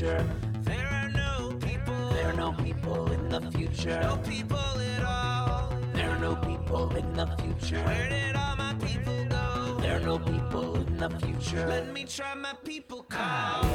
future. 0.00 0.26
There 0.62 0.86
are 0.86 1.10
no 1.10 1.52
people. 1.60 2.10
There 2.10 2.28
are 2.28 2.32
no 2.32 2.52
people 2.52 3.12
in 3.12 3.28
the 3.28 3.40
future. 3.50 4.00
No 4.00 4.16
people 4.16 4.56
at 4.58 5.04
all. 5.04 5.74
There 5.92 6.08
are 6.08 6.18
no 6.18 6.36
people 6.36 6.96
in 6.96 7.12
the 7.12 7.26
future. 7.38 7.82
Where 7.84 8.08
did 8.08 8.34
all 8.34 8.56
my 8.56 8.74
people 8.80 9.24
go? 9.28 9.76
There 9.80 9.96
are 9.96 10.00
no 10.00 10.18
people 10.18 10.76
in 10.76 10.96
the 10.96 11.10
future. 11.10 11.66
Let 11.66 11.92
me 11.92 12.04
try 12.04 12.34
my 12.34 12.54
people 12.64 13.02
call. 13.02 13.69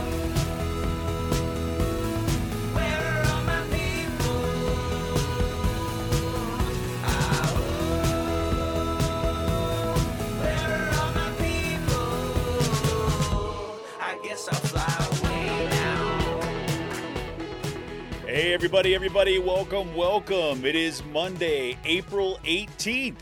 Hey, 18.35 18.53
everybody, 18.53 18.94
everybody, 18.94 19.39
welcome, 19.39 19.95
welcome. 19.95 20.65
It 20.65 20.76
is 20.76 21.01
Monday, 21.05 21.77
April 21.85 22.37
18th. 22.43 23.15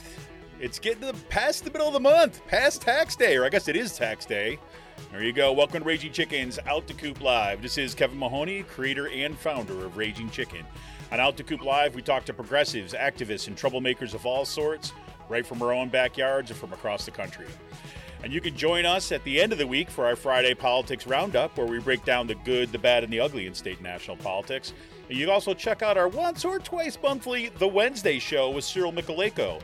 It's 0.60 0.80
getting 0.80 1.02
to 1.02 1.12
the, 1.12 1.26
past 1.26 1.64
the 1.64 1.70
middle 1.70 1.86
of 1.86 1.94
the 1.94 2.00
month, 2.00 2.44
past 2.48 2.82
tax 2.82 3.16
day, 3.16 3.38
or 3.38 3.46
I 3.46 3.50
guess 3.50 3.68
it 3.68 3.76
is 3.76 3.96
tax 3.96 4.26
day. 4.26 4.58
There 5.12 5.22
you 5.22 5.32
go. 5.32 5.54
Welcome 5.54 5.82
to 5.82 5.86
Raging 5.86 6.12
Chickens 6.12 6.58
Out 6.66 6.88
to 6.88 6.96
Coop 6.96 7.22
Live. 7.22 7.62
This 7.62 7.78
is 7.78 7.94
Kevin 7.94 8.18
Mahoney, 8.18 8.64
creator 8.64 9.08
and 9.10 9.38
founder 9.38 9.86
of 9.86 9.98
Raging 9.98 10.32
Chicken. 10.32 10.66
On 11.12 11.20
Out 11.20 11.38
to 11.38 11.44
Coop 11.44 11.64
Live, 11.64 11.94
we 11.94 12.02
talk 12.02 12.26
to 12.26 12.34
progressives, 12.34 12.96
activists, 12.96 13.48
and 13.48 13.56
troublemakers 13.56 14.16
of 14.16 14.26
all 14.26 14.46
sorts, 14.46 14.94
right 15.30 15.46
from 15.46 15.62
our 15.62 15.72
own 15.72 15.90
backyards 15.90 16.50
and 16.50 16.60
from 16.60 16.74
across 16.74 17.06
the 17.06 17.12
country. 17.12 17.46
And 18.24 18.32
you 18.32 18.40
can 18.40 18.56
join 18.56 18.86
us 18.86 19.12
at 19.12 19.22
the 19.26 19.42
end 19.42 19.52
of 19.52 19.58
the 19.58 19.68
week 19.68 19.90
for 19.90 20.06
our 20.06 20.16
Friday 20.16 20.54
Politics 20.54 21.06
Roundup, 21.06 21.58
where 21.58 21.68
we 21.68 21.80
break 21.80 22.06
down 22.06 22.26
the 22.26 22.36
good, 22.36 22.72
the 22.72 22.80
bad, 22.80 23.04
and 23.04 23.12
the 23.12 23.20
ugly 23.20 23.48
in 23.48 23.54
state 23.54 23.82
national 23.82 24.16
politics. 24.16 24.72
And 25.10 25.18
you 25.18 25.26
can 25.26 25.34
also 25.34 25.54
check 25.54 25.82
out 25.82 25.98
our 25.98 26.08
once 26.08 26.46
or 26.46 26.58
twice 26.58 26.98
monthly 27.04 27.50
The 27.50 27.68
Wednesday 27.68 28.20
Show 28.20 28.50
with 28.50 28.64
Cyril 28.64 28.94
Mychalejko. 28.94 29.62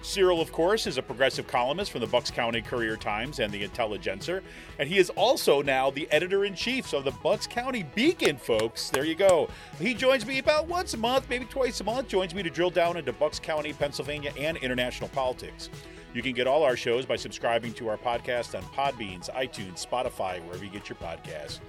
Cyril, 0.00 0.40
of 0.40 0.50
course, 0.50 0.86
is 0.86 0.96
a 0.96 1.02
progressive 1.02 1.46
columnist 1.46 1.92
from 1.92 2.00
the 2.00 2.06
Bucks 2.06 2.30
County 2.30 2.62
Courier 2.62 2.96
Times 2.96 3.40
and 3.40 3.52
the 3.52 3.62
Intelligencer, 3.62 4.42
and 4.78 4.88
he 4.88 4.96
is 4.96 5.10
also 5.10 5.60
now 5.60 5.90
the 5.90 6.10
editor 6.10 6.46
in 6.46 6.54
chief 6.54 6.94
of 6.94 7.04
the 7.04 7.10
Bucks 7.22 7.46
County 7.46 7.82
Beacon, 7.94 8.38
folks. 8.38 8.88
There 8.88 9.04
you 9.04 9.14
go. 9.14 9.50
He 9.78 9.92
joins 9.92 10.24
me 10.24 10.38
about 10.38 10.66
once 10.66 10.94
a 10.94 10.96
month, 10.96 11.28
maybe 11.28 11.44
twice 11.44 11.82
a 11.82 11.84
month, 11.84 12.08
joins 12.08 12.34
me 12.34 12.42
to 12.42 12.48
drill 12.48 12.70
down 12.70 12.96
into 12.96 13.12
Bucks 13.12 13.38
County, 13.38 13.74
Pennsylvania, 13.74 14.32
and 14.38 14.56
international 14.56 15.10
politics. 15.10 15.68
You 16.14 16.22
can 16.22 16.32
get 16.32 16.46
all 16.46 16.62
our 16.62 16.76
shows 16.76 17.04
by 17.04 17.16
subscribing 17.16 17.74
to 17.74 17.88
our 17.88 17.98
podcast 17.98 18.56
on 18.56 18.62
Podbeans, 18.72 19.30
iTunes, 19.34 19.86
Spotify, 19.86 20.42
wherever 20.44 20.64
you 20.64 20.70
get 20.70 20.88
your 20.88 20.96
podcasts. 20.96 21.60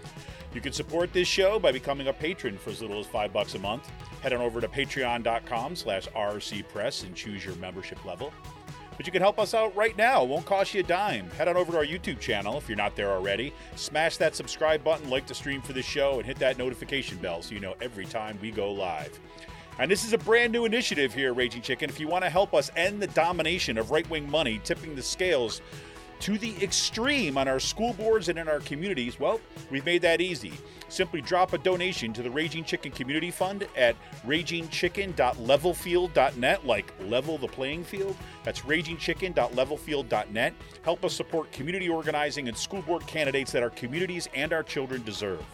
You 0.54 0.62
can 0.62 0.74
support 0.74 1.14
this 1.14 1.28
show 1.28 1.60
by 1.60 1.72
becoming 1.72 2.08
a 2.08 2.14
patron 2.14 2.58
for 2.58 2.72
as 2.72 2.82
little 2.82 3.00
as 3.00 3.06
five 3.06 3.32
bucks 3.32 3.54
a 3.56 3.60
month. 3.60 3.90
Head 4.22 4.34
on 4.34 4.42
over 4.42 4.60
to 4.62 4.68
patreon.com 4.68 5.76
slash 5.76 6.08
rcpress 6.08 7.04
and 7.04 7.16
choose 7.16 7.46
your 7.46 7.56
membership 7.56 8.04
level. 8.06 8.34
But 8.98 9.06
you 9.06 9.14
can 9.14 9.22
help 9.22 9.40
us 9.40 9.54
out 9.54 9.74
right 9.78 9.96
now. 9.98 10.24
It 10.24 10.30
won't 10.30 10.46
cost 10.46 10.74
you 10.74 10.82
a 10.82 10.84
dime. 10.84 11.30
Head 11.32 11.48
on 11.48 11.56
over 11.56 11.72
to 11.72 11.78
our 11.78 11.86
YouTube 11.86 12.20
channel 12.20 12.58
if 12.58 12.68
you're 12.68 12.76
not 12.76 12.98
there 12.98 13.12
already. 13.12 13.54
Smash 13.76 14.18
that 14.18 14.36
subscribe 14.36 14.84
button, 14.84 15.10
like 15.10 15.26
the 15.26 15.34
stream 15.34 15.62
for 15.62 15.72
the 15.72 15.82
show, 15.82 16.18
and 16.18 16.26
hit 16.26 16.38
that 16.40 16.58
notification 16.58 17.18
bell 17.20 17.42
so 17.42 17.54
you 17.54 17.62
know 17.62 17.76
every 17.82 18.06
time 18.06 18.38
we 18.42 18.52
go 18.52 18.72
live. 18.72 19.18
And 19.80 19.90
this 19.90 20.04
is 20.04 20.12
a 20.12 20.18
brand 20.18 20.52
new 20.52 20.66
initiative 20.66 21.14
here, 21.14 21.34
Raging 21.34 21.62
Chicken. 21.62 21.90
If 21.90 22.02
you 22.02 22.10
want 22.10 22.26
to 22.26 22.30
help 22.30 22.54
us 22.54 22.70
end 22.76 23.02
the 23.02 23.08
domination 23.08 23.78
of 23.78 23.92
right 23.92 24.10
wing 24.10 24.30
money 24.30 24.60
tipping 24.66 24.94
the 24.94 25.02
scales 25.02 25.62
to 26.20 26.38
the 26.38 26.54
extreme 26.62 27.38
on 27.38 27.48
our 27.48 27.62
school 27.62 27.94
boards 27.94 28.28
and 28.28 28.38
in 28.38 28.50
our 28.50 28.60
communities, 28.60 29.22
well, 29.22 29.40
we've 29.72 29.86
made 29.86 30.02
that 30.02 30.20
easy. 30.20 30.52
Simply 30.90 31.22
drop 31.22 31.54
a 31.54 31.58
donation 31.58 32.12
to 32.12 32.22
the 32.22 32.30
Raging 32.30 32.66
Chicken 32.66 32.92
Community 32.92 33.32
Fund 33.32 33.66
at 33.78 33.96
ragingchicken.levelfield.net, 34.28 36.68
like 36.68 36.94
level 37.06 37.38
the 37.38 37.48
playing 37.48 37.86
field. 37.86 38.18
That's 38.44 38.60
ragingchicken.levelfield.net. 38.62 40.54
Help 40.84 41.06
us 41.06 41.14
support 41.14 41.54
community 41.54 41.88
organizing 41.88 42.50
and 42.50 42.58
school 42.58 42.82
board 42.82 43.08
candidates 43.08 43.54
that 43.54 43.64
our 43.64 43.70
communities 43.70 44.28
and 44.34 44.52
our 44.52 44.64
children 44.64 45.04
deserve. 45.04 45.46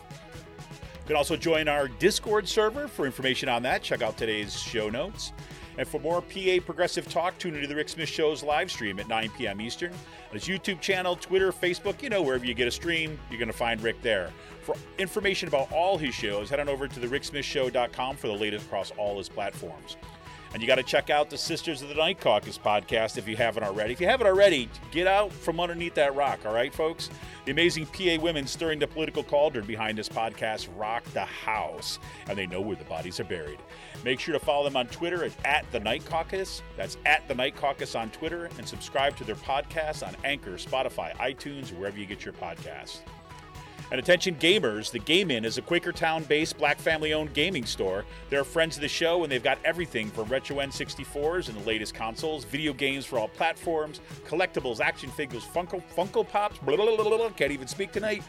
You 1.06 1.10
can 1.10 1.18
also 1.18 1.38
join 1.38 1.68
our 1.68 1.88
Discord 1.88 2.48
server 2.48 2.88
for 2.88 3.06
information 3.06 3.48
on 3.48 3.62
that. 3.62 3.84
Check 3.84 4.02
out 4.02 4.18
today's 4.18 4.60
show 4.60 4.90
notes. 4.90 5.34
And 5.78 5.88
for 5.88 6.02
more 6.02 6.20
PA 6.20 6.58
Progressive 6.66 7.08
Talk, 7.08 7.38
tune 7.38 7.54
into 7.54 7.68
the 7.68 7.76
Rick 7.76 7.90
Smith 7.90 8.10
Show's 8.10 8.42
live 8.42 8.72
stream 8.72 9.00
at 9.00 9.08
9 9.08 9.30
p.m. 9.38 9.62
Eastern. 9.62 9.92
On 9.92 10.34
his 10.34 10.46
YouTube 10.46 10.82
channel, 10.82 11.16
Twitter, 11.16 11.52
Facebook, 11.52 12.02
you 12.02 12.10
know, 12.10 12.24
wherever 12.24 12.44
you 12.44 12.56
get 12.56 12.68
a 12.68 12.72
stream, 12.72 13.20
you're 13.30 13.38
going 13.38 13.52
to 13.52 13.54
find 13.54 13.82
Rick 13.82 14.02
there. 14.02 14.32
For 14.64 14.76
information 14.98 15.48
about 15.48 15.72
all 15.72 15.96
his 15.96 16.16
shows, 16.16 16.50
head 16.50 16.60
on 16.60 16.70
over 16.70 16.88
to 16.88 17.00
the 17.00 17.06
thericksmithshow.com 17.06 18.16
for 18.16 18.26
the 18.26 18.34
latest 18.34 18.66
across 18.66 18.90
all 18.98 19.20
his 19.20 19.30
platforms. 19.30 19.98
And 20.56 20.62
you 20.62 20.70
got 20.70 20.76
to 20.76 20.84
check 20.84 21.10
out 21.10 21.30
the 21.30 21.38
Sisters 21.38 21.82
of 21.82 21.90
the 21.90 21.96
Night 21.96 22.22
Caucus 22.22 22.58
podcast 22.58 23.18
if 23.18 23.28
you 23.28 23.36
haven't 23.36 23.64
already. 23.64 23.92
If 23.92 24.00
you 24.00 24.08
haven't 24.08 24.26
already, 24.26 24.70
get 24.90 25.06
out 25.06 25.34
from 25.34 25.60
underneath 25.60 25.96
that 25.96 26.16
rock, 26.16 26.40
all 26.46 26.54
right, 26.54 26.74
folks? 26.74 27.10
The 27.44 27.52
amazing 27.52 27.88
PA 27.88 28.16
women 28.22 28.48
stirring 28.48 28.80
the 28.80 28.88
political 28.88 29.22
cauldron 29.22 29.66
behind 29.66 29.98
this 29.98 30.08
podcast 30.08 30.70
rock 30.78 31.04
the 31.12 31.26
house, 31.26 32.00
and 32.30 32.38
they 32.38 32.48
know 32.48 32.62
where 32.62 32.78
the 32.78 32.86
bodies 32.86 33.20
are 33.20 33.26
buried. 33.26 33.60
Make 34.06 34.22
sure 34.22 34.32
to 34.32 34.40
follow 34.40 34.64
them 34.64 34.78
on 34.78 34.88
Twitter 34.88 35.26
at, 35.26 35.34
at 35.44 35.70
the 35.74 35.80
Night 35.82 36.06
Caucus. 36.06 36.62
That's 36.78 36.96
at 37.06 37.28
the 37.28 37.36
Night 37.36 37.58
Caucus 37.58 37.94
on 37.94 38.10
Twitter, 38.12 38.46
and 38.58 38.66
subscribe 38.66 39.18
to 39.18 39.26
their 39.26 39.36
podcast 39.36 40.08
on 40.08 40.16
Anchor, 40.24 40.52
Spotify, 40.52 41.14
iTunes, 41.18 41.74
or 41.74 41.76
wherever 41.76 42.00
you 42.00 42.06
get 42.06 42.24
your 42.24 42.34
podcasts. 42.34 43.00
And 43.92 44.00
attention 44.00 44.36
gamers, 44.36 44.92
the 44.92 45.00
Game 45.00 45.30
Inn 45.30 45.46
is 45.46 45.58
a 45.58 45.62
Quakertown 45.62 46.28
based 46.28 46.58
black 46.58 46.80
family 46.80 47.14
owned 47.14 47.34
gaming 47.34 47.66
store. 47.66 48.04
They're 48.30 48.44
friends 48.44 48.76
of 48.76 48.82
the 48.82 48.88
show 48.88 49.24
and 49.24 49.32
they've 49.32 49.44
got 49.44 49.60
everything 49.64 50.10
from 50.10 50.28
retro 50.28 50.58
N64s 50.58 51.50
and 51.50 51.58
the 51.58 51.66
latest 51.66 51.94
consoles, 51.94 52.46
video 52.46 52.74
games 52.74 53.06
for 53.06 53.20
all 53.20 53.28
platforms, 53.28 54.02
collectibles, 54.28 54.80
action 54.80 55.10
figures, 55.12 55.44
Funko, 55.44 55.82
Funko 55.96 56.28
Pops, 56.28 56.58
blah, 56.60 56.76
blah, 56.76 56.96
blah, 56.96 57.18
blah, 57.18 57.30
can't 57.30 57.52
even 57.52 57.68
speak 57.68 57.92
tonight. 57.92 58.24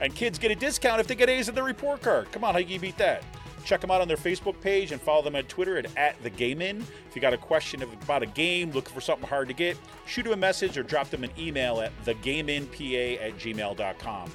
And 0.00 0.14
kids 0.14 0.38
get 0.38 0.50
a 0.50 0.56
discount 0.56 1.00
if 1.00 1.06
they 1.06 1.14
get 1.14 1.28
A's 1.28 1.48
in 1.48 1.54
their 1.54 1.64
report 1.64 2.02
card. 2.02 2.32
Come 2.32 2.44
on, 2.44 2.54
how 2.54 2.60
you 2.60 2.80
beat 2.80 2.98
that? 2.98 3.22
Check 3.64 3.80
them 3.80 3.90
out 3.90 4.00
on 4.00 4.08
their 4.08 4.18
Facebook 4.18 4.60
page 4.60 4.92
and 4.92 5.00
follow 5.00 5.22
them 5.22 5.36
on 5.36 5.44
Twitter 5.44 5.78
at, 5.78 5.86
at 5.96 6.22
the 6.22 6.30
Game 6.30 6.60
In. 6.60 6.80
If 7.08 7.14
you 7.14 7.22
got 7.22 7.32
a 7.32 7.38
question 7.38 7.82
about 7.82 8.22
a 8.22 8.26
game, 8.26 8.72
looking 8.72 8.92
for 8.92 9.00
something 9.00 9.26
hard 9.26 9.48
to 9.48 9.54
get, 9.54 9.78
shoot 10.06 10.24
them 10.24 10.32
a 10.32 10.36
message 10.36 10.76
or 10.76 10.82
drop 10.82 11.08
them 11.08 11.24
an 11.24 11.30
email 11.38 11.80
at 11.80 11.92
thegameinpa 12.04 13.22
at 13.22 13.38
gmail.com. 13.38 14.30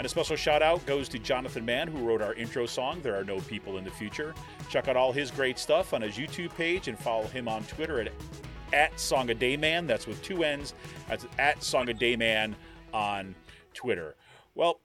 And 0.00 0.06
a 0.06 0.08
special 0.08 0.34
shout 0.34 0.62
out 0.62 0.86
goes 0.86 1.10
to 1.10 1.18
Jonathan 1.18 1.62
Mann, 1.62 1.86
who 1.86 1.98
wrote 1.98 2.22
our 2.22 2.32
intro 2.32 2.64
song, 2.64 3.02
There 3.02 3.20
Are 3.20 3.22
No 3.22 3.38
People 3.40 3.76
in 3.76 3.84
the 3.84 3.90
Future. 3.90 4.34
Check 4.70 4.88
out 4.88 4.96
all 4.96 5.12
his 5.12 5.30
great 5.30 5.58
stuff 5.58 5.92
on 5.92 6.00
his 6.00 6.16
YouTube 6.16 6.54
page 6.54 6.88
and 6.88 6.98
follow 6.98 7.26
him 7.26 7.46
on 7.48 7.64
Twitter 7.64 8.00
at, 8.00 8.10
at 8.72 8.98
Song 8.98 9.26
Day 9.26 9.58
Man. 9.58 9.86
That's 9.86 10.06
with 10.06 10.22
two 10.22 10.42
N's. 10.42 10.72
That's 11.06 11.26
at 11.38 11.62
Song 11.62 11.84
Day 11.84 12.16
Man 12.16 12.56
on 12.94 13.34
Twitter. 13.74 14.14
Well, 14.54 14.80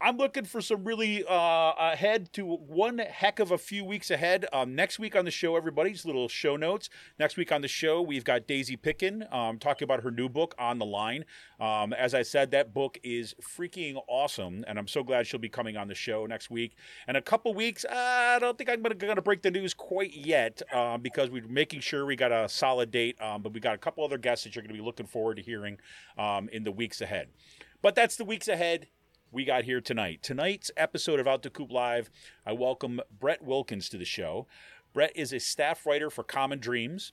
I'm 0.00 0.16
looking 0.16 0.44
for 0.44 0.60
some 0.60 0.84
really 0.84 1.24
uh, 1.24 1.72
ahead 1.76 2.32
to 2.34 2.46
one 2.46 2.98
heck 2.98 3.40
of 3.40 3.50
a 3.50 3.58
few 3.58 3.84
weeks 3.84 4.12
ahead. 4.12 4.46
Um, 4.52 4.76
next 4.76 5.00
week 5.00 5.16
on 5.16 5.24
the 5.24 5.32
show, 5.32 5.56
everybody's 5.56 6.04
little 6.04 6.28
show 6.28 6.56
notes. 6.56 6.88
Next 7.18 7.36
week 7.36 7.50
on 7.50 7.62
the 7.62 7.68
show, 7.68 8.00
we've 8.00 8.22
got 8.22 8.46
Daisy 8.46 8.76
Pitkin 8.76 9.26
um, 9.32 9.58
talking 9.58 9.84
about 9.84 10.04
her 10.04 10.12
new 10.12 10.28
book, 10.28 10.54
On 10.56 10.78
the 10.78 10.86
Line. 10.86 11.24
Um, 11.58 11.92
as 11.92 12.14
I 12.14 12.22
said, 12.22 12.52
that 12.52 12.72
book 12.72 12.98
is 13.02 13.34
freaking 13.42 14.00
awesome, 14.06 14.64
and 14.68 14.78
I'm 14.78 14.86
so 14.86 15.02
glad 15.02 15.26
she'll 15.26 15.40
be 15.40 15.48
coming 15.48 15.76
on 15.76 15.88
the 15.88 15.96
show 15.96 16.26
next 16.26 16.48
week. 16.48 16.76
And 17.08 17.16
a 17.16 17.22
couple 17.22 17.52
weeks, 17.52 17.84
I 17.90 18.38
don't 18.38 18.56
think 18.56 18.70
I'm 18.70 18.82
going 18.82 19.16
to 19.16 19.22
break 19.22 19.42
the 19.42 19.50
news 19.50 19.74
quite 19.74 20.14
yet 20.14 20.62
uh, 20.72 20.98
because 20.98 21.28
we're 21.28 21.48
making 21.48 21.80
sure 21.80 22.06
we 22.06 22.14
got 22.14 22.30
a 22.30 22.48
solid 22.48 22.92
date, 22.92 23.20
um, 23.20 23.42
but 23.42 23.52
we 23.52 23.58
got 23.58 23.74
a 23.74 23.78
couple 23.78 24.04
other 24.04 24.18
guests 24.18 24.44
that 24.44 24.54
you're 24.54 24.62
going 24.62 24.74
to 24.76 24.80
be 24.80 24.84
looking 24.84 25.06
forward 25.06 25.38
to 25.38 25.42
hearing 25.42 25.78
um, 26.16 26.48
in 26.52 26.62
the 26.62 26.72
weeks 26.72 27.00
ahead. 27.00 27.30
But 27.82 27.96
that's 27.96 28.16
the 28.16 28.24
weeks 28.24 28.46
ahead 28.46 28.86
we 29.30 29.44
got 29.44 29.64
here 29.64 29.80
tonight. 29.80 30.22
Tonight's 30.22 30.70
episode 30.76 31.20
of 31.20 31.26
Out 31.26 31.42
to 31.42 31.50
Coop 31.50 31.70
Live, 31.70 32.10
I 32.46 32.52
welcome 32.52 33.00
Brett 33.18 33.42
Wilkins 33.42 33.88
to 33.90 33.98
the 33.98 34.04
show. 34.04 34.46
Brett 34.94 35.12
is 35.14 35.32
a 35.32 35.40
staff 35.40 35.84
writer 35.84 36.10
for 36.10 36.24
Common 36.24 36.58
Dreams. 36.58 37.12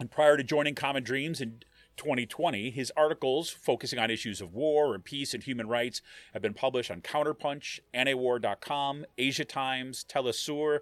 And 0.00 0.10
prior 0.10 0.36
to 0.36 0.42
joining 0.42 0.74
Common 0.74 1.04
Dreams 1.04 1.40
in 1.40 1.60
2020, 1.96 2.70
his 2.70 2.92
articles 2.96 3.50
focusing 3.50 3.98
on 3.98 4.10
issues 4.10 4.40
of 4.40 4.54
war 4.54 4.94
and 4.94 5.04
peace 5.04 5.34
and 5.34 5.42
human 5.42 5.68
rights 5.68 6.02
have 6.32 6.42
been 6.42 6.54
published 6.54 6.90
on 6.90 7.00
Counterpunch, 7.00 7.80
Antiwar.com, 7.94 9.04
Asia 9.16 9.44
Times, 9.44 10.04
Telesur, 10.08 10.80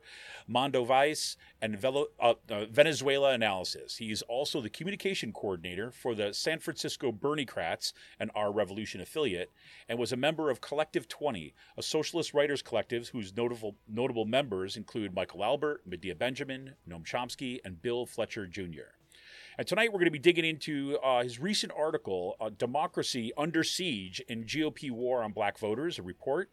Mondoweiss, 0.48 1.36
and 1.60 1.78
Velo, 1.78 2.06
uh, 2.18 2.34
uh, 2.50 2.64
Venezuela 2.66 3.32
Analysis. 3.32 3.96
He 3.96 4.10
is 4.10 4.22
also 4.22 4.60
the 4.60 4.70
communication 4.70 5.32
coordinator 5.32 5.90
for 5.90 6.14
the 6.14 6.32
San 6.32 6.58
Francisco 6.58 7.12
Berniecrats, 7.12 7.92
an 8.18 8.30
Our 8.34 8.52
Revolution 8.52 9.00
affiliate, 9.00 9.50
and 9.88 9.98
was 9.98 10.12
a 10.12 10.16
member 10.16 10.50
of 10.50 10.60
Collective 10.60 11.08
20, 11.08 11.54
a 11.76 11.82
socialist 11.82 12.34
writers 12.34 12.62
collective 12.62 13.08
whose 13.08 13.36
notable, 13.36 13.76
notable 13.88 14.24
members 14.24 14.76
include 14.76 15.14
Michael 15.14 15.44
Albert, 15.44 15.82
Medea 15.86 16.14
Benjamin, 16.14 16.74
Noam 16.88 17.04
Chomsky, 17.04 17.60
and 17.64 17.80
Bill 17.80 18.06
Fletcher 18.06 18.46
Jr. 18.46 19.01
And 19.58 19.66
tonight 19.66 19.92
we're 19.92 19.98
going 19.98 20.06
to 20.06 20.10
be 20.10 20.18
digging 20.18 20.46
into 20.46 20.98
uh, 21.04 21.22
his 21.22 21.38
recent 21.38 21.72
article, 21.76 22.36
uh, 22.40 22.48
Democracy 22.56 23.32
Under 23.36 23.62
Siege 23.62 24.22
in 24.26 24.44
GOP 24.44 24.90
War 24.90 25.22
on 25.22 25.32
Black 25.32 25.58
Voters, 25.58 25.98
a 25.98 26.02
report 26.02 26.50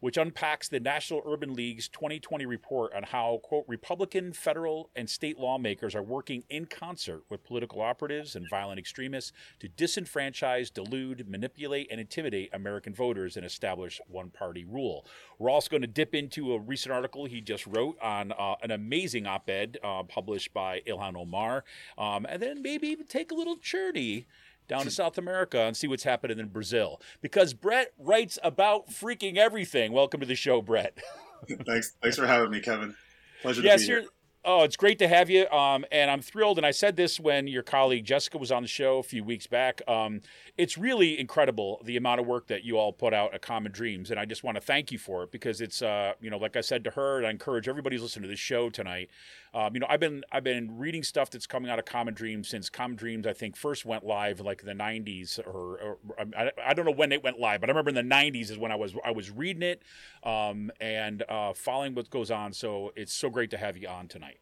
which 0.00 0.16
unpacks 0.16 0.68
the 0.68 0.80
National 0.80 1.22
Urban 1.26 1.54
League's 1.54 1.88
2020 1.88 2.46
report 2.46 2.92
on 2.94 3.02
how, 3.02 3.40
quote, 3.42 3.64
Republican, 3.68 4.32
federal, 4.32 4.90
and 4.96 5.08
state 5.08 5.38
lawmakers 5.38 5.94
are 5.94 6.02
working 6.02 6.42
in 6.48 6.66
concert 6.66 7.22
with 7.28 7.44
political 7.44 7.80
operatives 7.80 8.34
and 8.34 8.46
violent 8.50 8.78
extremists 8.78 9.32
to 9.58 9.68
disenfranchise, 9.68 10.72
delude, 10.72 11.28
manipulate, 11.28 11.88
and 11.90 12.00
intimidate 12.00 12.50
American 12.52 12.94
voters 12.94 13.36
and 13.36 13.44
establish 13.44 14.00
one 14.08 14.30
party 14.30 14.64
rule. 14.64 15.06
We're 15.38 15.50
also 15.50 15.70
going 15.70 15.82
to 15.82 15.86
dip 15.86 16.14
into 16.14 16.54
a 16.54 16.58
recent 16.58 16.92
article 16.92 17.26
he 17.26 17.40
just 17.40 17.66
wrote 17.66 17.98
on 18.00 18.32
uh, 18.32 18.54
an 18.62 18.70
amazing 18.70 19.26
op 19.26 19.48
ed 19.48 19.78
uh, 19.84 20.02
published 20.02 20.52
by 20.54 20.80
Ilhan 20.86 21.16
Omar, 21.16 21.64
um, 21.98 22.26
and 22.28 22.42
then 22.42 22.62
maybe 22.62 22.88
even 22.88 23.06
take 23.06 23.30
a 23.30 23.34
little 23.34 23.56
journey 23.56 24.26
down 24.70 24.84
to 24.84 24.90
South 24.90 25.18
America 25.18 25.60
and 25.60 25.76
see 25.76 25.88
what's 25.88 26.04
happening 26.04 26.38
in 26.38 26.48
Brazil. 26.48 27.00
Because 27.20 27.52
Brett 27.52 27.92
writes 27.98 28.38
about 28.42 28.88
freaking 28.88 29.36
everything. 29.36 29.92
Welcome 29.92 30.20
to 30.20 30.26
the 30.26 30.36
show, 30.36 30.62
Brett. 30.62 30.96
thanks, 31.66 31.94
thanks 32.00 32.16
for 32.16 32.26
having 32.26 32.50
me, 32.50 32.60
Kevin. 32.60 32.94
Pleasure 33.42 33.62
yes, 33.62 33.82
to 33.82 33.86
be 33.86 33.92
here. 33.92 34.08
Oh, 34.42 34.62
it's 34.62 34.76
great 34.76 34.98
to 35.00 35.08
have 35.08 35.28
you. 35.28 35.46
Um, 35.50 35.84
and 35.92 36.10
I'm 36.10 36.22
thrilled. 36.22 36.56
And 36.56 36.66
I 36.66 36.70
said 36.70 36.96
this 36.96 37.20
when 37.20 37.46
your 37.46 37.62
colleague 37.62 38.06
Jessica 38.06 38.38
was 38.38 38.50
on 38.50 38.62
the 38.62 38.68
show 38.68 38.98
a 38.98 39.02
few 39.02 39.22
weeks 39.22 39.46
back. 39.46 39.82
Um, 39.86 40.22
it's 40.56 40.78
really 40.78 41.18
incredible 41.18 41.82
the 41.84 41.96
amount 41.98 42.20
of 42.20 42.26
work 42.26 42.46
that 42.46 42.64
you 42.64 42.78
all 42.78 42.92
put 42.92 43.12
out 43.12 43.34
at 43.34 43.42
Common 43.42 43.72
Dreams, 43.72 44.10
and 44.10 44.18
I 44.18 44.24
just 44.24 44.42
want 44.42 44.54
to 44.54 44.62
thank 44.62 44.92
you 44.92 44.98
for 44.98 45.24
it 45.24 45.30
because 45.30 45.60
it's, 45.60 45.82
uh, 45.82 46.12
you 46.20 46.30
know, 46.30 46.38
like 46.38 46.56
I 46.56 46.62
said 46.62 46.84
to 46.84 46.90
her, 46.92 47.18
and 47.18 47.26
I 47.26 47.30
encourage 47.30 47.68
everybody 47.68 47.96
who's 47.96 48.02
listening 48.02 48.22
to 48.22 48.28
this 48.28 48.40
show 48.40 48.70
tonight. 48.70 49.10
Um, 49.52 49.74
you 49.74 49.80
know, 49.80 49.86
I've 49.88 50.00
been 50.00 50.22
I've 50.30 50.44
been 50.44 50.78
reading 50.78 51.02
stuff 51.02 51.30
that's 51.30 51.46
coming 51.46 51.70
out 51.70 51.78
of 51.78 51.84
Common 51.84 52.14
Dreams 52.14 52.48
since 52.48 52.70
Common 52.70 52.96
Dreams 52.96 53.26
I 53.26 53.32
think 53.32 53.56
first 53.56 53.84
went 53.84 54.04
live 54.04 54.40
like 54.40 54.62
the 54.62 54.72
'90s, 54.72 55.40
or, 55.44 55.78
or 55.78 55.98
I, 56.36 56.52
I, 56.64 56.74
don't 56.74 56.84
know 56.84 56.92
when 56.92 57.10
it 57.10 57.24
went 57.24 57.40
live, 57.40 57.60
but 57.60 57.68
I 57.68 57.72
remember 57.72 57.88
in 57.88 57.96
the 57.96 58.14
'90s 58.14 58.50
is 58.50 58.58
when 58.58 58.70
I 58.70 58.76
was 58.76 58.94
I 59.04 59.10
was 59.10 59.30
reading 59.30 59.62
it 59.62 59.82
um, 60.22 60.70
and 60.80 61.24
uh, 61.28 61.52
following 61.52 61.94
what 61.94 62.10
goes 62.10 62.30
on. 62.30 62.52
So 62.52 62.92
it's 62.94 63.12
so 63.12 63.28
great 63.28 63.50
to 63.50 63.58
have 63.58 63.76
you 63.76 63.88
on 63.88 64.06
tonight. 64.06 64.38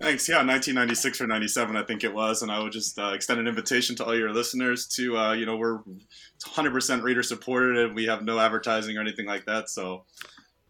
Thanks. 0.00 0.28
Yeah, 0.28 0.36
1996 0.36 1.20
or 1.22 1.26
97, 1.26 1.76
I 1.76 1.82
think 1.82 2.04
it 2.04 2.14
was, 2.14 2.42
and 2.42 2.52
I 2.52 2.60
would 2.60 2.70
just 2.70 3.00
uh, 3.00 3.10
extend 3.14 3.40
an 3.40 3.48
invitation 3.48 3.96
to 3.96 4.04
all 4.04 4.16
your 4.16 4.32
listeners 4.32 4.86
to, 4.94 5.18
uh, 5.18 5.32
you 5.32 5.44
know, 5.44 5.56
we're 5.56 5.80
100% 6.44 7.02
reader 7.02 7.24
supported, 7.24 7.76
and 7.76 7.96
we 7.96 8.06
have 8.06 8.22
no 8.22 8.38
advertising 8.38 8.96
or 8.96 9.00
anything 9.00 9.26
like 9.26 9.44
that. 9.46 9.68
So 9.68 10.04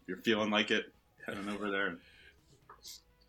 if 0.01 0.07
you're 0.07 0.17
feeling 0.17 0.49
like 0.49 0.71
it, 0.71 0.85
head 1.27 1.37
on 1.37 1.47
over 1.47 1.69
there. 1.69 1.99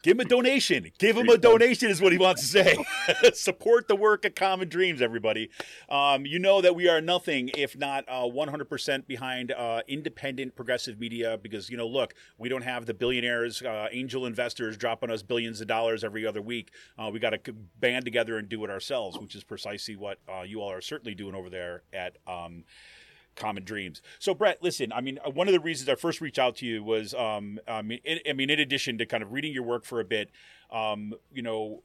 Give 0.02 0.17
him 0.17 0.20
a 0.20 0.25
donation. 0.25 0.91
Give 0.99 1.17
him 1.17 1.29
a 1.29 1.37
donation 1.37 1.91
is 1.91 2.00
what 2.00 2.12
he 2.12 2.19
wants 2.19 2.41
to 2.41 2.47
say. 2.47 2.85
Support 3.35 3.87
the 3.87 3.97
work 3.97 4.25
of 4.25 4.35
Common 4.35 4.67
Dreams, 4.67 5.02
everybody. 5.02 5.50
Um, 5.91 6.25
you 6.25 6.38
know 6.38 6.62
that 6.62 6.75
we 6.75 6.88
are 6.88 7.02
nothing 7.02 7.50
if 7.55 7.76
not 7.76 8.05
uh, 8.08 8.23
100% 8.23 9.06
behind 9.06 9.52
uh, 9.52 9.82
independent 9.87 10.56
progressive 10.56 10.99
media 10.99 11.38
because, 11.43 11.69
you 11.69 11.76
know, 11.76 11.87
look, 11.87 12.14
we 12.38 12.49
don't 12.49 12.62
have 12.62 12.87
the 12.87 12.94
billionaires, 12.94 13.61
uh, 13.61 13.88
angel 13.93 14.25
investors 14.25 14.79
dropping 14.79 15.11
us 15.11 15.23
billions 15.23 15.61
of 15.61 15.67
dollars 15.67 16.03
every 16.03 16.26
other 16.26 16.41
week. 16.41 16.73
Uh, 16.99 17.11
we 17.12 17.19
got 17.19 17.31
to 17.44 17.53
band 17.79 18.06
together 18.06 18.38
and 18.38 18.49
do 18.49 18.64
it 18.64 18.70
ourselves, 18.70 19.19
which 19.19 19.35
is 19.35 19.44
precisely 19.44 19.96
what 19.96 20.19
uh, 20.32 20.41
you 20.41 20.62
all 20.62 20.73
are 20.73 20.81
certainly 20.81 21.14
doing 21.14 21.35
over 21.35 21.50
there 21.50 21.82
at. 21.93 22.17
Um, 22.26 22.64
common 23.37 23.65
dreams. 23.65 24.03
So, 24.19 24.35
Brett, 24.35 24.62
listen, 24.62 24.93
I 24.93 25.00
mean, 25.00 25.19
uh, 25.25 25.31
one 25.31 25.49
of 25.49 25.53
the 25.53 25.61
reasons 25.61 25.88
I 25.88 25.94
first 25.94 26.21
reached 26.21 26.38
out 26.38 26.56
to 26.56 26.67
you 26.67 26.82
was, 26.82 27.15
um, 27.15 27.59
I 27.67 27.82
mean, 27.82 28.00
in, 28.05 28.19
I 28.29 28.32
mean, 28.32 28.50
in 28.50 28.61
addition 28.61 28.99
to 28.99 29.06
kind 29.06 29.23
of 29.23 29.32
reading 29.32 29.53
your 29.53 29.62
work 29.62 29.85
for 29.85 30.00
a 30.00 30.05
bit, 30.05 30.31
um, 30.71 31.15
you 31.32 31.43
know, 31.43 31.82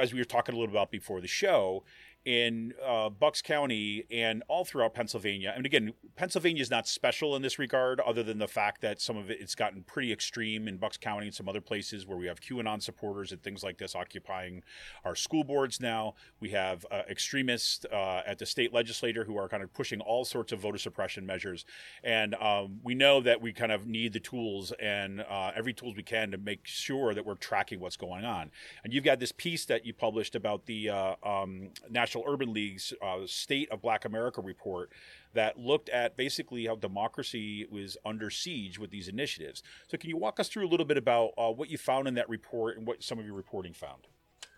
as 0.00 0.12
we 0.12 0.18
were 0.18 0.24
talking 0.24 0.54
a 0.54 0.58
little 0.58 0.72
about 0.72 0.90
before 0.90 1.20
the 1.20 1.28
show, 1.28 1.84
in 2.24 2.72
uh, 2.84 3.10
Bucks 3.10 3.42
County 3.42 4.04
and 4.10 4.42
all 4.48 4.64
throughout 4.64 4.94
Pennsylvania. 4.94 5.52
And 5.56 5.66
again, 5.66 5.92
Pennsylvania 6.14 6.62
is 6.62 6.70
not 6.70 6.86
special 6.86 7.34
in 7.34 7.42
this 7.42 7.58
regard, 7.58 8.00
other 8.00 8.22
than 8.22 8.38
the 8.38 8.48
fact 8.48 8.80
that 8.82 9.00
some 9.00 9.16
of 9.16 9.30
it 9.30 9.40
it's 9.40 9.54
gotten 9.54 9.82
pretty 9.82 10.12
extreme 10.12 10.68
in 10.68 10.76
Bucks 10.76 10.96
County 10.96 11.26
and 11.26 11.34
some 11.34 11.48
other 11.48 11.60
places 11.60 12.06
where 12.06 12.18
we 12.18 12.26
have 12.26 12.40
QAnon 12.40 12.80
supporters 12.82 13.32
and 13.32 13.42
things 13.42 13.62
like 13.62 13.78
this 13.78 13.94
occupying 13.94 14.62
our 15.04 15.16
school 15.16 15.42
boards 15.42 15.80
now. 15.80 16.14
We 16.38 16.50
have 16.50 16.86
uh, 16.90 17.02
extremists 17.10 17.84
uh, 17.86 18.22
at 18.26 18.38
the 18.38 18.46
state 18.46 18.72
legislature 18.72 19.24
who 19.24 19.36
are 19.36 19.48
kind 19.48 19.62
of 19.62 19.72
pushing 19.72 20.00
all 20.00 20.24
sorts 20.24 20.52
of 20.52 20.60
voter 20.60 20.78
suppression 20.78 21.26
measures, 21.26 21.64
and 22.04 22.34
um, 22.36 22.78
we 22.84 22.94
know 22.94 23.20
that 23.20 23.40
we 23.40 23.52
kind 23.52 23.72
of 23.72 23.86
need 23.86 24.12
the 24.12 24.20
tools 24.20 24.72
and 24.80 25.22
uh, 25.22 25.50
every 25.56 25.72
tools 25.72 25.96
we 25.96 26.02
can 26.02 26.30
to 26.30 26.38
make 26.38 26.60
sure 26.66 27.14
that 27.14 27.26
we're 27.26 27.34
tracking 27.34 27.80
what's 27.80 27.96
going 27.96 28.24
on. 28.24 28.50
And 28.84 28.92
you've 28.92 29.04
got 29.04 29.18
this 29.18 29.32
piece 29.32 29.64
that 29.66 29.84
you 29.84 29.92
published 29.92 30.34
about 30.34 30.66
the 30.66 30.90
uh, 30.90 31.14
um, 31.24 31.70
national 31.90 32.11
National 32.12 32.30
Urban 32.30 32.52
League's 32.52 32.92
uh, 33.02 33.26
State 33.26 33.70
of 33.70 33.80
Black 33.80 34.04
America 34.04 34.42
report 34.42 34.92
that 35.32 35.58
looked 35.58 35.88
at 35.88 36.14
basically 36.14 36.66
how 36.66 36.76
democracy 36.76 37.66
was 37.70 37.96
under 38.04 38.28
siege 38.28 38.78
with 38.78 38.90
these 38.90 39.08
initiatives. 39.08 39.62
So, 39.88 39.96
can 39.96 40.10
you 40.10 40.18
walk 40.18 40.38
us 40.38 40.48
through 40.48 40.66
a 40.66 40.68
little 40.68 40.84
bit 40.84 40.98
about 40.98 41.30
uh, 41.38 41.50
what 41.50 41.70
you 41.70 41.78
found 41.78 42.06
in 42.06 42.14
that 42.14 42.28
report 42.28 42.76
and 42.76 42.86
what 42.86 43.02
some 43.02 43.18
of 43.18 43.24
your 43.24 43.34
reporting 43.34 43.72
found? 43.72 44.08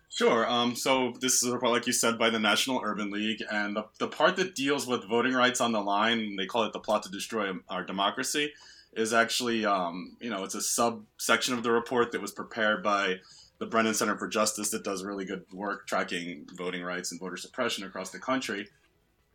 Sure. 0.09 0.49
Um, 0.49 0.75
so 0.75 1.13
this 1.19 1.43
is 1.43 1.49
a 1.49 1.53
report, 1.53 1.71
like 1.73 1.87
you 1.87 1.93
said, 1.93 2.17
by 2.17 2.29
the 2.29 2.39
National 2.39 2.81
Urban 2.83 3.09
League, 3.09 3.43
and 3.51 3.75
the, 3.75 3.85
the 3.99 4.07
part 4.07 4.35
that 4.37 4.55
deals 4.55 4.87
with 4.87 5.07
voting 5.09 5.33
rights 5.33 5.59
on 5.59 5.71
the 5.71 5.81
line, 5.81 6.35
they 6.37 6.45
call 6.45 6.63
it 6.63 6.73
the 6.73 6.79
plot 6.79 7.03
to 7.03 7.11
destroy 7.11 7.51
our 7.69 7.83
democracy, 7.83 8.51
is 8.93 9.13
actually, 9.13 9.65
um, 9.65 10.15
you 10.21 10.29
know, 10.29 10.43
it's 10.43 10.55
a 10.55 10.61
subsection 10.61 11.53
of 11.53 11.63
the 11.63 11.71
report 11.71 12.11
that 12.13 12.21
was 12.21 12.31
prepared 12.31 12.81
by 12.81 13.15
the 13.57 13.65
Brennan 13.65 13.93
Center 13.93 14.17
for 14.17 14.27
Justice 14.27 14.69
that 14.71 14.83
does 14.83 15.03
really 15.03 15.25
good 15.25 15.45
work 15.53 15.87
tracking 15.87 16.45
voting 16.53 16.83
rights 16.83 17.11
and 17.11 17.19
voter 17.19 17.37
suppression 17.37 17.85
across 17.85 18.09
the 18.09 18.19
country. 18.19 18.67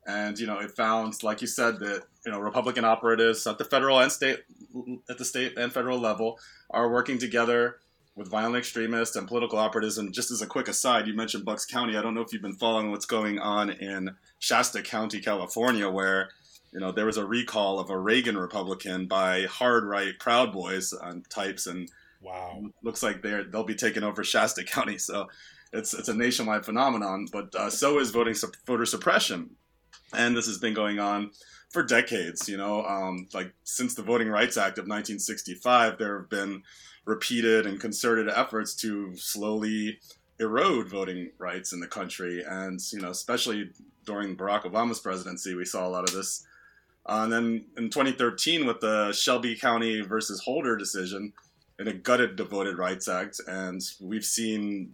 And 0.07 0.39
you 0.39 0.47
know, 0.47 0.59
it 0.59 0.71
found, 0.73 1.23
like 1.23 1.41
you 1.41 1.47
said, 1.47 1.79
that 1.81 2.05
you 2.25 2.33
know 2.33 2.41
Republican 2.41 2.85
operatives 2.85 3.47
at 3.47 3.59
the 3.59 3.65
federal 3.65 3.99
and 3.99 4.11
state, 4.11 4.41
at 5.09 5.19
the 5.19 5.25
state 5.25 5.57
and 5.59 5.73
federal 5.73 5.99
level, 5.99 6.39
are 6.71 6.91
working 6.91 7.19
together 7.19 7.77
with 8.17 8.29
violent 8.29 8.57
extremists 8.57 9.17
and 9.17 9.29
political 9.29 9.59
operatives. 9.59 9.99
And 9.99 10.13
just 10.13 10.31
as 10.31 10.43
a 10.43 10.47
quick 10.47 10.69
aside, 10.69 11.07
you 11.07 11.15
mentioned 11.15 11.45
Bucks 11.45 11.65
County. 11.65 11.97
I 11.97 12.03
don't 12.03 12.15
know 12.15 12.23
if 12.23 12.33
you've 12.33 12.43
been 12.43 12.55
following 12.55 12.91
what's 12.91 13.07
going 13.07 13.39
on 13.39 13.71
in 13.71 14.17
Shasta 14.39 14.83
County, 14.83 15.21
California, 15.21 15.89
where 15.89 16.31
you 16.73 16.81
know 16.81 16.93
there 16.93 17.07
was 17.07 17.17
a 17.17 17.27
recall 17.27 17.79
of 17.79 17.91
a 17.91 17.99
Reagan 17.99 18.39
Republican 18.39 19.07
by 19.07 19.43
hard 19.43 19.85
right 19.85 20.19
Proud 20.19 20.53
Boys 20.53 20.93
on 20.93 21.25
types 21.29 21.67
and 21.67 21.91
Wow. 22.21 22.63
Looks 22.83 23.03
like 23.03 23.23
they're 23.23 23.45
they'll 23.45 23.65
be 23.65 23.75
taking 23.75 24.03
over 24.03 24.23
Shasta 24.23 24.65
County. 24.65 24.99
So 24.99 25.29
it's 25.73 25.95
it's 25.95 26.09
a 26.09 26.15
nationwide 26.15 26.65
phenomenon. 26.65 27.27
But 27.33 27.55
uh, 27.55 27.71
so 27.71 27.99
is 27.99 28.11
voting 28.11 28.35
voter 28.67 28.87
suppression, 28.87 29.51
and 30.13 30.37
this 30.37 30.47
has 30.47 30.59
been 30.59 30.75
going 30.75 30.99
on 30.99 31.31
for 31.71 31.83
decades. 31.83 32.49
You 32.49 32.57
know, 32.57 32.85
um, 32.85 33.29
like 33.33 33.53
since 33.65 33.95
the 33.95 34.03
Voting 34.03 34.29
Rights 34.29 34.57
Act 34.57 34.79
of 34.79 34.83
1965, 34.83 35.99
there 35.99 36.21
have 36.21 36.31
been 36.31 36.63
repeated 37.05 37.67
and 37.67 37.81
concerted 37.81 38.29
efforts 38.29 38.75
to 38.77 39.17
slowly 39.17 39.99
erode 40.39 40.89
voting 40.89 41.31
rights 41.39 41.73
in 41.73 41.81
the 41.81 41.87
country, 41.87 42.43
and 42.47 42.81
you 42.93 43.01
know, 43.01 43.11
especially 43.11 43.71
during 44.05 44.37
Barack 44.37 44.65
Obama's 44.65 45.01
presidency, 45.01 45.55
we 45.55 45.65
saw 45.65 45.87
a 45.87 45.91
lot 45.91 46.09
of 46.09 46.15
this. 46.15 46.47
Uh, 47.07 47.23
and 47.25 47.33
then 47.33 47.65
in 47.79 47.89
2013, 47.89 48.67
with 48.67 48.81
the 48.81 49.13
Shelby 49.13 49.57
County 49.57 50.03
versus 50.03 50.43
Holder 50.43 50.77
decision, 50.77 51.33
and 51.81 51.89
it 51.89 52.03
gutted 52.03 52.39
Voting 52.39 52.77
Rights 52.77 53.09
Act, 53.09 53.41
and 53.49 53.81
we've 54.01 54.25
seen 54.25 54.93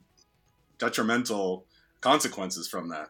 detrimental 0.79 1.67
consequences 2.01 2.69
from 2.69 2.89
that 2.91 3.09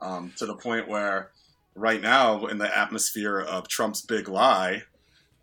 um, 0.00 0.32
to 0.38 0.46
the 0.46 0.54
point 0.54 0.88
where 0.88 1.30
right 1.74 2.00
now 2.00 2.46
in 2.46 2.56
the 2.56 2.78
atmosphere 2.78 3.40
of 3.40 3.68
Trump's 3.68 4.00
big 4.00 4.26
lie, 4.26 4.82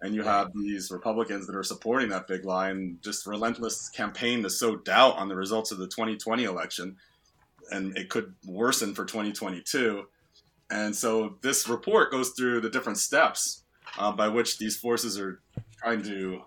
and 0.01 0.15
you 0.15 0.23
have 0.23 0.51
these 0.55 0.89
Republicans 0.89 1.45
that 1.45 1.55
are 1.55 1.63
supporting 1.63 2.09
that 2.09 2.27
big 2.27 2.45
lie 2.45 2.69
and 2.69 2.99
just 3.03 3.27
relentless 3.27 3.89
campaign 3.89 4.41
to 4.41 4.49
sow 4.49 4.75
doubt 4.77 5.15
on 5.17 5.27
the 5.27 5.35
results 5.35 5.71
of 5.71 5.77
the 5.77 5.87
2020 5.87 6.45
election, 6.45 6.95
and 7.69 7.95
it 7.95 8.09
could 8.09 8.33
worsen 8.47 8.95
for 8.95 9.05
2022. 9.05 10.03
And 10.71 10.95
so 10.95 11.37
this 11.41 11.69
report 11.69 12.11
goes 12.11 12.31
through 12.31 12.61
the 12.61 12.71
different 12.71 12.97
steps 12.97 13.61
uh, 13.99 14.11
by 14.11 14.29
which 14.29 14.57
these 14.57 14.77
forces 14.77 15.19
are 15.19 15.41
trying 15.79 16.01
to 16.03 16.41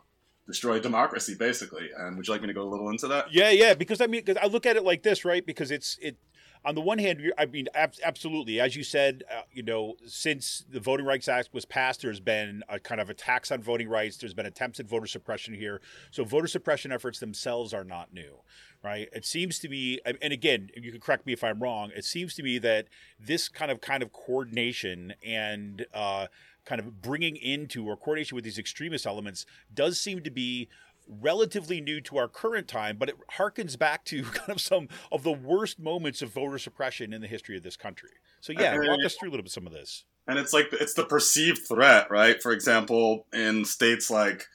destroy 0.51 0.81
democracy, 0.81 1.35
basically. 1.35 1.91
And 1.97 2.17
would 2.17 2.27
you 2.27 2.33
like 2.35 2.43
me 2.43 2.49
to 2.49 2.55
go 2.55 2.63
a 2.63 2.69
little 2.69 2.89
into 2.91 3.09
that? 3.09 3.33
Yeah, 3.33 3.51
yeah. 3.51 3.75
Because 3.75 4.01
I 4.01 4.07
mean, 4.07 4.23
because 4.25 4.37
I 4.43 4.47
look 4.47 4.67
at 4.67 4.77
it 4.77 4.85
like 4.85 5.03
this, 5.03 5.25
right? 5.25 5.45
Because 5.45 5.71
it's 5.71 5.97
it. 6.01 6.17
On 6.63 6.75
the 6.75 6.83
one 6.83 6.99
hand, 6.99 7.23
I 7.39 7.47
mean, 7.47 7.69
absolutely, 7.75 8.61
as 8.61 8.77
you 8.77 8.85
said, 8.85 9.25
uh, 9.35 9.43
you 9.51 9.63
know, 9.63 9.95
since 10.05 10.63
the 10.71 10.79
Voting 10.79 11.07
Rights 11.07 11.27
Act 11.27 11.49
was 11.55 11.65
passed, 11.65 12.03
there's 12.03 12.21
been 12.21 12.63
a 12.69 12.79
kind 12.79 13.01
of 13.01 13.09
attacks 13.09 13.51
on 13.51 13.63
voting 13.63 13.89
rights. 13.89 14.19
There's 14.19 14.35
been 14.35 14.45
attempts 14.45 14.79
at 14.79 14.87
voter 14.87 15.07
suppression 15.07 15.55
here. 15.55 15.81
So 16.11 16.23
voter 16.23 16.47
suppression 16.47 16.93
efforts 16.93 17.19
themselves 17.19 17.73
are 17.73 17.83
not 17.83 18.13
new 18.13 18.41
right? 18.83 19.09
It 19.13 19.27
seems 19.27 19.59
to 19.61 19.69
me, 19.69 20.01
and 20.05 20.33
again, 20.33 20.71
you 20.75 20.91
can 20.91 21.01
correct 21.01 21.27
me 21.27 21.33
if 21.33 21.45
I'm 21.45 21.61
wrong. 21.63 21.91
It 21.95 22.05
seems 22.05 22.35
to 22.37 22.43
me 22.43 22.59
that 22.59 22.87
this 23.19 23.49
kind 23.49 23.71
of 23.71 23.81
kind 23.81 24.03
of 24.03 24.13
coordination 24.13 25.15
and 25.25 25.87
uh, 25.93 26.27
kind 26.65 26.81
of 26.81 27.01
bringing 27.03 27.37
into 27.37 27.87
or 27.87 27.97
coordination 27.97 28.35
with 28.37 28.45
these 28.45 28.59
extremist 28.59 29.07
elements 29.07 29.47
does 29.73 30.01
seem 30.01 30.23
to 30.23 30.31
be 30.31 30.69
relatively 31.09 31.81
new 31.81 32.01
to 32.03 32.17
our 32.19 32.29
current 32.29 32.69
time, 32.69 32.97
but 32.97 33.09
it 33.09 33.17
harkens 33.39 33.79
back 33.79 34.05
to 34.05 34.23
kind 34.35 34.51
of 34.51 34.61
some 34.61 34.89
of 35.11 35.23
the 35.23 35.33
worst 35.33 35.79
moments 35.81 36.23
of 36.23 36.33
voter 36.33 36.59
suppression 36.59 37.13
in 37.13 37.21
the 37.21 37.27
history 37.27 37.57
of 37.57 37.63
this 37.63 37.77
country. 37.77 38.11
So 38.41 38.53
yeah, 38.53 38.75
And- 38.75 38.87
walk 38.89 39.01
us 39.05 39.15
through 39.17 39.31
a 39.31 39.33
little 39.33 39.45
bit 39.45 39.53
some 39.53 39.67
of 39.67 39.73
this. 39.73 40.05
and 40.27 40.39
it's 40.39 40.53
like 40.53 40.69
it's 40.73 40.95
the 40.95 41.05
perceived 41.05 41.67
threat, 41.67 42.11
right? 42.11 42.41
For 42.43 42.53
example, 42.53 43.27
in 43.33 43.65
states 43.65 44.11
like 44.11 44.47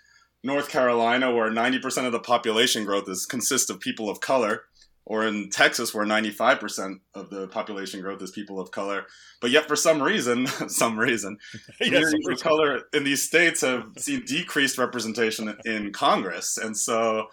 North 0.44 0.70
Carolina, 0.70 1.34
where 1.34 1.50
ninety 1.50 1.80
percent 1.80 2.06
of 2.06 2.14
the 2.14 2.20
population 2.20 2.86
growth 2.86 3.10
is 3.10 3.26
consists 3.26 3.70
of 3.70 3.80
people 3.80 4.10
of 4.10 4.20
color, 4.22 4.64
or 5.06 5.26
in 5.26 5.50
Texas, 5.50 5.94
where 5.94 6.06
ninety 6.06 6.32
five 6.32 6.60
percent 6.60 7.02
of 7.14 7.30
the 7.30 7.48
population 7.48 8.02
growth 8.02 8.22
is 8.22 8.32
people 8.32 8.60
of 8.60 8.72
color, 8.72 9.06
but 9.40 9.52
yet 9.52 9.68
for 9.68 9.76
some 9.76 10.02
reason, 10.02 10.48
some 10.68 11.00
reason, 11.00 11.38
Yes, 11.80 11.90
communities 11.90 12.28
of 12.28 12.40
color 12.42 12.82
in 12.94 13.04
these 13.04 13.22
states 13.22 13.62
have 13.62 13.86
seen 13.98 14.24
decreased 14.26 14.78
representation 14.78 15.56
in 15.66 15.94
Congress, 15.94 16.58
and 16.58 16.76
so 16.76 17.28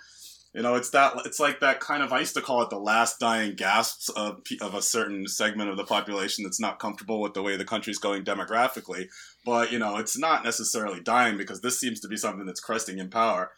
you 0.54 0.60
know 0.60 0.74
it's 0.74 0.90
that 0.90 1.14
it's 1.24 1.40
like 1.40 1.60
that 1.60 1.80
kind 1.80 2.02
of 2.02 2.12
I 2.12 2.20
used 2.20 2.34
to 2.34 2.42
call 2.42 2.62
it 2.62 2.68
the 2.68 2.78
last 2.78 3.18
dying 3.18 3.54
gasps 3.54 4.10
of 4.10 4.42
of 4.60 4.74
a 4.74 4.82
certain 4.82 5.26
segment 5.26 5.70
of 5.70 5.78
the 5.78 5.84
population 5.84 6.44
that's 6.44 6.60
not 6.60 6.78
comfortable 6.78 7.20
with 7.22 7.32
the 7.32 7.42
way 7.42 7.56
the 7.56 7.64
country's 7.64 7.98
going 7.98 8.24
demographically, 8.24 9.06
but 9.46 9.72
you 9.72 9.78
know 9.78 9.96
it's 9.96 10.18
not 10.18 10.44
necessarily 10.44 11.00
dying 11.00 11.38
because 11.38 11.62
this 11.62 11.80
seems 11.80 12.00
to 12.00 12.08
be 12.08 12.18
something 12.18 12.44
that's 12.44 12.60
cresting 12.60 12.98
in 12.98 13.08
power, 13.08 13.50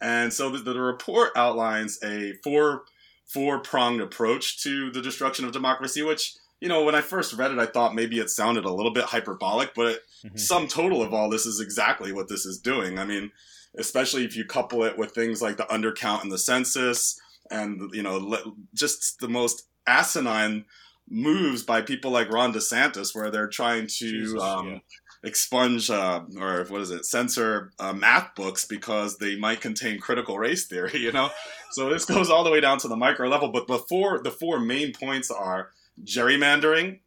and 0.00 0.32
so 0.32 0.50
the, 0.50 0.58
the 0.58 0.80
report 0.80 1.32
outlines 1.34 1.98
a 2.04 2.34
four 2.44 2.84
four 3.26 3.58
pronged 3.60 4.00
approach 4.00 4.62
to 4.62 4.90
the 4.90 5.02
destruction 5.02 5.44
of 5.44 5.52
democracy, 5.52 6.02
which. 6.02 6.34
You 6.58 6.70
know, 6.70 6.84
when 6.84 6.94
I 6.94 7.02
first 7.02 7.34
read 7.34 7.50
it, 7.50 7.58
I 7.58 7.66
thought 7.66 7.94
maybe 7.94 8.18
it 8.18 8.30
sounded 8.30 8.64
a 8.64 8.72
little 8.72 8.90
bit 8.90 9.04
hyperbolic, 9.04 9.74
but 9.74 10.00
Mhm. 10.24 10.40
sum 10.40 10.68
total 10.68 11.02
of 11.02 11.12
all 11.12 11.28
this 11.28 11.44
is 11.44 11.60
exactly 11.60 12.12
what 12.12 12.28
this 12.28 12.46
is 12.46 12.58
doing. 12.58 12.98
I 12.98 13.04
mean, 13.04 13.30
especially 13.76 14.24
if 14.24 14.34
you 14.38 14.46
couple 14.46 14.82
it 14.82 14.96
with 14.96 15.12
things 15.12 15.42
like 15.42 15.58
the 15.58 15.64
undercount 15.64 16.24
in 16.24 16.30
the 16.30 16.38
census 16.38 17.20
and 17.50 17.90
you 17.92 18.02
know 18.02 18.54
just 18.72 19.20
the 19.20 19.28
most 19.28 19.64
asinine 19.86 20.64
moves 21.10 21.62
by 21.62 21.82
people 21.82 22.10
like 22.10 22.32
Ron 22.32 22.54
DeSantis, 22.54 23.14
where 23.14 23.30
they're 23.30 23.48
trying 23.48 23.86
to 23.86 24.10
Jesus, 24.10 24.40
um, 24.42 24.66
yeah. 24.66 24.78
Expunge 25.22 25.90
uh, 25.90 26.22
or 26.38 26.64
what 26.64 26.80
is 26.80 26.90
it, 26.90 27.04
censor 27.04 27.72
uh, 27.78 27.92
math 27.92 28.34
books 28.34 28.64
because 28.64 29.18
they 29.18 29.36
might 29.36 29.60
contain 29.60 29.98
critical 29.98 30.38
race 30.38 30.66
theory. 30.66 30.92
You 31.06 31.12
know, 31.12 31.30
so 31.70 31.88
this 31.88 32.04
goes 32.04 32.30
all 32.30 32.42
the 32.42 32.50
way 32.50 32.60
down 32.60 32.78
to 32.78 32.88
the 32.88 32.96
micro 32.96 33.28
level. 33.28 33.48
But 33.48 33.68
before 33.68 34.20
the 34.20 34.30
four 34.30 34.58
main 34.58 34.92
points 34.92 35.30
are 35.30 35.70
gerrymandering, 36.04 36.98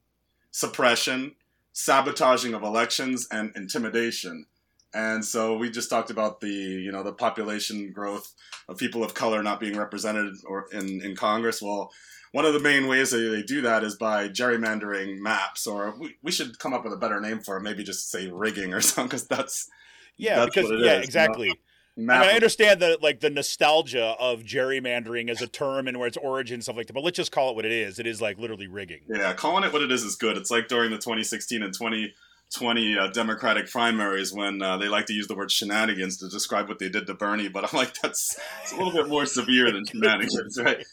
suppression, 0.51 1.36
sabotaging 1.74 2.54
of 2.54 2.63
elections, 2.63 3.28
and 3.30 3.51
intimidation. 3.56 4.46
And 4.94 5.24
so 5.24 5.58
we 5.58 5.70
just 5.70 5.89
talked 5.89 6.10
about 6.10 6.39
the 6.39 6.50
you 6.50 6.92
know 6.92 7.04
the 7.04 7.13
population 7.13 7.92
growth 7.92 8.34
of 8.68 8.78
people 8.78 9.04
of 9.04 9.13
color 9.13 9.44
not 9.44 9.60
being 9.60 9.78
represented 9.78 10.36
or 10.46 10.68
in, 10.72 11.01
in 11.01 11.16
Congress. 11.16 11.62
Well, 11.62 11.92
one 12.32 12.46
of 12.46 12.54
the 12.54 12.60
main 12.60 12.88
ways 12.88 13.12
that 13.12 13.18
they 13.18 13.42
do 13.42 13.62
that 13.62 13.84
is 13.84 13.96
by 13.96 14.30
gerrymandering 14.30 15.20
maps, 15.20 15.66
or 15.66 15.96
we, 16.00 16.16
we 16.22 16.32
should 16.32 16.60
come 16.60 16.74
up 16.74 16.84
with 16.84 16.94
a 16.94 16.98
better 16.98 17.20
name 17.20 17.40
for 17.40 17.58
it. 17.58 17.62
Maybe 17.62 17.84
just 17.84 18.12
say 18.12 18.30
rigging 18.30 18.74
or 18.74 18.82
something, 18.82 19.08
because 19.08 19.28
that's 19.28 19.70
Yeah, 20.18 20.40
That's 20.40 20.56
because 20.56 20.72
yeah, 20.72 21.00
is, 21.00 21.06
exactly. 21.06 21.50
I, 21.50 22.02
mean, 22.02 22.10
I 22.12 22.32
understand 22.32 22.80
the 22.80 22.98
like 23.02 23.20
the 23.20 23.30
nostalgia 23.30 24.16
of 24.20 24.44
gerrymandering 24.44 25.30
as 25.30 25.42
a 25.42 25.48
term 25.48 25.88
and 25.88 25.98
where 25.98 26.08
its 26.08 26.18
origin 26.18 26.56
and 26.56 26.64
stuff 26.64 26.78
like 26.78 26.88
that, 26.88 26.94
but 26.94 27.04
let's 27.04 27.18
just 27.18 27.32
call 27.32 27.50
it 27.50 27.56
what 27.56 27.66
it 27.66 27.72
is. 27.72 28.00
It 28.00 28.08
is 28.08 28.22
like 28.22 28.38
literally 28.38 28.68
rigging. 28.68 29.02
Yeah, 29.10 29.34
calling 29.34 29.64
it 29.64 29.74
what 29.74 29.82
it 29.82 29.92
is 29.92 30.04
is 30.04 30.16
good. 30.16 30.38
It's 30.38 30.52
like 30.52 30.68
during 30.68 30.92
the 30.92 30.98
2016 30.98 31.62
and 31.62 31.74
2020 31.74 32.98
uh, 32.98 33.08
Democratic 33.08 33.70
primaries 33.70 34.32
when 34.32 34.62
uh, 34.62 34.78
they 34.78 34.88
like 34.88 35.08
to 35.08 35.14
use 35.14 35.28
the 35.28 35.36
word 35.36 35.52
shenanigans 35.52 36.18
to 36.18 36.30
describe 36.30 36.70
what 36.70 36.80
they 36.80 36.90
did 36.90 37.06
to 37.08 37.16
Bernie, 37.16 37.50
but 37.50 37.66
I'm 37.66 37.78
like, 37.78 37.94
that's 38.02 38.40
it's 38.62 38.72
a 38.72 38.78
little 38.78 38.94
bit 38.94 39.10
more 39.10 39.26
severe 39.26 39.72
than 39.72 39.86
shenanigans, 39.92 40.58
right? 40.62 40.86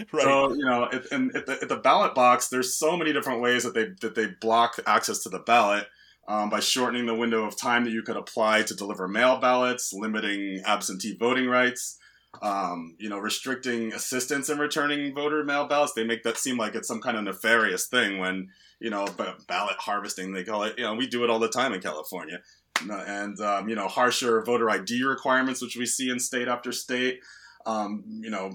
Right. 0.12 0.22
So 0.22 0.52
you 0.54 0.64
know, 0.64 0.88
at, 0.92 1.10
and 1.12 1.34
at 1.36 1.46
the, 1.46 1.58
at 1.62 1.68
the 1.68 1.76
ballot 1.76 2.14
box, 2.14 2.48
there's 2.48 2.76
so 2.76 2.96
many 2.96 3.12
different 3.12 3.40
ways 3.40 3.62
that 3.64 3.74
they 3.74 3.88
that 4.00 4.14
they 4.14 4.28
block 4.40 4.78
access 4.86 5.22
to 5.24 5.28
the 5.28 5.38
ballot 5.40 5.86
um, 6.28 6.50
by 6.50 6.60
shortening 6.60 7.06
the 7.06 7.14
window 7.14 7.44
of 7.44 7.58
time 7.58 7.84
that 7.84 7.90
you 7.90 8.02
could 8.02 8.16
apply 8.16 8.62
to 8.62 8.74
deliver 8.74 9.06
mail 9.08 9.38
ballots, 9.38 9.92
limiting 9.92 10.62
absentee 10.64 11.16
voting 11.18 11.46
rights, 11.46 11.98
um, 12.40 12.96
you 12.98 13.08
know, 13.08 13.18
restricting 13.18 13.92
assistance 13.92 14.48
in 14.48 14.58
returning 14.58 15.14
voter 15.14 15.44
mail 15.44 15.66
ballots. 15.66 15.92
They 15.92 16.04
make 16.04 16.22
that 16.22 16.38
seem 16.38 16.56
like 16.56 16.74
it's 16.74 16.88
some 16.88 17.00
kind 17.00 17.16
of 17.16 17.24
nefarious 17.24 17.86
thing 17.86 18.18
when 18.18 18.48
you 18.82 18.90
know, 18.90 19.06
ba- 19.16 19.36
ballot 19.46 19.76
harvesting 19.78 20.32
they 20.32 20.44
call 20.44 20.64
it. 20.64 20.76
You 20.76 20.84
know, 20.84 20.94
we 20.94 21.06
do 21.06 21.22
it 21.22 21.30
all 21.30 21.38
the 21.38 21.48
time 21.48 21.72
in 21.72 21.80
California. 21.80 22.40
And 22.80 23.40
um, 23.40 23.68
you 23.68 23.76
know, 23.76 23.86
harsher 23.86 24.42
voter 24.42 24.68
ID 24.68 25.04
requirements, 25.04 25.62
which 25.62 25.76
we 25.76 25.86
see 25.86 26.10
in 26.10 26.18
state 26.18 26.48
after 26.48 26.72
state. 26.72 27.20
Um, 27.64 28.02
you 28.06 28.30
know, 28.30 28.50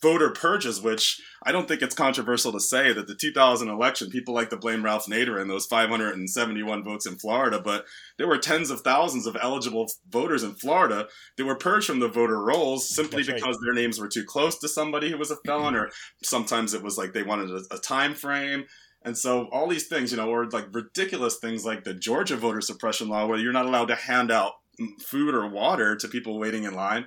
voter 0.00 0.30
purges, 0.30 0.80
which 0.80 1.20
I 1.42 1.52
don't 1.52 1.66
think 1.66 1.82
it's 1.82 1.94
controversial 1.94 2.52
to 2.52 2.60
say 2.60 2.92
that 2.92 3.06
the 3.06 3.14
2000 3.14 3.68
election, 3.68 4.10
people 4.10 4.34
like 4.34 4.50
to 4.50 4.56
blame 4.56 4.84
Ralph 4.84 5.06
Nader 5.06 5.40
and 5.40 5.50
those 5.50 5.66
571 5.66 6.84
votes 6.84 7.06
in 7.06 7.16
Florida, 7.16 7.60
but 7.60 7.84
there 8.16 8.28
were 8.28 8.38
tens 8.38 8.70
of 8.70 8.82
thousands 8.82 9.26
of 9.26 9.36
eligible 9.40 9.90
voters 10.08 10.42
in 10.42 10.54
Florida 10.54 11.08
that 11.36 11.44
were 11.44 11.56
purged 11.56 11.86
from 11.86 12.00
the 12.00 12.08
voter 12.08 12.40
rolls 12.40 12.88
simply 12.88 13.22
That's 13.22 13.28
right. 13.30 13.36
because 13.36 13.58
their 13.64 13.74
names 13.74 13.98
were 13.98 14.08
too 14.08 14.24
close 14.24 14.58
to 14.58 14.68
somebody 14.68 15.10
who 15.10 15.18
was 15.18 15.30
a 15.30 15.36
felon, 15.46 15.74
or 15.74 15.90
sometimes 16.22 16.74
it 16.74 16.82
was 16.82 16.96
like 16.96 17.12
they 17.12 17.22
wanted 17.22 17.50
a, 17.50 17.74
a 17.74 17.78
time 17.78 18.14
frame. 18.14 18.64
And 19.04 19.16
so 19.16 19.48
all 19.52 19.68
these 19.68 19.86
things, 19.86 20.10
you 20.10 20.16
know, 20.16 20.28
or 20.28 20.48
like 20.50 20.66
ridiculous 20.72 21.38
things 21.38 21.64
like 21.64 21.84
the 21.84 21.94
Georgia 21.94 22.36
voter 22.36 22.60
suppression 22.60 23.08
law, 23.08 23.26
where 23.26 23.38
you're 23.38 23.52
not 23.52 23.66
allowed 23.66 23.88
to 23.88 23.94
hand 23.94 24.30
out 24.30 24.54
food 25.00 25.34
or 25.34 25.48
water 25.48 25.96
to 25.96 26.08
people 26.08 26.38
waiting 26.38 26.64
in 26.64 26.74
line 26.74 27.06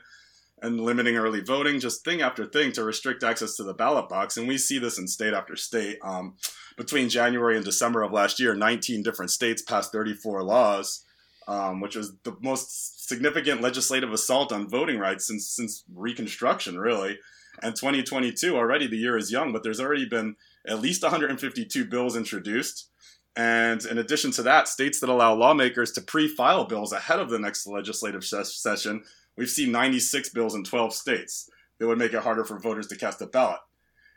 and 0.61 0.79
limiting 0.79 1.17
early 1.17 1.41
voting, 1.41 1.79
just 1.79 2.05
thing 2.05 2.21
after 2.21 2.45
thing 2.45 2.71
to 2.73 2.83
restrict 2.83 3.23
access 3.23 3.55
to 3.55 3.63
the 3.63 3.73
ballot 3.73 4.07
box. 4.07 4.37
And 4.37 4.47
we 4.47 4.57
see 4.57 4.77
this 4.77 4.99
in 4.99 5.07
state 5.07 5.33
after 5.33 5.55
state. 5.55 5.97
Um, 6.03 6.35
between 6.77 7.09
January 7.09 7.55
and 7.55 7.65
December 7.65 8.03
of 8.03 8.11
last 8.11 8.39
year, 8.39 8.53
19 8.53 9.01
different 9.01 9.31
states 9.31 9.61
passed 9.61 9.91
34 9.91 10.43
laws, 10.43 11.03
um, 11.47 11.81
which 11.81 11.95
was 11.95 12.13
the 12.23 12.35
most 12.41 13.07
significant 13.07 13.61
legislative 13.61 14.13
assault 14.13 14.51
on 14.51 14.69
voting 14.69 14.99
rights 14.99 15.27
since 15.27 15.47
since 15.49 15.83
Reconstruction, 15.93 16.79
really. 16.79 17.17
And 17.63 17.75
2022 17.75 18.55
already 18.55 18.87
the 18.87 18.97
year 18.97 19.17
is 19.17 19.31
young, 19.31 19.51
but 19.51 19.63
there's 19.63 19.81
already 19.81 20.05
been 20.05 20.35
at 20.67 20.79
least 20.79 21.01
152 21.01 21.85
bills 21.85 22.15
introduced. 22.15 22.87
And 23.35 23.83
in 23.85 23.97
addition 23.97 24.31
to 24.31 24.43
that, 24.43 24.67
states 24.67 24.99
that 24.99 25.09
allow 25.09 25.33
lawmakers 25.33 25.91
to 25.93 26.01
pre-file 26.01 26.65
bills 26.65 26.91
ahead 26.91 27.19
of 27.19 27.29
the 27.29 27.39
next 27.39 27.65
legislative 27.65 28.25
ses- 28.25 28.55
session 28.55 29.03
We've 29.37 29.49
seen 29.49 29.71
96 29.71 30.29
bills 30.29 30.55
in 30.55 30.63
12 30.63 30.93
states 30.93 31.49
that 31.79 31.87
would 31.87 31.97
make 31.97 32.13
it 32.13 32.23
harder 32.23 32.43
for 32.43 32.59
voters 32.59 32.87
to 32.87 32.97
cast 32.97 33.21
a 33.21 33.25
ballot. 33.25 33.59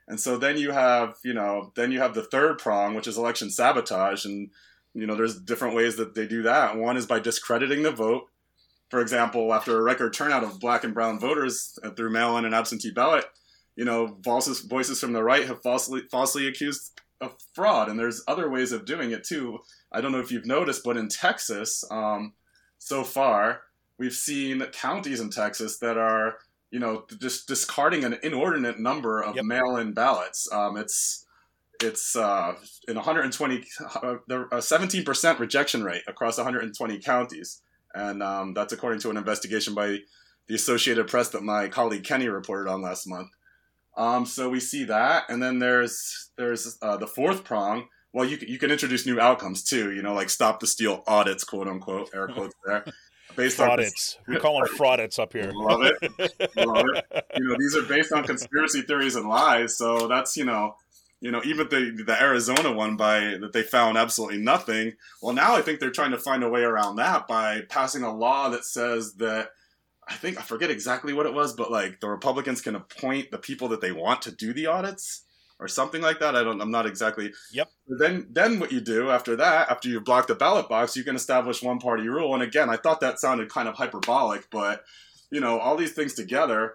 And 0.06 0.21
so 0.21 0.37
then 0.37 0.59
you 0.59 0.73
have, 0.73 1.16
you 1.25 1.33
know, 1.33 1.73
then 1.76 1.90
you 1.90 2.00
have 2.00 2.14
the 2.14 2.25
third 2.25 2.59
prong, 2.59 2.94
which 2.94 3.06
is 3.06 3.16
election 3.16 3.50
sabotage. 3.50 4.25
And, 4.25 4.50
you 4.92 5.06
know, 5.06 5.14
there's 5.14 5.40
different 5.40 5.75
ways 5.75 5.97
that 5.97 6.14
they 6.14 6.26
do 6.26 6.42
that. 6.42 6.76
One 6.76 6.97
is 6.97 7.06
by 7.06 7.21
discrediting 7.21 7.83
the 7.83 7.90
vote. 7.90 8.25
For 8.90 9.00
example, 9.00 9.52
after 9.54 9.78
a 9.78 9.83
record 9.83 10.12
turnout 10.12 10.44
of 10.44 10.61
black 10.61 10.85
and 10.85 10.92
brown 10.92 11.18
voters 11.18 11.78
through 11.97 12.11
mail 12.11 12.37
in 12.37 12.44
and 12.44 12.54
absentee 12.54 12.90
ballot, 12.90 13.25
you 13.76 13.85
know, 13.85 14.18
voices, 14.21 14.61
voices 14.61 15.00
from 15.00 15.14
the 15.14 15.25
right 15.25 15.47
have 15.47 15.62
falsely, 15.62 16.02
falsely 16.11 16.47
accused 16.47 17.00
of 17.21 17.35
fraud. 17.54 17.88
And 17.88 17.99
there's 17.99 18.23
other 18.28 18.50
ways 18.50 18.73
of 18.73 18.85
doing 18.85 19.11
it 19.11 19.25
too. 19.25 19.61
I 19.90 20.00
don't 20.00 20.12
know 20.12 20.21
if 20.21 20.30
you've 20.30 20.47
noticed, 20.47 20.85
but 20.85 20.97
in 20.97 21.09
Texas, 21.09 21.83
um, 21.90 22.35
so 22.78 23.02
far, 23.02 23.62
we've 23.99 24.13
seen 24.13 24.63
counties 24.73 25.21
in 25.21 25.31
Texas 25.31 25.79
that 25.79 25.97
are, 25.99 26.37
you 26.71 26.79
know, 26.81 27.05
just 27.21 27.47
discarding 27.47 28.05
an 28.05 28.19
inordinate 28.23 28.79
number 28.81 29.21
of 29.23 29.37
Yep. 29.37 29.45
mail-in 29.45 29.93
ballots. 29.93 30.49
Um, 30.53 30.77
it's 30.77 31.27
it's 31.83 32.15
uh, 32.17 32.55
in 32.89 32.97
120, 32.97 33.65
uh, 34.03 34.17
there- 34.29 34.45
a 34.53 34.63
17% 34.63 35.39
rejection 35.41 35.83
rate 35.85 36.03
across 36.07 36.39
120 36.39 36.99
counties, 37.01 37.61
and 37.95 38.23
um, 38.23 38.55
that's 38.55 38.73
according 38.73 39.01
to 39.01 39.11
an 39.11 39.17
investigation 39.17 39.75
by 39.75 39.99
the 40.47 40.55
Associated 40.55 41.09
Press 41.09 41.31
that 41.31 41.43
my 41.43 41.69
colleague 41.69 42.05
Kenny 42.05 42.29
reported 42.29 42.71
on 42.71 42.81
last 42.83 43.07
month. 43.09 43.31
Um, 43.97 44.25
so 44.27 44.49
we 44.49 44.61
see 44.61 44.85
that, 44.85 45.25
and 45.29 45.43
then 45.43 45.59
there's 45.59 46.31
there's 46.37 46.79
uh, 46.83 46.97
the 46.97 47.07
fourth 47.07 47.45
prong. 47.45 47.89
Well, 48.13 48.25
you 48.29 48.37
can, 48.37 48.49
you 48.49 48.59
can 48.59 48.71
introduce 48.71 49.05
new 49.07 49.19
outcomes 49.21 49.65
too. 49.65 49.93
You 49.93 50.03
know, 50.03 50.15
like 50.15 50.31
stop 50.31 50.61
the 50.61 50.67
steal 50.69 51.03
audits, 51.07 51.43
quote 51.45 51.67
unquote, 51.69 52.11
air 52.15 52.29
quotes 52.29 52.55
there, 52.65 52.85
based 53.37 53.61
on 53.61 53.79
Fraudits. 53.79 54.17
We 54.26 54.38
call 54.38 54.59
them 54.59 54.69
fraudits 54.76 55.19
up 55.19 55.33
here. 55.33 55.50
Love 55.55 55.83
it. 55.83 56.57
Love 56.57 56.87
it. 56.95 57.25
You 57.37 57.49
know, 57.49 57.57
these 57.59 57.76
are 57.76 57.83
based 57.83 58.12
on 58.12 58.23
conspiracy 58.23 58.83
theories 58.83 59.17
and 59.17 59.29
lies. 59.29 59.76
So 59.76 60.07
that's 60.07 60.37
you 60.37 60.45
know, 60.45 60.76
you 61.21 61.31
know, 61.31 61.43
even 61.45 61.69
the 61.69 62.03
the 62.05 62.21
Arizona 62.21 62.73
one 62.73 62.97
by 62.97 63.37
that 63.41 63.53
they 63.53 63.62
found 63.62 63.99
absolutely 63.99 64.38
nothing. 64.38 64.93
Well, 65.21 65.35
now 65.35 65.57
I 65.57 65.62
think 65.62 65.81
they're 65.81 65.91
trying 65.91 66.12
to 66.12 66.19
find 66.19 66.45
a 66.45 66.49
way 66.49 66.62
around 66.62 66.97
that 66.97 67.26
by 67.26 67.62
passing 67.69 68.03
a 68.03 68.14
law 68.14 68.50
that 68.50 68.64
says 68.64 69.14
that 69.14 69.49
I 70.09 70.14
think 70.14 70.38
I 70.38 70.43
forget 70.43 70.71
exactly 70.71 71.12
what 71.12 71.26
it 71.26 71.35
was, 71.35 71.55
but 71.55 71.73
like 71.73 72.00
the 72.00 72.09
Republicans 72.09 72.61
can 72.61 72.76
appoint 72.76 73.31
the 73.31 73.38
people 73.38 73.69
that 73.69 73.81
they 73.81 73.93
want 73.93 74.23
to 74.23 74.33
do 74.33 74.53
the 74.53 74.67
audits 74.67 75.25
or 75.64 75.68
something 75.68 76.02
like 76.02 76.21
that. 76.21 76.37
I 76.37 76.44
don't. 76.44 76.61
I'm 76.61 76.71
not 76.71 76.87
exactly. 76.87 77.33
Yep. 77.52 77.71
Then, 77.88 78.26
then 78.30 78.61
what 78.61 78.71
you 78.71 78.80
do 78.80 79.11
after 79.11 79.35
that, 79.37 79.71
after 79.71 79.88
you've 79.88 80.04
blocked 80.04 80.28
the 80.28 80.35
ballot 80.35 80.68
box, 80.68 80.97
you 80.97 81.04
can 81.04 81.16
establish 81.16 81.62
one 81.62 81.78
party 81.78 82.06
rule. 82.06 82.35
And 82.35 82.42
again, 82.42 82.68
I 82.68 82.76
thought 82.76 83.00
that 83.00 83.18
sounded 83.18 83.49
kind 83.49 83.68
of 83.68 83.75
hyperbolic, 83.75 84.50
but 84.50 84.85
you 85.30 85.40
know, 85.40 85.59
all 85.59 85.76
these 85.76 85.92
things 85.92 86.14
together, 86.14 86.75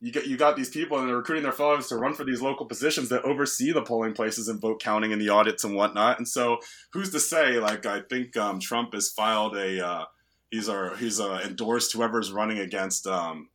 you 0.00 0.12
get 0.12 0.26
you 0.26 0.36
got 0.36 0.56
these 0.56 0.70
people 0.70 0.98
and 0.98 1.08
they're 1.08 1.16
recruiting 1.16 1.42
their 1.42 1.52
followers 1.52 1.88
to 1.88 1.96
run 1.96 2.14
for 2.14 2.24
these 2.24 2.40
local 2.40 2.66
positions 2.66 3.08
that 3.08 3.24
oversee 3.24 3.72
the 3.72 3.82
polling 3.82 4.14
places 4.14 4.48
and 4.48 4.60
vote 4.60 4.80
counting 4.80 5.12
and 5.12 5.20
the 5.20 5.28
audits 5.28 5.64
and 5.64 5.74
whatnot. 5.74 6.18
And 6.18 6.28
so, 6.28 6.58
who's 6.92 7.10
to 7.10 7.20
say? 7.20 7.58
Like, 7.58 7.84
I 7.84 8.02
think 8.02 8.36
um, 8.36 8.60
Trump 8.60 8.94
has 8.94 9.10
filed 9.10 9.56
a 9.56 9.84
uh, 9.84 10.04
he's 10.50 10.68
our 10.68 10.96
he's 10.96 11.20
uh, 11.20 11.40
endorsed 11.44 11.92
whoever's 11.92 12.32
running 12.32 12.58
against 12.58 13.06
um, 13.06 13.48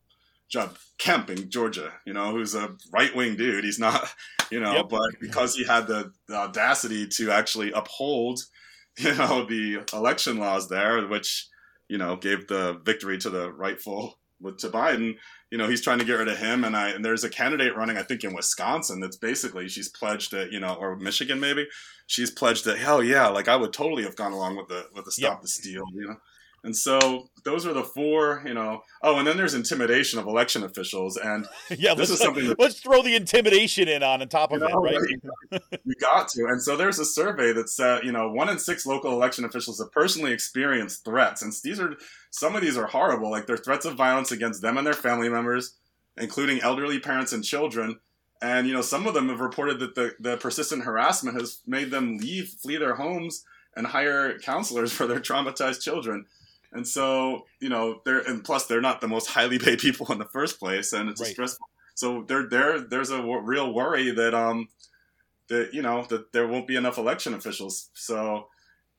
Judd 0.54 0.70
Kemp 0.98 1.30
in 1.30 1.50
Georgia. 1.50 1.92
You 2.06 2.12
know, 2.12 2.30
who's 2.30 2.54
a 2.54 2.76
right 2.92 3.14
wing 3.14 3.34
dude. 3.36 3.64
He's 3.64 3.80
not, 3.80 4.08
you 4.52 4.60
know, 4.60 4.72
Yep. 4.76 4.88
but 4.88 5.10
because 5.20 5.56
he 5.56 5.64
had 5.64 5.88
the, 5.88 6.12
the 6.28 6.36
audacity 6.36 7.08
to 7.08 7.32
actually 7.32 7.72
uphold, 7.72 8.38
you 8.98 9.14
know, 9.16 9.44
the 9.44 9.82
election 9.92 10.38
laws 10.38 10.68
there, 10.68 11.04
which 11.08 11.48
you 11.88 11.98
know 11.98 12.16
gave 12.16 12.46
the 12.46 12.80
victory 12.84 13.18
to 13.18 13.30
the 13.30 13.52
rightful 13.52 14.18
to 14.58 14.68
Biden. 14.68 15.16
You 15.50 15.58
know, 15.58 15.68
he's 15.68 15.82
trying 15.82 15.98
to 16.00 16.04
get 16.04 16.14
rid 16.14 16.28
of 16.28 16.38
him, 16.38 16.64
and 16.64 16.76
I 16.76 16.90
and 16.90 17.04
there's 17.04 17.24
a 17.24 17.28
candidate 17.30 17.76
running, 17.76 17.96
I 17.98 18.02
think, 18.02 18.22
in 18.24 18.34
Wisconsin. 18.34 19.00
That's 19.00 19.16
basically 19.16 19.68
she's 19.68 19.88
pledged 19.88 20.30
that 20.32 20.52
you 20.52 20.60
know, 20.60 20.74
or 20.74 20.96
Michigan 20.96 21.40
maybe. 21.40 21.66
She's 22.06 22.30
pledged 22.30 22.64
that 22.66 22.78
hell 22.78 23.02
yeah, 23.02 23.26
like 23.28 23.48
I 23.48 23.56
would 23.56 23.72
totally 23.72 24.02
have 24.04 24.14
gone 24.16 24.32
along 24.32 24.56
with 24.56 24.68
the 24.68 24.86
with 24.94 25.04
the 25.06 25.12
stop 25.12 25.32
Yep. 25.34 25.42
the 25.42 25.48
steal, 25.48 25.84
you 25.94 26.06
know. 26.08 26.16
And 26.64 26.74
so 26.74 27.28
those 27.44 27.66
are 27.66 27.74
the 27.74 27.84
four, 27.84 28.42
you 28.46 28.54
know. 28.54 28.82
Oh, 29.02 29.18
and 29.18 29.26
then 29.26 29.36
there's 29.36 29.52
intimidation 29.52 30.18
of 30.18 30.26
election 30.26 30.64
officials, 30.64 31.18
and 31.18 31.46
yeah, 31.70 31.94
This 31.94 32.10
is 32.10 32.18
something 32.18 32.48
that- 32.48 32.58
let's 32.58 32.80
throw 32.80 33.02
the 33.02 33.14
intimidation 33.14 33.86
in 33.86 34.02
on, 34.02 34.22
on 34.22 34.28
top 34.28 34.50
of 34.50 34.60
You 34.60 34.66
it, 34.68 35.22
right? 35.52 35.62
you 35.84 35.94
got 36.00 36.28
to. 36.28 36.46
And 36.46 36.60
so 36.60 36.76
there's 36.76 36.98
a 36.98 37.04
survey 37.04 37.52
that 37.52 37.68
said, 37.68 38.02
you 38.02 38.12
know, 38.12 38.30
one 38.30 38.48
in 38.48 38.58
six 38.58 38.86
local 38.86 39.12
election 39.12 39.44
officials 39.44 39.78
have 39.78 39.92
personally 39.92 40.32
experienced 40.32 41.04
threats, 41.04 41.42
and 41.42 41.52
these 41.62 41.78
are 41.78 41.94
some 42.30 42.56
of 42.56 42.62
these 42.62 42.78
are 42.78 42.86
horrible. 42.86 43.30
Like 43.30 43.46
they're 43.46 43.58
threats 43.58 43.84
of 43.84 43.94
violence 43.94 44.32
against 44.32 44.62
them 44.62 44.78
and 44.78 44.86
their 44.86 44.94
family 44.94 45.28
members, 45.28 45.76
including 46.16 46.60
elderly 46.62 46.98
parents 46.98 47.32
and 47.32 47.44
children. 47.44 48.00
And 48.40 48.66
you 48.66 48.72
know, 48.72 48.82
some 48.82 49.06
of 49.06 49.12
them 49.14 49.28
have 49.28 49.40
reported 49.40 49.78
that 49.80 49.94
the, 49.94 50.12
the 50.18 50.36
persistent 50.38 50.84
harassment 50.84 51.38
has 51.38 51.60
made 51.66 51.90
them 51.90 52.16
leave, 52.16 52.48
flee 52.48 52.78
their 52.78 52.94
homes, 52.94 53.44
and 53.76 53.86
hire 53.86 54.38
counselors 54.38 54.92
for 54.96 55.06
their 55.06 55.20
traumatized 55.20 55.82
children. 55.82 56.24
And 56.74 56.86
so, 56.86 57.46
you 57.60 57.68
know, 57.70 58.02
they're 58.04 58.20
and 58.20 58.44
plus 58.44 58.66
they're 58.66 58.80
not 58.82 59.00
the 59.00 59.08
most 59.08 59.28
highly 59.28 59.58
paid 59.58 59.78
people 59.80 60.10
in 60.12 60.18
the 60.18 60.26
first 60.26 60.58
place, 60.60 60.92
and 60.92 61.08
it's 61.08 61.22
Right. 61.22 61.30
stressful. 61.30 61.68
So 61.94 62.24
there, 62.28 62.48
there, 62.48 62.80
there's 62.80 63.10
a 63.10 63.18
w- 63.18 63.40
real 63.40 63.72
worry 63.74 64.10
that 64.12 64.34
um 64.34 64.68
that 65.48 65.74
you 65.74 65.82
know 65.82 66.04
that 66.10 66.32
there 66.32 66.46
won't 66.48 66.66
be 66.66 66.76
enough 66.76 66.98
election 66.98 67.34
officials. 67.34 67.90
So 67.94 68.48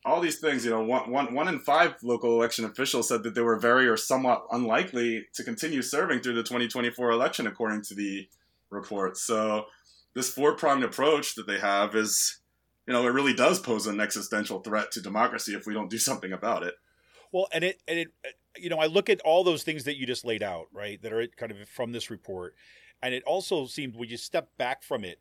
all 0.05 0.21
these 0.21 0.39
things, 0.39 0.63
you 0.65 0.71
know, 0.71 0.83
one, 0.83 1.11
one, 1.11 1.33
one 1.33 1.47
in 1.47 1.59
five 1.59 1.95
local 2.03 2.31
election 2.33 2.65
officials 2.65 3.09
said 3.09 3.23
that 3.23 3.35
they 3.35 3.41
were 3.41 3.59
very 3.59 3.87
or 3.87 3.97
somewhat 3.97 4.45
unlikely 4.51 5.27
to 5.33 5.43
continue 5.43 5.81
serving 5.81 6.21
through 6.21 6.35
the 6.35 6.43
2024 6.43 7.11
election, 7.11 7.47
according 7.47 7.81
to 7.83 7.95
the 7.95 8.27
report. 8.69 9.17
So 9.17 9.65
this 10.15 10.29
four-pronged 10.31 10.83
approach 10.83 11.35
that 11.35 11.47
they 11.47 11.59
have 11.59 11.95
is, 11.95 12.39
you 12.87 12.93
know, 12.93 13.05
it 13.05 13.11
really 13.11 13.33
does 13.33 13.59
pose 13.59 13.87
an 13.87 13.99
existential 13.99 14.61
threat 14.61 14.91
to 14.91 15.01
democracy 15.01 15.55
if 15.55 15.65
we 15.65 15.73
don't 15.73 15.89
do 15.89 15.97
something 15.97 16.33
about 16.33 16.63
it. 16.63 16.75
Well, 17.31 17.47
and 17.51 17.63
it 17.63 17.81
and 17.87 17.99
it 17.99 18.07
uh, 18.25 18.29
you 18.57 18.69
know, 18.69 18.77
I 18.77 18.85
look 18.85 19.09
at 19.09 19.21
all 19.21 19.43
those 19.43 19.63
things 19.63 19.83
that 19.83 19.97
you 19.97 20.05
just 20.05 20.25
laid 20.25 20.43
out, 20.43 20.67
right? 20.71 21.01
That 21.01 21.13
are 21.13 21.27
kind 21.27 21.51
of 21.51 21.67
from 21.67 21.91
this 21.91 22.09
report. 22.09 22.55
And 23.01 23.13
it 23.13 23.23
also 23.23 23.65
seemed 23.65 23.95
when 23.95 24.09
you 24.09 24.17
step 24.17 24.49
back 24.57 24.81
from 24.81 25.03
it 25.03 25.19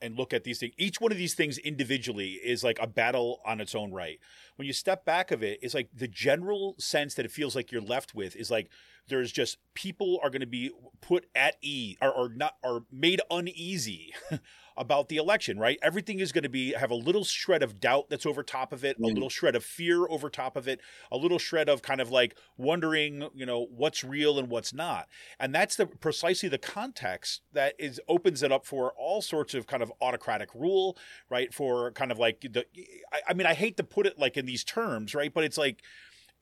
and 0.00 0.16
look 0.16 0.32
at 0.32 0.42
these 0.42 0.58
things, 0.58 0.74
each 0.78 1.00
one 1.00 1.12
of 1.12 1.18
these 1.18 1.34
things 1.34 1.58
individually 1.58 2.32
is 2.32 2.64
like 2.64 2.78
a 2.80 2.86
battle 2.86 3.40
on 3.46 3.60
its 3.60 3.74
own 3.74 3.92
right. 3.92 4.18
When 4.56 4.66
you 4.66 4.72
step 4.72 5.04
back 5.04 5.30
of 5.30 5.42
it, 5.42 5.60
it's 5.62 5.74
like 5.74 5.90
the 5.94 6.08
general 6.08 6.74
sense 6.78 7.14
that 7.14 7.24
it 7.24 7.30
feels 7.30 7.54
like 7.54 7.70
you're 7.70 7.80
left 7.80 8.14
with 8.14 8.34
is 8.34 8.50
like 8.50 8.70
there's 9.08 9.30
just 9.30 9.58
people 9.74 10.18
are 10.22 10.30
going 10.30 10.40
to 10.40 10.46
be 10.46 10.70
put 11.00 11.26
at 11.34 11.56
ease 11.60 11.96
or, 12.02 12.10
or 12.10 12.28
not 12.30 12.56
are 12.64 12.80
made 12.90 13.20
uneasy 13.30 14.12
about 14.76 15.08
the 15.08 15.16
election, 15.16 15.58
right? 15.58 15.78
Everything 15.82 16.20
is 16.20 16.32
going 16.32 16.42
to 16.44 16.48
be 16.48 16.72
have 16.72 16.90
a 16.90 16.94
little 16.94 17.24
shred 17.24 17.62
of 17.62 17.80
doubt 17.80 18.08
that's 18.10 18.26
over 18.26 18.42
top 18.42 18.72
of 18.72 18.84
it, 18.84 18.98
a 19.02 19.08
Mm. 19.08 19.14
little 19.14 19.28
shred 19.30 19.54
of 19.54 19.64
fear 19.64 20.06
over 20.08 20.30
top 20.30 20.56
of 20.56 20.66
it, 20.68 20.80
a 21.10 21.16
little 21.16 21.38
shred 21.38 21.68
of 21.68 21.82
kind 21.82 22.00
of 22.00 22.10
like 22.10 22.36
wondering, 22.56 23.28
you 23.34 23.46
know, 23.46 23.66
what's 23.70 24.02
real 24.04 24.38
and 24.38 24.48
what's 24.48 24.72
not. 24.72 25.08
And 25.38 25.54
that's 25.54 25.76
the 25.76 25.86
precisely 25.86 26.48
the 26.48 26.58
context 26.58 27.42
that 27.52 27.74
is 27.78 28.00
opens 28.08 28.42
it 28.42 28.52
up 28.52 28.66
for 28.66 28.92
all 28.92 29.22
sorts 29.22 29.54
of 29.54 29.66
kind 29.66 29.82
of 29.82 29.92
autocratic 30.00 30.54
rule, 30.54 30.96
right? 31.28 31.52
For 31.52 31.92
kind 31.92 32.12
of 32.12 32.18
like 32.18 32.40
the 32.40 32.66
I, 33.12 33.20
I 33.28 33.34
mean, 33.34 33.46
I 33.46 33.54
hate 33.54 33.76
to 33.78 33.84
put 33.84 34.06
it 34.06 34.18
like 34.18 34.36
in 34.36 34.46
these 34.46 34.64
terms, 34.64 35.14
right? 35.14 35.32
But 35.32 35.44
it's 35.44 35.58
like 35.58 35.82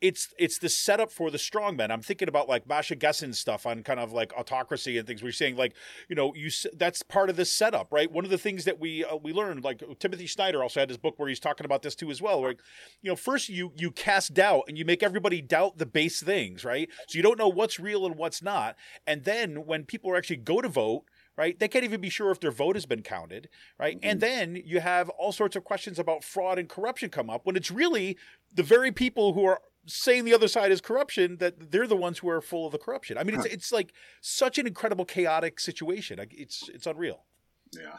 it's 0.00 0.32
it's 0.38 0.58
the 0.58 0.68
setup 0.68 1.12
for 1.12 1.30
the 1.30 1.38
strongmen. 1.38 1.90
I'm 1.90 2.00
thinking 2.00 2.28
about 2.28 2.48
like 2.48 2.66
Masha 2.66 2.96
Gessen's 2.96 3.38
stuff 3.38 3.66
on 3.66 3.82
kind 3.82 4.00
of 4.00 4.12
like 4.12 4.32
autocracy 4.32 4.96
and 4.96 5.06
things. 5.06 5.22
We're 5.22 5.32
saying 5.32 5.56
like 5.56 5.74
you 6.08 6.16
know 6.16 6.34
you 6.34 6.50
that's 6.74 7.02
part 7.02 7.28
of 7.28 7.36
the 7.36 7.44
setup, 7.44 7.92
right? 7.92 8.10
One 8.10 8.24
of 8.24 8.30
the 8.30 8.38
things 8.38 8.64
that 8.64 8.80
we 8.80 9.04
uh, 9.04 9.16
we 9.16 9.32
learned 9.32 9.62
like 9.62 9.82
Timothy 9.98 10.26
Snyder 10.26 10.62
also 10.62 10.80
had 10.80 10.88
his 10.88 10.98
book 10.98 11.18
where 11.18 11.28
he's 11.28 11.40
talking 11.40 11.66
about 11.66 11.82
this 11.82 11.94
too 11.94 12.10
as 12.10 12.22
well. 12.22 12.40
Where 12.40 12.54
you 13.02 13.10
know 13.10 13.16
first 13.16 13.48
you 13.48 13.72
you 13.76 13.90
cast 13.90 14.32
doubt 14.32 14.64
and 14.68 14.78
you 14.78 14.84
make 14.84 15.02
everybody 15.02 15.42
doubt 15.42 15.78
the 15.78 15.86
base 15.86 16.22
things, 16.22 16.64
right? 16.64 16.88
So 17.08 17.16
you 17.16 17.22
don't 17.22 17.38
know 17.38 17.48
what's 17.48 17.78
real 17.78 18.06
and 18.06 18.16
what's 18.16 18.42
not, 18.42 18.76
and 19.06 19.24
then 19.24 19.66
when 19.66 19.84
people 19.84 20.16
actually 20.16 20.36
go 20.36 20.60
to 20.60 20.68
vote. 20.68 21.04
Right, 21.36 21.58
they 21.58 21.68
can't 21.68 21.84
even 21.84 22.02
be 22.02 22.10
sure 22.10 22.30
if 22.32 22.40
their 22.40 22.50
vote 22.50 22.76
has 22.76 22.84
been 22.84 23.02
counted. 23.02 23.48
Right, 23.78 23.98
and 24.02 24.20
then 24.20 24.60
you 24.62 24.80
have 24.80 25.08
all 25.10 25.32
sorts 25.32 25.56
of 25.56 25.64
questions 25.64 25.98
about 25.98 26.22
fraud 26.22 26.58
and 26.58 26.68
corruption 26.68 27.08
come 27.08 27.30
up 27.30 27.46
when 27.46 27.56
it's 27.56 27.70
really 27.70 28.18
the 28.52 28.62
very 28.62 28.92
people 28.92 29.32
who 29.32 29.46
are 29.46 29.60
saying 29.92 30.24
the 30.24 30.34
other 30.34 30.48
side 30.48 30.72
is 30.72 30.80
corruption 30.80 31.36
that 31.38 31.70
they're 31.70 31.86
the 31.86 31.96
ones 31.96 32.18
who 32.18 32.28
are 32.30 32.40
full 32.40 32.66
of 32.66 32.72
the 32.72 32.78
corruption. 32.78 33.18
I 33.18 33.24
mean, 33.24 33.36
it's 33.36 33.44
it's 33.46 33.72
like 33.72 33.92
such 34.20 34.58
an 34.58 34.66
incredible 34.66 35.04
chaotic 35.04 35.60
situation. 35.60 36.18
It's 36.30 36.68
it's 36.68 36.86
unreal. 36.86 37.24
Yeah. 37.72 37.98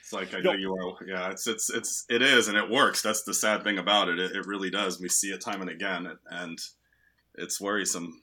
It's 0.00 0.12
like 0.12 0.32
I 0.34 0.40
No. 0.40 0.52
know 0.52 0.58
you 0.58 0.74
are. 0.74 1.04
Yeah, 1.06 1.30
it's 1.30 1.46
it's 1.46 1.68
it's 1.70 2.04
it 2.08 2.22
is, 2.22 2.48
and 2.48 2.56
it 2.56 2.70
works. 2.70 3.02
That's 3.02 3.24
the 3.24 3.34
sad 3.34 3.62
thing 3.64 3.78
about 3.78 4.08
it. 4.08 4.18
It, 4.18 4.32
it 4.36 4.46
really 4.46 4.70
does. 4.70 5.00
We 5.00 5.08
see 5.08 5.28
it 5.28 5.40
time 5.40 5.60
and 5.60 5.70
again, 5.70 6.16
and 6.30 6.58
it's 7.34 7.60
worrisome. 7.60 8.22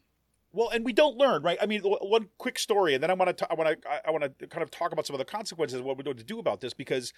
Well, 0.52 0.70
and 0.70 0.86
we 0.86 0.94
don't 0.94 1.18
learn, 1.18 1.44
right? 1.44 1.58
I 1.62 1.66
mean, 1.66 1.82
one 1.82 2.30
quick 2.38 2.58
story, 2.58 2.94
and 2.94 3.04
then 3.04 3.12
I 3.12 3.14
want 3.14 3.38
to 3.38 3.52
I 3.52 3.56
want 3.56 3.82
to 3.82 4.08
I 4.08 4.12
want 4.12 4.40
to 4.40 4.48
kind 4.48 4.64
of 4.64 4.72
talk 4.72 4.94
about 4.94 5.06
some 5.06 5.14
of 5.14 5.20
the 5.20 5.26
consequences 5.26 5.80
of 5.80 5.86
what 5.86 5.98
we're 5.98 6.04
going 6.04 6.18
to 6.18 6.24
do 6.24 6.40
about 6.40 6.62
this 6.62 6.74
because. 6.74 7.14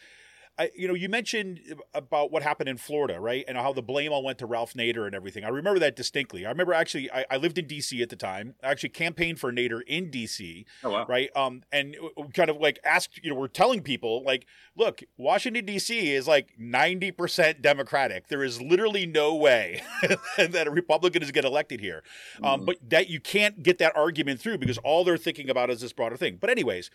I, 0.59 0.71
you 0.75 0.87
know, 0.87 0.93
you 0.95 1.07
mentioned 1.09 1.59
about 1.93 2.31
what 2.31 2.41
happened 2.41 2.67
in 2.67 2.77
Florida, 2.77 3.19
right, 3.19 3.45
and 3.47 3.57
how 3.57 3.73
the 3.73 3.81
blame 3.83 4.11
all 4.11 4.23
went 4.23 4.39
to 4.39 4.45
Ralph 4.45 4.73
Nader 4.73 5.05
and 5.05 5.13
everything. 5.13 5.43
I 5.43 5.49
remember 5.49 5.79
that 5.79 5.95
distinctly. 5.95 6.45
I 6.45 6.49
remember 6.49 6.73
actually, 6.73 7.11
I, 7.11 7.25
I 7.29 7.37
lived 7.37 7.57
in 7.59 7.67
D.C. 7.67 8.01
at 8.01 8.09
the 8.09 8.15
time. 8.15 8.55
I 8.63 8.71
actually 8.71 8.89
campaigned 8.89 9.39
for 9.39 9.51
Nader 9.51 9.81
in 9.85 10.09
D.C. 10.09 10.65
Oh 10.83 10.89
wow. 10.91 11.05
right? 11.07 11.29
Um, 11.35 11.61
and 11.71 11.95
kind 12.33 12.49
of 12.49 12.57
like 12.57 12.79
asked, 12.83 13.19
you 13.23 13.29
know, 13.29 13.35
we're 13.35 13.47
telling 13.47 13.81
people 13.83 14.23
like, 14.23 14.47
look, 14.75 15.01
Washington 15.17 15.65
D.C. 15.65 16.13
is 16.13 16.27
like 16.27 16.53
ninety 16.57 17.11
percent 17.11 17.61
Democratic. 17.61 18.27
There 18.27 18.43
is 18.43 18.61
literally 18.61 19.05
no 19.05 19.35
way 19.35 19.83
that 20.37 20.67
a 20.67 20.71
Republican 20.71 21.21
is 21.21 21.31
get 21.31 21.45
elected 21.45 21.79
here. 21.81 22.03
Um, 22.43 22.61
Mhm. 22.61 22.65
but 22.65 22.77
that 22.89 23.09
you 23.09 23.19
can't 23.19 23.61
get 23.61 23.77
that 23.77 23.95
argument 23.95 24.39
through 24.41 24.57
because 24.57 24.77
all 24.79 25.03
they're 25.03 25.17
thinking 25.17 25.49
about 25.49 25.69
is 25.69 25.81
this 25.81 25.93
broader 25.93 26.17
thing. 26.17 26.37
But 26.41 26.49
anyways. 26.49 26.89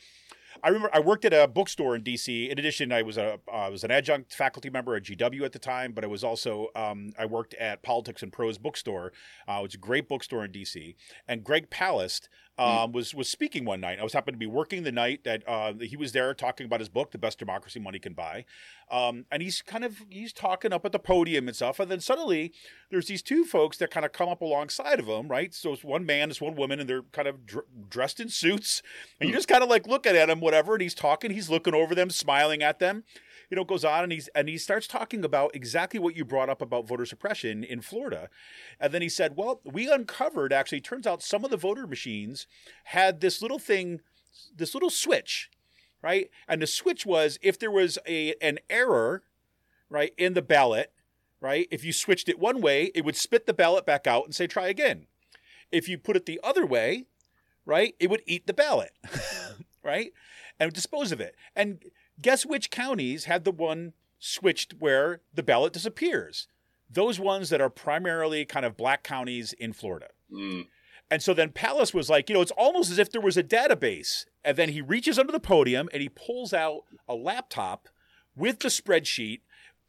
I 0.64 0.68
remember 0.68 0.90
I 0.92 1.00
worked 1.00 1.24
at 1.24 1.32
a 1.32 1.48
bookstore 1.48 1.96
in 1.96 2.02
DC. 2.02 2.48
In 2.48 2.58
addition, 2.58 2.92
I 2.92 3.02
was 3.02 3.16
a 3.16 3.40
uh, 3.52 3.56
I 3.56 3.68
was 3.68 3.82
an 3.82 3.90
adjunct 3.90 4.32
faculty 4.32 4.70
member 4.70 4.94
at 4.94 5.02
GW 5.02 5.42
at 5.42 5.52
the 5.52 5.58
time, 5.58 5.92
but 5.92 6.04
I 6.04 6.06
was 6.06 6.22
also 6.22 6.68
um, 6.76 7.12
I 7.18 7.26
worked 7.26 7.54
at 7.54 7.82
Politics 7.82 8.22
and 8.22 8.32
Prose 8.32 8.58
Bookstore, 8.58 9.12
uh, 9.48 9.58
which 9.60 9.72
is 9.72 9.76
a 9.76 9.78
great 9.78 10.08
bookstore 10.08 10.44
in 10.44 10.52
DC. 10.52 10.94
And 11.26 11.42
Greg 11.42 11.68
Palast 11.68 12.28
um, 12.58 12.92
was 12.92 13.14
was 13.14 13.28
speaking 13.28 13.64
one 13.64 13.80
night. 13.80 13.98
I 13.98 14.02
was 14.02 14.12
happened 14.12 14.34
to 14.34 14.38
be 14.38 14.46
working 14.46 14.82
the 14.82 14.92
night 14.92 15.24
that 15.24 15.42
uh, 15.48 15.72
he 15.80 15.96
was 15.96 16.12
there 16.12 16.34
talking 16.34 16.66
about 16.66 16.80
his 16.80 16.88
book, 16.88 17.10
The 17.10 17.18
Best 17.18 17.38
Democracy 17.38 17.80
Money 17.80 17.98
Can 17.98 18.12
Buy. 18.12 18.44
Um, 18.90 19.24
and 19.30 19.42
he's 19.42 19.62
kind 19.62 19.84
of 19.84 20.02
he's 20.10 20.32
talking 20.32 20.72
up 20.72 20.84
at 20.84 20.92
the 20.92 20.98
podium 20.98 21.48
and 21.48 21.56
stuff. 21.56 21.80
And 21.80 21.90
then 21.90 22.00
suddenly 22.00 22.52
there's 22.90 23.06
these 23.06 23.22
two 23.22 23.44
folks 23.44 23.78
that 23.78 23.90
kind 23.90 24.04
of 24.04 24.12
come 24.12 24.28
up 24.28 24.42
alongside 24.42 25.00
of 25.00 25.06
him, 25.06 25.28
right? 25.28 25.54
So 25.54 25.72
it's 25.72 25.82
one 25.82 26.04
man, 26.04 26.30
it's 26.30 26.40
one 26.40 26.54
woman, 26.54 26.78
and 26.78 26.88
they're 26.88 27.02
kind 27.02 27.26
of 27.26 27.46
dr- 27.46 27.66
dressed 27.88 28.20
in 28.20 28.28
suits. 28.28 28.82
And 29.18 29.30
you 29.30 29.34
just 29.34 29.48
kind 29.48 29.62
of 29.62 29.70
like 29.70 29.86
looking 29.86 30.14
at 30.14 30.28
him, 30.28 30.40
whatever. 30.40 30.74
And 30.74 30.82
he's 30.82 30.94
talking, 30.94 31.30
he's 31.30 31.48
looking 31.48 31.74
over 31.74 31.94
them, 31.94 32.10
smiling 32.10 32.62
at 32.62 32.78
them. 32.78 33.04
You 33.52 33.56
know, 33.56 33.64
goes 33.64 33.84
on 33.84 34.04
and 34.04 34.12
he's 34.12 34.28
and 34.28 34.48
he 34.48 34.56
starts 34.56 34.86
talking 34.86 35.26
about 35.26 35.54
exactly 35.54 36.00
what 36.00 36.16
you 36.16 36.24
brought 36.24 36.48
up 36.48 36.62
about 36.62 36.88
voter 36.88 37.04
suppression 37.04 37.62
in 37.62 37.82
Florida. 37.82 38.30
And 38.80 38.94
then 38.94 39.02
he 39.02 39.10
said, 39.10 39.36
Well, 39.36 39.60
we 39.62 39.92
uncovered 39.92 40.54
actually, 40.54 40.80
turns 40.80 41.06
out 41.06 41.22
some 41.22 41.44
of 41.44 41.50
the 41.50 41.58
voter 41.58 41.86
machines 41.86 42.46
had 42.84 43.20
this 43.20 43.42
little 43.42 43.58
thing, 43.58 44.00
this 44.56 44.72
little 44.72 44.88
switch, 44.88 45.50
right? 46.00 46.30
And 46.48 46.62
the 46.62 46.66
switch 46.66 47.04
was 47.04 47.38
if 47.42 47.58
there 47.58 47.70
was 47.70 47.98
a 48.08 48.32
an 48.40 48.58
error, 48.70 49.22
right, 49.90 50.14
in 50.16 50.32
the 50.32 50.40
ballot, 50.40 50.90
right? 51.38 51.68
If 51.70 51.84
you 51.84 51.92
switched 51.92 52.30
it 52.30 52.38
one 52.38 52.62
way, 52.62 52.90
it 52.94 53.04
would 53.04 53.16
spit 53.16 53.44
the 53.44 53.52
ballot 53.52 53.84
back 53.84 54.06
out 54.06 54.24
and 54.24 54.34
say 54.34 54.46
try 54.46 54.68
again. 54.68 55.08
If 55.70 55.90
you 55.90 55.98
put 55.98 56.16
it 56.16 56.24
the 56.24 56.40
other 56.42 56.64
way, 56.64 57.04
right, 57.66 57.94
it 58.00 58.08
would 58.08 58.22
eat 58.24 58.46
the 58.46 58.54
ballot, 58.54 58.92
right? 59.84 60.14
And 60.58 60.72
dispose 60.72 61.12
of 61.12 61.20
it. 61.20 61.36
And 61.54 61.84
guess 62.22 62.46
which 62.46 62.70
counties 62.70 63.24
had 63.24 63.44
the 63.44 63.52
one 63.52 63.92
switched 64.18 64.74
where 64.78 65.20
the 65.34 65.42
ballot 65.42 65.72
disappears? 65.72 66.46
Those 66.88 67.18
ones 67.18 67.50
that 67.50 67.60
are 67.60 67.70
primarily 67.70 68.44
kind 68.44 68.64
of 68.64 68.76
black 68.76 69.02
counties 69.02 69.52
in 69.54 69.72
Florida. 69.72 70.08
Mm. 70.32 70.66
And 71.10 71.22
so 71.22 71.34
then 71.34 71.50
Palast 71.50 71.92
was 71.92 72.08
like, 72.08 72.30
you 72.30 72.34
know, 72.34 72.40
it's 72.40 72.52
almost 72.52 72.90
as 72.90 72.98
if 72.98 73.10
there 73.10 73.20
was 73.20 73.36
a 73.36 73.42
database. 73.42 74.24
And 74.44 74.56
then 74.56 74.70
he 74.70 74.80
reaches 74.80 75.18
under 75.18 75.32
the 75.32 75.40
podium 75.40 75.88
and 75.92 76.00
he 76.00 76.08
pulls 76.08 76.54
out 76.54 76.84
a 77.08 77.14
laptop 77.14 77.88
with 78.34 78.60
the 78.60 78.68
spreadsheet 78.68 79.40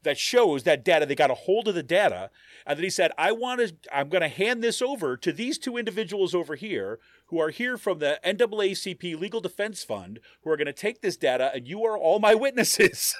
that 0.03 0.17
shows 0.17 0.63
that 0.63 0.83
data. 0.83 1.05
They 1.05 1.15
got 1.15 1.31
a 1.31 1.35
hold 1.35 1.67
of 1.67 1.75
the 1.75 1.83
data. 1.83 2.29
And 2.65 2.77
then 2.77 2.83
he 2.83 2.89
said, 2.89 3.11
I 3.17 3.31
want 3.31 3.61
to, 3.61 3.73
I'm 3.93 4.09
going 4.09 4.21
to 4.21 4.27
hand 4.27 4.61
this 4.61 4.81
over 4.81 5.15
to 5.17 5.31
these 5.31 5.57
two 5.57 5.77
individuals 5.77 6.35
over 6.35 6.55
here 6.55 6.99
who 7.33 7.39
are 7.39 7.49
here 7.49 7.77
from 7.77 7.97
the 7.97 8.19
NAACP 8.23 9.19
Legal 9.19 9.41
Defense 9.41 9.83
Fund 9.83 10.19
who 10.43 10.51
are 10.51 10.57
going 10.57 10.67
to 10.67 10.73
take 10.73 11.01
this 11.01 11.17
data 11.17 11.51
and 11.53 11.67
you 11.67 11.83
are 11.83 11.97
all 11.97 12.19
my 12.19 12.35
witnesses 12.45 13.15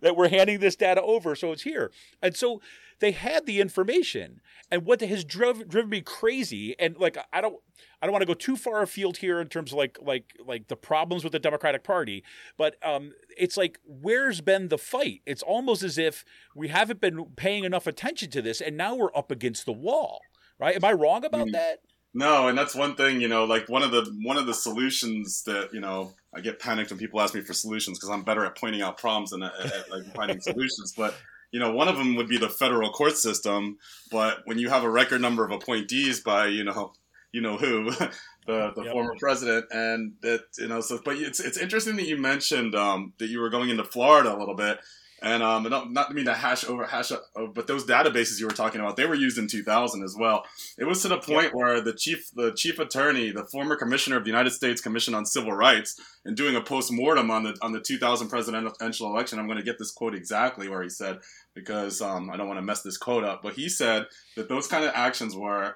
that 0.00 0.16
we're 0.16 0.30
handing 0.30 0.58
this 0.60 0.74
data 0.74 1.02
over. 1.02 1.34
So 1.34 1.52
it's 1.52 1.62
here. 1.62 1.90
And 2.22 2.34
so 2.34 2.62
they 3.00 3.10
had 3.12 3.44
the 3.44 3.60
information. 3.60 4.40
And 4.70 4.86
what 4.86 5.02
has 5.02 5.22
driven, 5.22 5.68
driven 5.68 5.90
me 5.90 6.00
crazy, 6.00 6.74
and 6.78 6.96
like 6.98 7.18
I 7.32 7.40
don't, 7.42 7.56
I 8.02 8.06
don't 8.06 8.12
want 8.12 8.22
to 8.22 8.26
go 8.26 8.34
too 8.34 8.56
far 8.56 8.82
afield 8.82 9.18
here 9.18 9.40
in 9.40 9.48
terms 9.48 9.72
of 9.72 9.78
like 9.78 9.98
like 10.02 10.34
like 10.44 10.68
the 10.68 10.76
problems 10.76 11.24
with 11.24 11.32
the 11.32 11.38
Democratic 11.38 11.84
Party, 11.84 12.22
but 12.58 12.74
um, 12.86 13.12
it's 13.38 13.56
like 13.56 13.78
where's 13.86 14.42
been 14.42 14.68
the 14.68 14.76
fight? 14.76 15.22
It's 15.24 15.42
almost 15.42 15.82
as 15.82 15.96
if 15.96 16.22
we 16.54 16.68
haven't 16.68 17.00
been 17.00 17.24
paying 17.34 17.64
enough 17.64 17.86
attention 17.86 18.28
to 18.32 18.42
this, 18.42 18.60
and 18.60 18.76
now 18.76 18.94
we're 18.94 19.14
up 19.16 19.30
against 19.30 19.64
the 19.64 19.72
wall. 19.72 20.20
Right? 20.58 20.76
Am 20.76 20.84
I 20.84 20.92
wrong 20.92 21.24
about 21.24 21.46
Mm. 21.48 21.52
that? 21.52 21.78
No, 22.14 22.48
and 22.48 22.56
that's 22.56 22.74
one 22.74 22.96
thing, 22.96 23.20
you 23.20 23.28
know, 23.28 23.44
like 23.44 23.68
one 23.68 23.82
of 23.82 23.90
the 23.90 24.10
one 24.22 24.38
of 24.38 24.46
the 24.46 24.54
solutions 24.54 25.42
that 25.44 25.70
you 25.72 25.80
know 25.80 26.14
I 26.34 26.40
get 26.40 26.58
panicked 26.58 26.90
when 26.90 26.98
people 26.98 27.20
ask 27.20 27.34
me 27.34 27.42
for 27.42 27.52
solutions 27.52 27.98
because 27.98 28.10
I'm 28.10 28.22
better 28.24 28.44
at 28.44 28.56
pointing 28.56 28.82
out 28.82 28.98
problems 28.98 29.30
than 29.30 29.42
at, 29.42 29.52
at, 29.60 29.90
like 29.90 30.14
finding 30.14 30.40
solutions. 30.40 30.94
But 30.96 31.14
you 31.52 31.60
know, 31.60 31.72
one 31.72 31.88
of 31.88 31.96
them 31.96 32.16
would 32.16 32.28
be 32.28 32.38
the 32.38 32.48
federal 32.48 32.90
court 32.90 33.16
system. 33.16 33.78
But 34.10 34.38
when 34.46 34.58
you 34.58 34.68
have 34.68 34.84
a 34.84 34.90
record 34.90 35.20
number 35.20 35.44
of 35.44 35.50
appointees 35.50 36.20
by 36.20 36.46
you 36.46 36.64
know 36.64 36.92
you 37.32 37.40
know 37.40 37.56
who 37.56 37.90
the 38.46 38.72
the 38.74 38.82
Yep. 38.84 38.92
former 38.92 39.14
president 39.20 39.66
and 39.70 40.14
that 40.22 40.40
you 40.58 40.68
know 40.68 40.80
so 40.80 40.98
but 41.04 41.16
it's 41.16 41.40
it's 41.40 41.58
interesting 41.58 41.96
that 41.96 42.06
you 42.06 42.16
mentioned 42.16 42.74
um, 42.74 43.12
that 43.18 43.28
you 43.28 43.40
were 43.40 43.50
going 43.50 43.68
into 43.68 43.84
Florida 43.84 44.34
a 44.34 44.38
little 44.38 44.56
bit. 44.56 44.80
And 45.20 45.42
um, 45.42 45.64
not, 45.64 45.90
not 45.90 46.08
to 46.08 46.14
mean 46.14 46.26
to 46.26 46.34
hash 46.34 46.64
over 46.64 46.86
hash, 46.86 47.10
up, 47.10 47.24
uh, 47.34 47.46
but 47.46 47.66
those 47.66 47.84
databases 47.84 48.38
you 48.38 48.46
were 48.46 48.52
talking 48.52 48.80
about, 48.80 48.96
they 48.96 49.06
were 49.06 49.16
used 49.16 49.36
in 49.36 49.48
2000 49.48 50.04
as 50.04 50.14
well. 50.18 50.44
It 50.78 50.84
was 50.84 51.02
to 51.02 51.08
the 51.08 51.18
point 51.18 51.54
where 51.54 51.80
the 51.80 51.92
chief, 51.92 52.30
the 52.34 52.52
chief 52.52 52.78
attorney, 52.78 53.32
the 53.32 53.44
former 53.44 53.74
commissioner 53.74 54.16
of 54.16 54.24
the 54.24 54.30
United 54.30 54.50
States 54.50 54.80
Commission 54.80 55.14
on 55.14 55.26
Civil 55.26 55.52
Rights, 55.52 56.00
and 56.24 56.36
doing 56.36 56.54
a 56.54 56.60
post 56.60 56.92
mortem 56.92 57.30
on 57.30 57.42
the 57.42 57.56
on 57.62 57.72
the 57.72 57.80
2000 57.80 58.28
presidential 58.28 59.10
election. 59.10 59.38
I'm 59.38 59.46
going 59.46 59.58
to 59.58 59.64
get 59.64 59.78
this 59.78 59.90
quote 59.90 60.14
exactly 60.14 60.68
where 60.68 60.82
he 60.82 60.88
said 60.88 61.18
because 61.54 62.00
um, 62.00 62.30
I 62.30 62.36
don't 62.36 62.46
want 62.46 62.58
to 62.58 62.62
mess 62.62 62.82
this 62.82 62.96
quote 62.96 63.24
up, 63.24 63.42
but 63.42 63.54
he 63.54 63.68
said 63.68 64.06
that 64.36 64.48
those 64.48 64.68
kind 64.68 64.84
of 64.84 64.92
actions 64.94 65.34
were, 65.34 65.74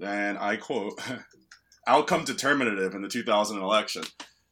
and 0.00 0.38
I 0.38 0.56
quote, 0.56 1.00
outcome 1.86 2.24
determinative 2.24 2.94
in 2.94 3.02
the 3.02 3.08
2000 3.08 3.58
election. 3.58 4.04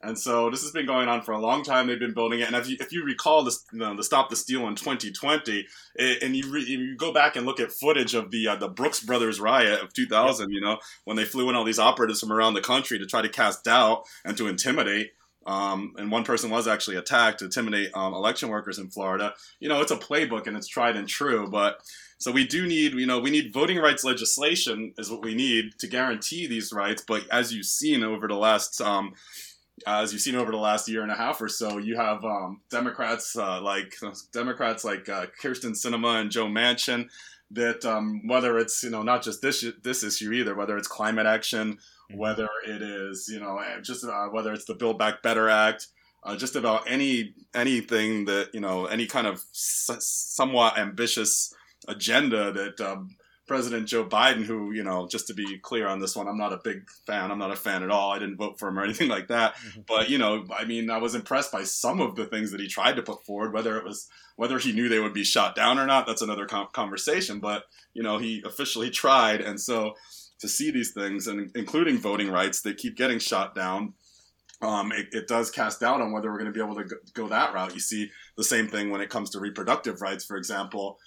And 0.03 0.19
so 0.19 0.49
this 0.49 0.63
has 0.63 0.73
been 0.73 0.87
going 0.87 1.09
on 1.09 1.23
for 1.23 1.33
a 1.33 1.39
long 1.39 1.63
time. 1.63 1.87
They've 1.87 1.99
been 1.99 2.15
building 2.15 2.41
it, 2.41 2.47
and 2.47 2.57
if 2.57 2.69
you 2.69 2.77
if 2.81 2.91
you 2.91 3.05
recall 3.05 3.45
this, 3.45 3.65
you 3.71 3.81
know, 3.81 3.95
the 3.95 4.03
Stop 4.03 4.31
the 4.31 4.37
Steal 4.37 4.67
in 4.67 4.75
2020, 4.75 5.67
it, 5.97 6.23
and 6.23 6.35
you, 6.35 6.51
re, 6.51 6.63
you 6.63 6.97
go 6.97 7.13
back 7.13 7.37
and 7.37 7.45
look 7.45 7.61
at 7.61 7.71
footage 7.71 8.15
of 8.15 8.31
the 8.31 8.49
uh, 8.49 8.57
the 8.57 8.69
Brooks 8.69 9.01
Brothers 9.01 9.41
riot 9.41 9.83
of 9.83 9.93
2000, 9.93 10.51
you 10.51 10.61
know, 10.61 10.79
when 11.05 11.19
they 11.19 11.25
flew 11.25 11.51
in 11.51 11.55
all 11.55 11.65
these 11.65 11.79
operatives 11.79 12.21
from 12.21 12.33
around 12.33 12.55
the 12.55 12.63
country 12.63 12.99
to 12.99 13.07
try 13.07 13.21
to 13.21 13.29
cast 13.29 13.65
doubt 13.65 14.05
and 14.25 14.37
to 14.39 14.49
intimidate. 14.49 15.13
Um, 15.47 15.95
and 15.97 16.13
one 16.13 16.25
person 16.25 16.51
was 16.51 16.69
actually 16.69 16.97
attacked 16.97 17.39
to 17.39 17.47
intimidate 17.47 17.91
um, 17.95 18.15
election 18.15 18.51
workers 18.51 18.79
in 18.79 18.91
Florida. 18.91 19.35
You 19.59 19.69
know, 19.69 19.81
it's 19.81 19.91
a 19.91 19.97
playbook 19.97 20.47
and 20.47 20.57
it's 20.57 20.69
tried 20.69 20.97
and 20.97 21.09
true, 21.09 21.49
but 21.49 21.81
so 22.19 22.31
we 22.31 22.47
do 22.47 22.67
need, 22.67 22.93
you 22.93 23.07
know, 23.07 23.19
we 23.19 23.31
need 23.31 23.53
voting 23.53 23.79
rights 23.79 24.05
legislation 24.05 24.93
is 24.99 25.11
what 25.11 25.25
we 25.25 25.35
need 25.35 25.79
to 25.79 25.87
guarantee 25.87 26.47
these 26.47 26.71
rights. 26.71 27.03
But 27.07 27.27
as 27.33 27.55
you've 27.55 27.65
seen 27.65 28.05
over 28.05 28.29
the 28.29 28.35
last 28.35 28.79
um, 28.83 29.15
as 29.87 30.13
you've 30.13 30.23
seen 30.23 30.37
over 30.37 30.51
the 30.51 30.57
last 30.57 30.89
year 30.89 31.03
and 31.03 31.11
a 31.11 31.15
half 31.15 31.41
or 31.41 31.49
so, 31.49 31.79
you 31.79 31.97
have 31.97 32.25
um, 32.25 32.61
Democrats 32.71 33.37
uh, 33.37 33.61
like 33.61 33.95
Democrats 34.33 34.85
like 34.85 35.09
uh, 35.09 35.27
Kyrsten 35.43 35.73
Sinema 35.73 36.21
and 36.21 36.31
Joe 36.31 36.47
Manchin 36.47 37.09
that 37.53 37.85
um, 37.85 38.27
whether 38.27 38.59
it's 38.59 38.83
you 38.83 38.91
know 38.91 39.03
not 39.03 39.23
just 39.23 39.43
this 39.43 39.65
this 39.83 40.03
issue 40.03 40.33
either, 40.33 40.55
whether 40.55 40.77
it's 40.77 40.89
climate 40.89 41.27
action, 41.27 41.79
whether 42.15 42.49
it 42.67 42.83
is 42.83 43.29
you 43.29 43.41
know 43.41 43.61
just 43.83 44.05
uh, 44.05 44.27
whether 44.27 44.53
it's 44.53 44.67
the 44.67 44.75
Build 44.75 44.99
Back 44.99 45.23
Better 45.23 45.49
Act, 45.49 45.89
uh, 46.23 46.37
just 46.37 46.57
about 46.57 46.85
any 46.87 47.35
anything 47.55 48.25
that 48.27 48.51
you 48.55 48.61
know 48.61 48.87
any 48.87 49.07
kind 49.07 49.27
of 49.27 49.37
s- 49.53 49.91
somewhat 50.01 50.79
ambitious 50.79 51.53
agenda 51.89 52.53
that 52.53 52.81
um, 52.81 53.17
President 53.51 53.89
Joe 53.89 54.05
Biden, 54.05 54.45
who, 54.45 54.71
you 54.71 54.85
know, 54.85 55.09
just 55.09 55.27
to 55.27 55.35
be 55.35 55.59
clear 55.59 55.89
on 55.89 55.99
this 55.99 56.15
one, 56.15 56.29
I'm 56.29 56.39
not 56.39 56.53
a 56.53 56.61
big 56.63 56.89
fan. 57.05 57.33
I'm 57.33 57.41
not 57.41 57.51
a 57.51 57.57
fan 57.57 57.83
at 57.83 57.91
all. 57.91 58.13
I 58.13 58.21
didn't 58.21 58.37
vote 58.37 58.61
for 58.61 58.69
him 58.69 58.79
or 58.79 58.85
anything 58.85 59.09
like 59.09 59.27
that. 59.27 59.57
But, 59.89 60.09
you 60.09 60.19
know, 60.19 60.45
I 60.57 60.65
mean, 60.65 60.89
I 60.89 60.99
was 60.99 61.17
impressed 61.17 61.51
by 61.51 61.65
some 61.65 62.01
of 62.01 62.15
the 62.15 62.27
things 62.27 62.53
that 62.53 62.61
he 62.61 62.69
tried 62.69 62.95
to 62.95 63.03
put 63.03 63.27
forward, 63.27 63.53
whether 63.53 63.77
it 63.77 63.85
was, 63.85 64.09
whether 64.37 64.61
he 64.61 64.71
knew 64.71 64.89
they 64.89 65.01
would 65.01 65.13
be 65.13 65.25
shot 65.25 65.57
down 65.57 65.81
or 65.81 65.87
not, 65.87 66.07
that's 66.07 66.23
another 66.23 66.47
conversation. 66.47 67.41
But, 67.41 67.65
you 67.93 68.05
know, 68.05 68.19
he 68.19 68.41
officially 68.47 68.89
tried. 69.03 69.41
And 69.41 69.61
so 69.61 69.95
to 70.39 70.47
see 70.47 70.71
these 70.71 70.93
things, 70.93 71.27
and 71.27 71.51
including 71.57 71.99
voting 71.99 72.31
rights, 72.31 72.61
they 72.61 72.73
keep 72.73 72.97
getting 72.97 73.19
shot 73.19 73.57
down, 73.57 73.95
um, 74.63 74.93
it, 74.93 75.09
it 75.11 75.27
does 75.27 75.51
cast 75.51 75.81
doubt 75.81 76.01
on 76.01 76.13
whether 76.13 76.31
we're 76.31 76.39
going 76.39 76.53
to 76.53 76.57
be 76.57 76.65
able 76.65 76.77
to 76.77 76.85
go, 76.85 76.97
go 77.15 77.29
that 77.31 77.53
route. 77.53 77.75
You 77.75 77.81
see 77.81 78.13
the 78.37 78.45
same 78.45 78.69
thing 78.69 78.91
when 78.91 79.01
it 79.01 79.11
comes 79.11 79.31
to 79.31 79.41
reproductive 79.41 80.01
rights, 80.01 80.25
for 80.25 80.37
example 80.37 81.01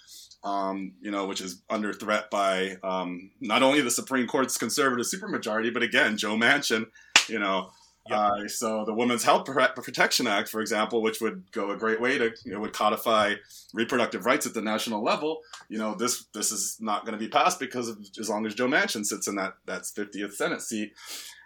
um, 0.44 0.92
you 1.00 1.10
know, 1.10 1.26
which 1.26 1.40
is 1.40 1.62
under 1.70 1.92
threat 1.92 2.30
by 2.30 2.76
um, 2.82 3.30
not 3.40 3.62
only 3.62 3.80
the 3.80 3.90
Supreme 3.90 4.26
Court's 4.26 4.58
conservative 4.58 5.06
supermajority, 5.06 5.72
but 5.72 5.82
again, 5.82 6.16
Joe 6.16 6.36
Manchin, 6.36 6.86
you 7.28 7.38
know. 7.38 7.70
Yep. 8.10 8.18
Uh, 8.18 8.48
so 8.48 8.84
the 8.84 8.92
Women's 8.92 9.24
Health 9.24 9.46
Protection 9.46 10.26
Act, 10.26 10.50
for 10.50 10.60
example, 10.60 11.00
which 11.00 11.22
would 11.22 11.50
go 11.52 11.70
a 11.70 11.76
great 11.76 12.02
way 12.02 12.18
to, 12.18 12.32
you 12.44 12.52
know, 12.52 12.60
would 12.60 12.74
codify 12.74 13.36
reproductive 13.72 14.26
rights 14.26 14.44
at 14.44 14.52
the 14.52 14.60
national 14.60 15.02
level. 15.02 15.40
You 15.70 15.78
know, 15.78 15.94
this 15.94 16.26
this 16.34 16.52
is 16.52 16.76
not 16.80 17.06
going 17.06 17.18
to 17.18 17.24
be 17.24 17.30
passed 17.30 17.58
because 17.58 17.88
of 17.88 17.98
as 18.20 18.28
long 18.28 18.44
as 18.44 18.54
Joe 18.54 18.68
Manchin 18.68 19.06
sits 19.06 19.26
in 19.26 19.36
that 19.36 19.54
that 19.64 19.84
50th 19.84 20.34
Senate 20.34 20.60
seat. 20.60 20.92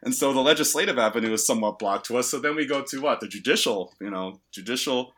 And 0.03 0.13
so 0.13 0.33
the 0.33 0.41
legislative 0.41 0.99
avenue 0.99 1.33
is 1.33 1.47
somewhat 1.47 1.79
blocked 1.79 2.07
to 2.07 2.19
us. 2.19 2.29
So 2.29 2.41
then 2.41 2.57
we 2.57 2.67
go 2.67 2.83
to 2.83 3.01
what 3.01 3.21
the 3.21 3.29
judicial, 3.29 3.95
you 4.01 4.11
know, 4.11 4.41
judicial 4.51 5.13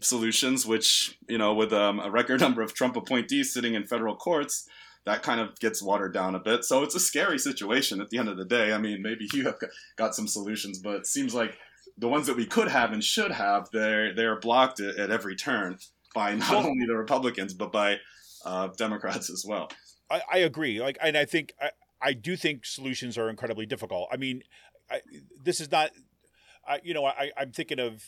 solutions, 0.00 0.66
which, 0.66 1.18
you 1.28 1.38
know, 1.38 1.54
with 1.54 1.72
um, 1.72 2.00
a 2.00 2.10
record 2.10 2.40
number 2.46 2.62
of 2.62 2.74
Trump 2.74 2.96
appointees 2.96 3.52
sitting 3.52 3.74
in 3.74 3.86
federal 3.86 4.16
courts, 4.16 4.68
that 5.06 5.22
kind 5.22 5.40
of 5.40 5.58
gets 5.60 5.82
watered 5.82 6.14
down 6.14 6.34
a 6.34 6.40
bit. 6.40 6.64
So 6.64 6.82
it's 6.82 6.94
a 6.94 7.00
scary 7.00 7.38
situation 7.38 8.00
at 8.00 8.10
the 8.10 8.18
end 8.18 8.28
of 8.28 8.36
the 8.36 8.44
day. 8.44 8.72
I 8.72 8.78
mean, 8.78 9.02
maybe 9.02 9.28
you 9.34 9.44
have 9.44 9.56
got 9.96 10.14
some 10.14 10.26
solutions, 10.26 10.78
but 10.78 10.96
it 10.96 11.06
seems 11.06 11.34
like 11.34 11.58
the 11.98 12.08
ones 12.08 12.26
that 12.26 12.36
we 12.36 12.46
could 12.46 12.68
have 12.68 12.92
and 12.92 13.04
should 13.04 13.30
have, 13.30 13.68
they're, 13.72 14.14
they're 14.14 14.40
blocked 14.40 14.80
at, 14.80 14.96
at 14.96 15.10
every 15.10 15.36
turn 15.36 15.78
by 16.14 16.34
not 16.34 16.50
Well- 16.50 16.66
only 16.66 16.86
the 16.86 16.96
Republicans, 16.96 17.54
but 17.54 17.72
by 17.72 17.98
uh, 18.44 18.68
Democrats 18.76 19.30
as 19.30 19.44
well. 19.46 19.70
I, 20.10 20.22
I 20.32 20.38
agree. 20.38 20.80
Like, 20.80 20.98
and 21.02 21.16
I 21.16 21.24
think 21.24 21.54
I, 21.60 21.70
I 22.00 22.12
do 22.12 22.36
think 22.36 22.66
solutions 22.66 23.16
are 23.16 23.30
incredibly 23.30 23.66
difficult. 23.66 24.08
I 24.12 24.16
mean, 24.16 24.42
I, 24.90 25.00
this 25.42 25.60
is 25.60 25.70
not. 25.70 25.90
I, 26.66 26.80
you 26.82 26.94
know, 26.94 27.04
I, 27.04 27.32
I'm 27.36 27.52
thinking 27.52 27.80
of. 27.80 28.04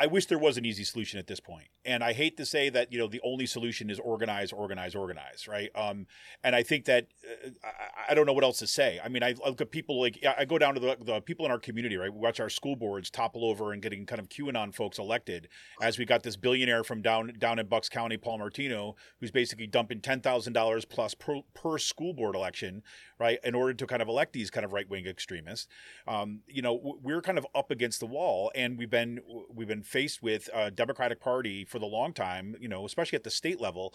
I 0.00 0.06
wish 0.06 0.26
there 0.26 0.38
was 0.38 0.56
an 0.56 0.64
easy 0.64 0.84
solution 0.84 1.18
at 1.18 1.26
this 1.26 1.40
point. 1.40 1.68
and 1.88 2.04
I 2.04 2.12
hate 2.12 2.36
to 2.36 2.44
say 2.44 2.68
that 2.68 2.92
you 2.92 2.98
know 2.98 3.08
the 3.08 3.20
only 3.24 3.46
solution 3.46 3.88
is 3.90 3.98
organize, 3.98 4.52
organize, 4.52 4.94
organize, 4.94 5.48
right? 5.48 5.70
Um, 5.74 6.06
and 6.44 6.54
I 6.54 6.62
think 6.62 6.84
that 6.84 7.06
uh, 7.44 7.50
I, 7.64 8.12
I 8.12 8.14
don't 8.14 8.26
know 8.26 8.34
what 8.34 8.44
else 8.44 8.58
to 8.58 8.66
say. 8.66 9.00
I 9.02 9.08
mean, 9.08 9.22
I 9.22 9.34
look 9.44 9.60
at 9.60 9.70
people 9.70 10.00
like 10.00 10.24
I 10.38 10.44
go 10.44 10.58
down 10.58 10.74
to 10.74 10.80
the, 10.80 10.96
the 11.00 11.20
people 11.20 11.46
in 11.46 11.50
our 11.50 11.58
community, 11.58 11.96
right? 11.96 12.12
We 12.12 12.20
watch 12.20 12.40
our 12.40 12.50
school 12.50 12.76
boards 12.76 13.10
topple 13.10 13.44
over 13.44 13.72
and 13.72 13.80
getting 13.80 14.04
kind 14.06 14.20
of 14.20 14.28
QAnon 14.28 14.74
folks 14.74 14.98
elected, 14.98 15.48
as 15.80 15.98
we 15.98 16.04
got 16.04 16.22
this 16.22 16.36
billionaire 16.36 16.84
from 16.84 17.00
down 17.00 17.32
down 17.38 17.58
in 17.58 17.66
Bucks 17.66 17.88
County, 17.88 18.18
Paul 18.18 18.38
Martino, 18.38 18.96
who's 19.20 19.30
basically 19.30 19.66
dumping 19.66 20.00
ten 20.00 20.20
thousand 20.20 20.52
dollars 20.52 20.84
plus 20.84 21.14
per, 21.14 21.40
per 21.54 21.78
school 21.78 22.12
board 22.12 22.34
election, 22.34 22.82
right, 23.18 23.38
in 23.42 23.54
order 23.54 23.72
to 23.72 23.86
kind 23.86 24.02
of 24.02 24.08
elect 24.08 24.34
these 24.34 24.50
kind 24.50 24.64
of 24.64 24.72
right 24.72 24.88
wing 24.88 25.06
extremists. 25.06 25.68
Um, 26.06 26.40
you 26.46 26.60
know, 26.60 26.98
we're 27.02 27.22
kind 27.22 27.38
of 27.38 27.46
up 27.54 27.70
against 27.70 28.00
the 28.00 28.06
wall, 28.06 28.52
and 28.54 28.76
we've 28.78 28.90
been 28.90 29.20
we've 29.52 29.68
been 29.68 29.82
faced 29.88 30.22
with 30.22 30.48
a 30.54 30.70
Democratic 30.70 31.20
Party 31.20 31.64
for 31.64 31.78
the 31.78 31.86
long 31.86 32.12
time, 32.12 32.54
you 32.60 32.68
know, 32.68 32.84
especially 32.84 33.16
at 33.16 33.24
the 33.24 33.30
state 33.30 33.60
level, 33.60 33.94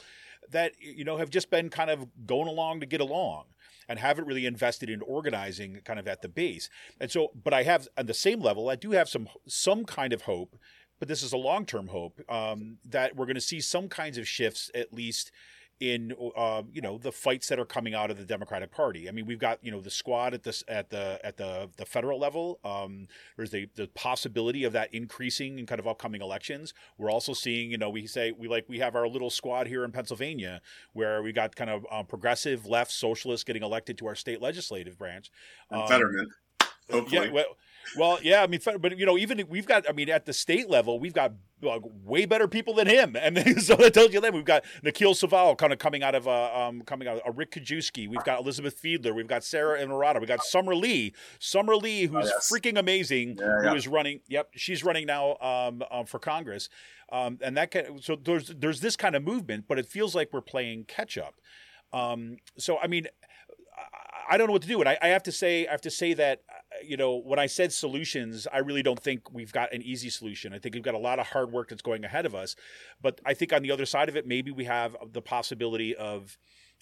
that 0.50 0.74
you 0.80 1.06
know 1.06 1.18
have 1.18 1.30
just 1.30 1.50
been 1.50 1.70
kind 1.70 1.90
of 1.90 2.08
going 2.26 2.48
along 2.48 2.80
to 2.80 2.86
get 2.86 3.00
along 3.00 3.46
and 3.88 4.00
haven't 4.00 4.26
really 4.26 4.46
invested 4.46 4.90
in 4.90 5.02
organizing 5.02 5.80
kind 5.86 6.00
of 6.00 6.08
at 6.08 6.22
the 6.22 6.30
base. 6.30 6.70
And 7.00 7.12
so, 7.12 7.32
but 7.42 7.54
I 7.54 7.64
have 7.64 7.88
on 7.98 8.08
the 8.08 8.14
same 8.14 8.42
level, 8.42 8.70
I 8.70 8.76
do 8.76 8.92
have 8.92 9.08
some 9.08 9.30
some 9.48 9.86
kind 9.86 10.14
of 10.14 10.24
hope, 10.24 10.58
but 11.00 11.08
this 11.08 11.24
is 11.24 11.34
a 11.34 11.38
long 11.38 11.66
term 11.66 11.88
hope 11.88 12.20
um, 12.30 12.78
that 12.86 13.16
we're 13.16 13.26
going 13.26 13.36
to 13.36 13.42
see 13.42 13.62
some 13.62 13.88
kinds 13.88 14.18
of 14.18 14.28
shifts 14.28 14.72
at 14.74 14.94
least 14.94 15.32
in 15.84 16.14
uh, 16.38 16.64
you 16.72 16.82
know 16.82 16.98
the 16.98 17.12
fights 17.12 17.50
that 17.50 17.60
are 17.60 17.66
coming 17.66 17.94
out 17.94 18.10
of 18.10 18.18
the 18.18 18.24
Democratic 18.24 18.72
Party. 18.72 19.10
I 19.10 19.12
mean, 19.12 19.26
we've 19.26 19.40
got 19.40 19.60
you 19.62 19.70
know 19.70 19.82
the 19.82 19.90
squad 19.90 20.34
at 20.34 20.44
this 20.44 20.64
at 20.68 20.90
the 20.90 21.20
at 21.24 21.36
the 21.36 21.70
the 21.76 21.86
federal 21.86 22.18
level. 22.18 22.60
Um, 22.64 23.08
there's 23.36 23.52
the 23.52 23.68
the 23.76 23.88
possibility 23.88 24.64
of 24.64 24.72
that 24.74 24.94
increasing 24.94 25.60
in 25.60 25.66
kind 25.66 25.80
of 25.80 25.88
upcoming 25.88 26.22
elections. 26.22 26.74
We're 26.98 27.12
also 27.12 27.34
seeing 27.34 27.70
you 27.70 27.78
know 27.78 27.90
we 27.90 28.08
say 28.08 28.32
we 28.32 28.48
like 28.48 28.66
we 28.70 28.80
have 28.80 28.96
our 28.96 29.08
little 29.08 29.30
squad 29.30 29.68
here 29.68 29.84
in 29.84 29.92
Pennsylvania 29.92 30.62
where 30.94 31.22
we 31.22 31.34
got 31.34 31.56
kind 31.56 31.70
of 31.70 31.86
um, 31.92 32.06
progressive 32.06 32.66
left 32.66 32.92
socialists 32.92 33.44
getting 33.44 33.64
elected 33.64 33.98
to 33.98 34.08
our 34.08 34.16
state 34.16 34.42
legislative 34.42 34.98
branch. 34.98 35.30
Um, 35.70 35.88
Fetterman. 35.88 36.30
Hopefully. 36.92 37.28
yeah, 37.28 37.32
well, 37.32 37.58
well, 37.98 38.20
yeah. 38.22 38.44
I 38.44 38.48
mean, 38.48 38.60
but 38.80 38.98
you 38.98 39.06
know, 39.06 39.18
even 39.18 39.44
we've 39.50 39.66
got. 39.66 39.88
I 39.90 39.94
mean, 39.94 40.10
at 40.10 40.26
the 40.26 40.34
state 40.34 40.70
level, 40.70 41.00
we've 41.00 41.14
got 41.14 41.34
like, 41.62 41.82
way 42.04 42.26
better 42.26 42.48
people 42.48 42.74
than 42.74 42.88
him, 42.88 43.16
and 43.16 43.38
so 43.62 43.76
that 43.76 43.94
tells 43.94 44.14
you 44.14 44.22
that 44.22 44.34
we've 44.34 44.46
got 44.46 44.64
Nikhil 44.84 45.14
Saval 45.16 45.56
kind 45.56 45.74
of 45.74 45.80
coming 45.80 46.04
out 46.04 46.16
of 46.16 46.28
uh, 46.28 46.54
um, 46.54 46.82
coming 46.82 47.08
out 47.08 47.18
of 47.18 47.28
uh, 47.28 47.32
Rick 47.32 47.52
Krajewski. 47.52 48.08
We've 48.08 48.24
got 48.24 48.40
Elizabeth 48.40 48.82
Fiedler. 48.82 49.14
We've 49.16 49.28
got 49.28 49.44
Sara 49.44 49.80
Innamorato. 49.80 50.20
We've 50.20 50.28
got 50.28 50.44
Summer 50.44 50.76
Lee. 50.76 51.14
Summer 51.40 51.76
Lee, 51.76 52.06
who's 52.06 52.26
yes. 52.26 52.52
freaking 52.52 52.78
amazing, 52.78 53.38
Yeah, 53.40 53.60
who 53.62 53.66
yeah. 53.68 53.74
is 53.76 53.88
running. 53.88 54.22
Yep, 54.28 54.50
she's 54.56 54.84
running 54.84 55.06
now 55.06 55.38
um, 55.38 55.84
um, 55.92 56.06
for 56.06 56.20
Congress, 56.20 56.70
um, 57.12 57.40
and 57.42 57.56
that 57.58 57.72
kind 57.72 58.04
so 58.04 58.16
there's 58.16 58.50
there's 58.50 58.82
this 58.82 58.96
kind 58.96 59.16
of 59.16 59.24
movement, 59.24 59.66
but 59.68 59.80
it 59.80 59.86
feels 59.86 60.16
like 60.16 60.30
we're 60.34 60.42
playing 60.42 60.86
catch 60.86 61.18
up. 61.18 61.36
Um, 61.92 62.38
so 62.58 62.78
I 62.80 62.88
mean, 62.88 63.08
I- 63.78 64.00
I 64.30 64.38
don't 64.38 64.48
know 64.48 64.54
what 64.54 64.62
to 64.62 64.68
do, 64.70 64.80
and 64.80 64.88
I, 64.88 64.98
I 65.02 65.08
have 65.10 65.24
to 65.24 65.34
say, 65.34 65.68
I 65.68 65.72
have 65.72 65.82
to 65.82 65.92
say 65.92 66.14
that 66.14 66.42
you 66.86 66.98
know 66.98 67.16
when 67.16 67.40
I 67.40 67.46
said 67.46 67.72
solutions, 67.74 68.48
I 68.52 68.60
really 68.60 68.84
don't 68.84 69.00
think 69.00 69.34
we've 69.34 69.52
got 69.52 69.74
an 69.74 69.82
easy 69.82 70.10
solution. 70.10 70.54
I 70.54 70.60
think 70.60 70.76
we've 70.76 70.84
got 70.84 70.96
a 70.96 71.00
lot 71.00 71.20
of 71.20 71.28
hard 71.28 71.52
work 71.52 71.70
that's 71.70 71.82
going 71.82 72.04
ahead 72.04 72.26
of 72.26 72.36
us, 72.36 72.56
but 73.02 73.20
I 73.26 73.34
think 73.34 73.54
on 73.54 73.62
the 73.62 73.72
other 73.72 73.86
side 73.86 74.10
of 74.10 74.16
it, 74.16 74.28
maybe 74.28 74.52
we 74.52 74.66
have 74.66 74.96
the 75.12 75.22
possibility 75.22 75.96
of 75.96 76.38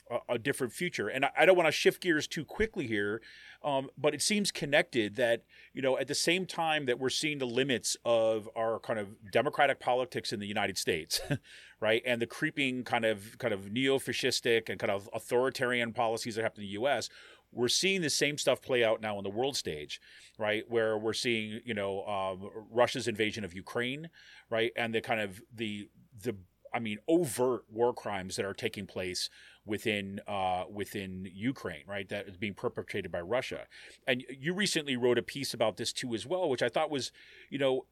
a, 0.10 0.34
a 0.34 0.40
different 0.40 0.74
future. 0.74 1.08
And 1.08 1.26
I, 1.26 1.32
I 1.40 1.46
don't 1.46 1.56
want 1.56 1.68
to 1.68 1.72
shift 1.72 2.02
gears 2.02 2.28
too 2.28 2.46
quickly 2.46 2.88
here, 2.88 3.22
um, 3.64 3.90
but 3.98 4.14
it 4.14 4.22
seems 4.22 4.52
connected 4.52 5.16
that 5.16 5.44
you 5.74 5.82
know 5.82 5.98
at 5.98 6.08
the 6.08 6.16
same 6.16 6.46
time 6.46 6.86
that 6.86 7.00
we're 7.00 7.10
seeing 7.10 7.38
the 7.38 7.46
limits 7.46 7.96
of 8.06 8.50
our 8.56 8.80
kind 8.80 9.00
of 9.00 9.32
democratic 9.32 9.80
politics 9.80 10.34
in 10.34 10.40
the 10.40 10.48
United 10.48 10.78
States, 10.78 11.22
right, 11.80 12.02
and 12.06 12.22
the 12.22 12.28
creeping 12.28 12.84
kind 12.84 13.06
of 13.06 13.38
kind 13.38 13.54
of 13.54 13.72
neo-fascistic 13.72 14.70
and 14.70 14.80
kind 14.80 14.92
of 14.92 15.10
authoritarian 15.14 15.94
policies 15.94 16.36
that 16.36 16.44
happen 16.44 16.64
in 16.64 16.68
the 16.68 16.74
U.S. 16.74 17.10
We're 17.52 17.68
seeing 17.68 18.02
the 18.02 18.10
same 18.10 18.38
stuff 18.38 18.62
play 18.62 18.84
out 18.84 19.02
now 19.02 19.18
on 19.18 19.24
the 19.24 19.30
world 19.30 19.58
stage, 19.58 20.00
right? 20.38 20.64
Where 20.70 20.98
we're 20.98 21.14
seeing, 21.14 21.62
you 21.66 21.74
know, 21.74 22.06
um, 22.06 22.50
Russia's 22.70 23.08
invasion 23.08 23.44
of 23.44 23.54
Ukraine, 23.54 24.10
right, 24.50 24.72
and 24.76 24.94
the 24.94 25.02
kind 25.02 25.22
of 25.22 25.42
the 25.54 25.90
the 26.24 26.36
I 26.74 26.80
mean 26.80 27.00
overt 27.08 27.64
war 27.70 27.94
crimes 27.94 28.36
that 28.38 28.46
are 28.46 28.54
taking 28.54 28.88
place 28.88 29.30
within 29.66 30.22
uh, 30.28 30.64
within 30.72 31.30
Ukraine, 31.34 31.84
right? 31.88 32.08
That 32.08 32.28
is 32.28 32.38
being 32.38 32.54
perpetrated 32.54 33.12
by 33.12 33.22
Russia. 33.22 33.68
And 34.08 34.24
you 34.30 34.54
recently 34.54 34.96
wrote 34.96 35.18
a 35.18 35.24
piece 35.24 35.54
about 35.54 35.78
this 35.78 35.92
too, 35.94 36.14
as 36.14 36.26
well, 36.26 36.50
which 36.50 36.64
I 36.64 36.70
thought 36.70 36.90
was, 36.90 37.12
you 37.50 37.60
know, 37.60 37.86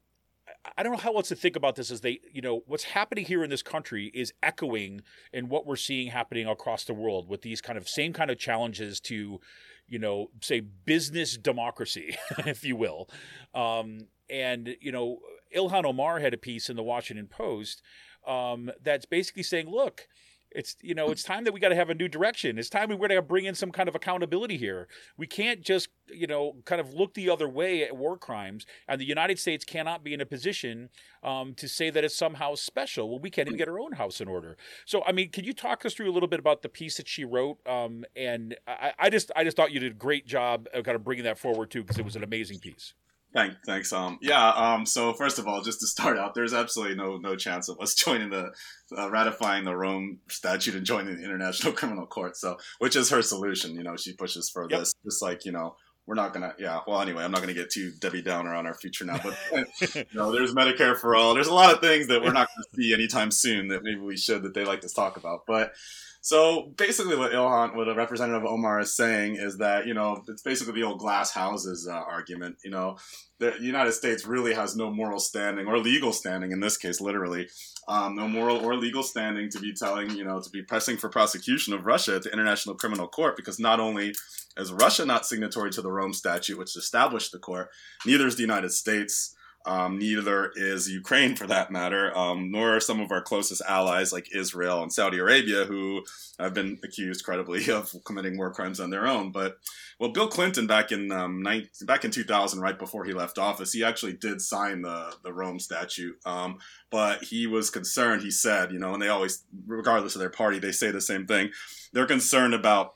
I- 0.76 0.82
don't 0.82 0.92
know 0.92 0.98
how 0.98 1.14
else 1.14 1.28
to 1.28 1.36
think 1.36 1.56
about 1.56 1.76
this. 1.76 1.90
As 1.90 2.00
they, 2.00 2.20
you 2.32 2.40
know, 2.40 2.62
what's 2.66 2.84
happening 2.84 3.24
here 3.24 3.44
in 3.44 3.50
this 3.50 3.62
country 3.62 4.10
is 4.14 4.32
echoing 4.42 5.02
in 5.32 5.48
what 5.48 5.66
we're 5.66 5.76
seeing 5.76 6.08
happening 6.08 6.46
across 6.46 6.84
the 6.84 6.94
world 6.94 7.28
with 7.28 7.42
these 7.42 7.60
kind 7.60 7.78
of 7.78 7.88
same 7.88 8.12
kind 8.12 8.30
of 8.30 8.38
challenges 8.38 9.00
to, 9.00 9.40
you 9.88 9.98
know, 9.98 10.30
say 10.40 10.60
business 10.60 11.36
democracy, 11.36 12.16
if 12.38 12.64
you 12.64 12.76
will. 12.76 13.08
Um, 13.54 14.06
and 14.28 14.76
you 14.80 14.92
know, 14.92 15.18
Ilhan 15.54 15.84
Omar 15.84 16.20
had 16.20 16.34
a 16.34 16.38
piece 16.38 16.70
in 16.70 16.76
the 16.76 16.82
Washington 16.82 17.26
Post 17.26 17.82
um, 18.26 18.70
that's 18.82 19.06
basically 19.06 19.42
saying, 19.42 19.68
look, 19.68 20.06
it's 20.52 20.76
you 20.82 20.94
know 20.94 21.10
it's 21.10 21.22
time 21.22 21.44
that 21.44 21.52
we 21.52 21.60
got 21.60 21.68
to 21.68 21.76
have 21.76 21.90
a 21.90 21.94
new 21.94 22.08
direction. 22.08 22.58
It's 22.58 22.68
time 22.68 22.88
we 22.88 22.96
got 22.96 23.08
to 23.08 23.22
bring 23.22 23.44
in 23.44 23.54
some 23.54 23.70
kind 23.70 23.88
of 23.88 23.94
accountability 23.94 24.56
here. 24.56 24.88
We 25.16 25.26
can't 25.26 25.62
just 25.62 25.88
you 26.12 26.26
know 26.26 26.56
kind 26.64 26.80
of 26.80 26.92
look 26.92 27.14
the 27.14 27.30
other 27.30 27.48
way 27.48 27.84
at 27.84 27.96
war 27.96 28.16
crimes, 28.16 28.66
and 28.88 29.00
the 29.00 29.04
United 29.04 29.38
States 29.38 29.64
cannot 29.64 30.02
be 30.02 30.14
in 30.14 30.20
a 30.20 30.26
position 30.26 30.90
um, 31.22 31.54
to 31.54 31.68
say 31.68 31.90
that 31.90 32.04
it's 32.04 32.16
somehow 32.16 32.54
special. 32.54 33.10
Well, 33.10 33.20
we 33.20 33.30
can't 33.30 33.48
even 33.48 33.58
get 33.58 33.68
our 33.68 33.80
own 33.80 33.92
house 33.92 34.20
in 34.20 34.28
order. 34.28 34.56
So, 34.84 35.02
I 35.06 35.12
mean, 35.12 35.30
can 35.30 35.44
you 35.44 35.52
talk 35.52 35.84
us 35.84 35.94
through 35.94 36.10
a 36.10 36.12
little 36.12 36.28
bit 36.28 36.40
about 36.40 36.62
the 36.62 36.68
piece 36.68 36.96
that 36.96 37.08
she 37.08 37.24
wrote? 37.24 37.58
Um, 37.66 38.04
and 38.16 38.56
I, 38.66 38.92
I 38.98 39.10
just 39.10 39.30
I 39.36 39.44
just 39.44 39.56
thought 39.56 39.72
you 39.72 39.80
did 39.80 39.92
a 39.92 39.96
great 39.96 40.26
job 40.26 40.68
of 40.74 40.84
kind 40.84 40.96
of 40.96 41.04
bringing 41.04 41.24
that 41.24 41.38
forward 41.38 41.70
too 41.70 41.82
because 41.82 41.98
it 41.98 42.04
was 42.04 42.16
an 42.16 42.24
amazing 42.24 42.58
piece. 42.58 42.94
Thank, 43.32 43.54
thanks. 43.64 43.92
Um, 43.92 44.18
yeah. 44.20 44.48
Um, 44.50 44.84
so 44.84 45.12
first 45.12 45.38
of 45.38 45.46
all, 45.46 45.62
just 45.62 45.78
to 45.80 45.86
start 45.86 46.18
out, 46.18 46.34
there's 46.34 46.52
absolutely 46.52 46.96
no 46.96 47.16
no 47.16 47.36
chance 47.36 47.68
of 47.68 47.78
us 47.80 47.94
joining 48.04 48.30
the 48.30 48.52
uh, 48.96 49.08
ratifying 49.10 49.64
the 49.64 49.76
Rome 49.76 50.18
Statute 50.28 50.74
and 50.74 50.84
joining 50.84 51.16
the 51.16 51.24
International 51.24 51.72
Criminal 51.80 52.06
Court. 52.06 52.36
So, 52.36 52.56
which 52.80 52.96
is 52.96 53.08
her 53.10 53.22
solution. 53.22 53.74
You 53.76 53.84
know, 53.84 53.96
she 53.96 54.14
pushes 54.14 54.50
for 54.50 54.66
Yep. 54.68 54.80
this. 54.80 54.92
Just 55.04 55.22
like 55.22 55.44
you 55.44 55.52
know, 55.52 55.76
we're 56.06 56.16
not 56.16 56.32
gonna. 56.32 56.54
Yeah. 56.58 56.80
Well, 56.88 57.00
anyway, 57.00 57.22
I'm 57.22 57.30
not 57.30 57.40
gonna 57.40 57.54
get 57.54 57.70
too 57.70 57.92
Debbie 58.00 58.22
Downer 58.22 58.52
on 58.52 58.66
our 58.66 58.74
future 58.74 59.04
now. 59.04 59.20
But 59.22 59.38
you 59.94 60.04
know, 60.12 60.32
there's 60.32 60.52
Medicare 60.52 60.96
for 60.98 61.14
all. 61.14 61.32
There's 61.34 61.46
a 61.46 61.54
lot 61.54 61.72
of 61.72 61.80
things 61.80 62.08
that 62.08 62.20
we're 62.22 62.32
not 62.32 62.48
going 62.48 62.64
to 62.64 62.82
see 62.82 62.92
anytime 62.92 63.30
soon 63.30 63.68
that 63.68 63.84
maybe 63.84 64.00
we 64.00 64.16
should 64.16 64.42
that 64.42 64.54
they 64.54 64.64
like 64.64 64.80
to 64.80 64.88
talk 64.88 65.16
about. 65.16 65.42
But 65.46 65.72
so 66.22 66.72
basically, 66.76 67.16
what 67.16 67.32
Ilhan, 67.32 67.74
what 67.74 67.88
a 67.88 67.94
representative 67.94 68.42
of 68.42 68.50
Omar 68.50 68.80
is 68.80 68.94
saying 68.94 69.36
is 69.36 69.56
that 69.56 69.86
you 69.86 69.94
know 69.94 70.22
it's 70.28 70.42
basically 70.42 70.74
the 70.74 70.86
old 70.86 70.98
glass 70.98 71.32
houses 71.32 71.88
uh, 71.90 71.94
argument. 71.94 72.56
You 72.62 72.70
know, 72.70 72.98
the 73.38 73.54
United 73.58 73.92
States 73.92 74.26
really 74.26 74.52
has 74.52 74.76
no 74.76 74.90
moral 74.90 75.18
standing 75.18 75.66
or 75.66 75.78
legal 75.78 76.12
standing 76.12 76.52
in 76.52 76.60
this 76.60 76.76
case, 76.76 77.00
literally, 77.00 77.48
um, 77.88 78.16
no 78.16 78.28
moral 78.28 78.58
or 78.58 78.76
legal 78.76 79.02
standing 79.02 79.48
to 79.50 79.58
be 79.60 79.72
telling 79.72 80.10
you 80.10 80.24
know 80.24 80.40
to 80.40 80.50
be 80.50 80.62
pressing 80.62 80.98
for 80.98 81.08
prosecution 81.08 81.72
of 81.72 81.86
Russia 81.86 82.16
at 82.16 82.24
the 82.24 82.32
International 82.32 82.74
Criminal 82.74 83.08
Court 83.08 83.34
because 83.34 83.58
not 83.58 83.80
only 83.80 84.14
is 84.58 84.72
Russia 84.72 85.06
not 85.06 85.24
signatory 85.24 85.70
to 85.70 85.80
the 85.80 85.90
Rome 85.90 86.12
Statute, 86.12 86.58
which 86.58 86.76
established 86.76 87.32
the 87.32 87.38
court, 87.38 87.70
neither 88.04 88.26
is 88.26 88.36
the 88.36 88.42
United 88.42 88.72
States. 88.72 89.34
Um, 89.66 89.98
neither 89.98 90.52
is 90.56 90.88
Ukraine, 90.88 91.36
for 91.36 91.46
that 91.46 91.70
matter, 91.70 92.16
um, 92.16 92.50
nor 92.50 92.76
are 92.76 92.80
some 92.80 93.00
of 93.00 93.12
our 93.12 93.20
closest 93.20 93.60
allies 93.68 94.10
like 94.10 94.34
Israel 94.34 94.82
and 94.82 94.92
Saudi 94.92 95.18
Arabia, 95.18 95.64
who 95.64 96.02
have 96.38 96.54
been 96.54 96.78
accused 96.82 97.24
credibly 97.24 97.70
of 97.72 97.94
committing 98.04 98.38
war 98.38 98.52
crimes 98.52 98.80
on 98.80 98.90
their 98.90 99.06
own. 99.06 99.32
But 99.32 99.58
well, 99.98 100.12
Bill 100.12 100.28
Clinton 100.28 100.66
back 100.66 100.92
in 100.92 101.12
um, 101.12 101.42
19, 101.42 101.86
back 101.86 102.06
in 102.06 102.10
2000, 102.10 102.60
right 102.60 102.78
before 102.78 103.04
he 103.04 103.12
left 103.12 103.36
office, 103.36 103.72
he 103.72 103.84
actually 103.84 104.14
did 104.14 104.40
sign 104.40 104.80
the 104.80 105.14
the 105.22 105.32
Rome 105.32 105.60
Statute. 105.60 106.16
Um, 106.24 106.58
but 106.90 107.24
he 107.24 107.46
was 107.46 107.68
concerned. 107.68 108.22
He 108.22 108.30
said, 108.30 108.72
you 108.72 108.78
know, 108.78 108.94
and 108.94 109.02
they 109.02 109.08
always, 109.08 109.44
regardless 109.66 110.14
of 110.14 110.20
their 110.20 110.30
party, 110.30 110.58
they 110.58 110.72
say 110.72 110.90
the 110.90 111.02
same 111.02 111.26
thing. 111.26 111.50
They're 111.92 112.06
concerned 112.06 112.54
about 112.54 112.94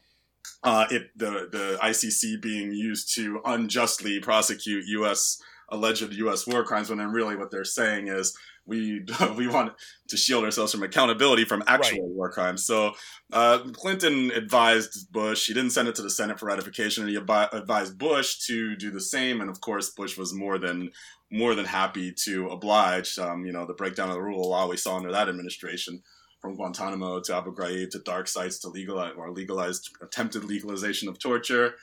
uh, 0.62 0.86
it 0.90 1.10
the 1.14 1.48
the 1.52 1.78
ICC 1.82 2.40
being 2.40 2.72
used 2.72 3.14
to 3.16 3.40
unjustly 3.44 4.18
prosecute 4.20 4.84
U.S. 4.86 5.42
alleged 5.74 6.12
U.S. 6.12 6.46
war 6.46 6.64
crimes, 6.64 6.88
when 6.88 6.98
then 6.98 7.10
really 7.10 7.36
what 7.36 7.50
they're 7.50 7.64
saying 7.64 8.08
is 8.08 8.36
we 8.66 9.04
we 9.36 9.46
want 9.46 9.72
to 10.08 10.16
shield 10.16 10.44
ourselves 10.44 10.72
from 10.72 10.82
accountability 10.82 11.44
from 11.44 11.62
actual 11.66 12.08
war 12.08 12.30
crimes. 12.30 12.64
So 12.64 12.92
uh, 13.32 13.58
Clinton 13.72 14.30
advised 14.30 15.12
Bush. 15.12 15.46
He 15.46 15.54
didn't 15.54 15.70
send 15.70 15.88
it 15.88 15.94
to 15.96 16.02
the 16.02 16.10
Senate 16.10 16.38
for 16.38 16.46
ratification, 16.46 17.04
and 17.04 17.10
he 17.10 17.16
advised 17.16 17.98
Bush 17.98 18.38
to 18.46 18.76
do 18.76 18.90
the 18.90 19.00
same. 19.00 19.40
And 19.40 19.50
of 19.50 19.60
course, 19.60 19.90
Bush 19.90 20.16
was 20.16 20.32
more 20.32 20.58
than 20.58 20.90
more 21.30 21.54
than 21.54 21.66
happy 21.66 22.12
to 22.24 22.48
oblige. 22.48 23.18
Um, 23.18 23.44
you 23.44 23.52
know, 23.52 23.66
the 23.66 23.74
breakdown 23.74 24.08
of 24.08 24.14
the 24.14 24.22
rule 24.22 24.42
of 24.42 24.48
law 24.48 24.68
we 24.68 24.76
saw 24.76 24.96
under 24.96 25.12
that 25.12 25.28
administration 25.28 26.02
from 26.40 26.56
Guantanamo 26.56 27.20
to 27.20 27.36
Abu 27.36 27.54
Ghraib 27.54 27.90
to 27.90 27.98
dark 28.00 28.28
sites 28.28 28.58
to 28.60 28.68
legalize 28.68 29.14
or 29.16 29.30
legalized 29.30 29.90
attempted 30.02 30.44
legalization 30.44 31.08
of 31.08 31.18
torture. 31.18 31.74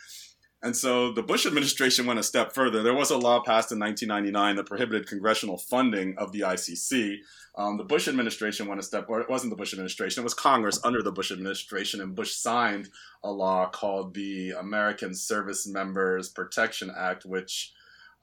And 0.63 0.77
so 0.77 1.11
the 1.11 1.23
Bush 1.23 1.47
administration 1.47 2.05
went 2.05 2.19
a 2.19 2.23
step 2.23 2.53
further. 2.53 2.83
There 2.83 2.93
was 2.93 3.09
a 3.09 3.17
law 3.17 3.39
passed 3.41 3.71
in 3.71 3.79
1999 3.79 4.57
that 4.57 4.67
prohibited 4.67 5.07
congressional 5.07 5.57
funding 5.57 6.15
of 6.19 6.31
the 6.31 6.41
ICC. 6.41 7.17
Um, 7.55 7.77
the 7.77 7.83
Bush 7.83 8.07
administration 8.07 8.67
went 8.67 8.79
a 8.79 8.83
step, 8.83 9.07
or 9.09 9.21
it 9.21 9.29
wasn't 9.29 9.49
the 9.49 9.55
Bush 9.55 9.73
administration, 9.73 10.21
it 10.21 10.23
was 10.23 10.35
Congress 10.35 10.79
under 10.83 11.01
the 11.01 11.11
Bush 11.11 11.31
administration, 11.31 11.99
and 11.99 12.15
Bush 12.15 12.33
signed 12.33 12.89
a 13.23 13.31
law 13.31 13.67
called 13.69 14.13
the 14.13 14.51
American 14.51 15.15
Service 15.15 15.67
Members 15.67 16.29
Protection 16.29 16.91
Act, 16.95 17.25
which 17.25 17.73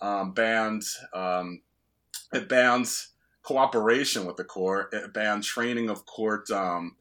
um, 0.01 0.33
banned 0.33 0.85
um, 1.13 1.61
it 2.33 2.49
bans 2.49 3.09
cooperation 3.43 4.27
with 4.27 4.37
the 4.37 4.45
court. 4.45 4.93
It 4.93 5.13
banned 5.13 5.43
training 5.43 5.91
of 5.91 6.07
court 6.07 6.51
um, 6.51 6.97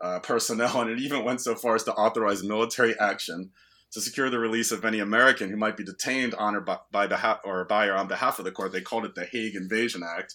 uh, 0.00 0.18
personnel, 0.20 0.80
and 0.82 0.90
it 0.90 0.98
even 0.98 1.24
went 1.24 1.40
so 1.40 1.54
far 1.54 1.74
as 1.76 1.84
to 1.84 1.94
authorize 1.94 2.44
military 2.44 2.98
action 3.00 3.50
to 3.92 4.00
secure 4.00 4.30
the 4.30 4.38
release 4.38 4.72
of 4.72 4.84
any 4.84 4.98
American 4.98 5.50
who 5.50 5.56
might 5.56 5.76
be 5.76 5.84
detained 5.84 6.34
on 6.34 6.54
or 6.54 6.60
by, 6.60 6.78
by 6.90 7.06
behalf 7.06 7.40
or 7.44 7.64
by 7.64 7.86
or 7.86 7.94
on 7.94 8.08
behalf 8.08 8.38
of 8.38 8.44
the 8.44 8.50
court. 8.50 8.72
They 8.72 8.80
called 8.80 9.04
it 9.04 9.14
the 9.14 9.26
Hague 9.26 9.54
Invasion 9.54 10.02
Act. 10.02 10.34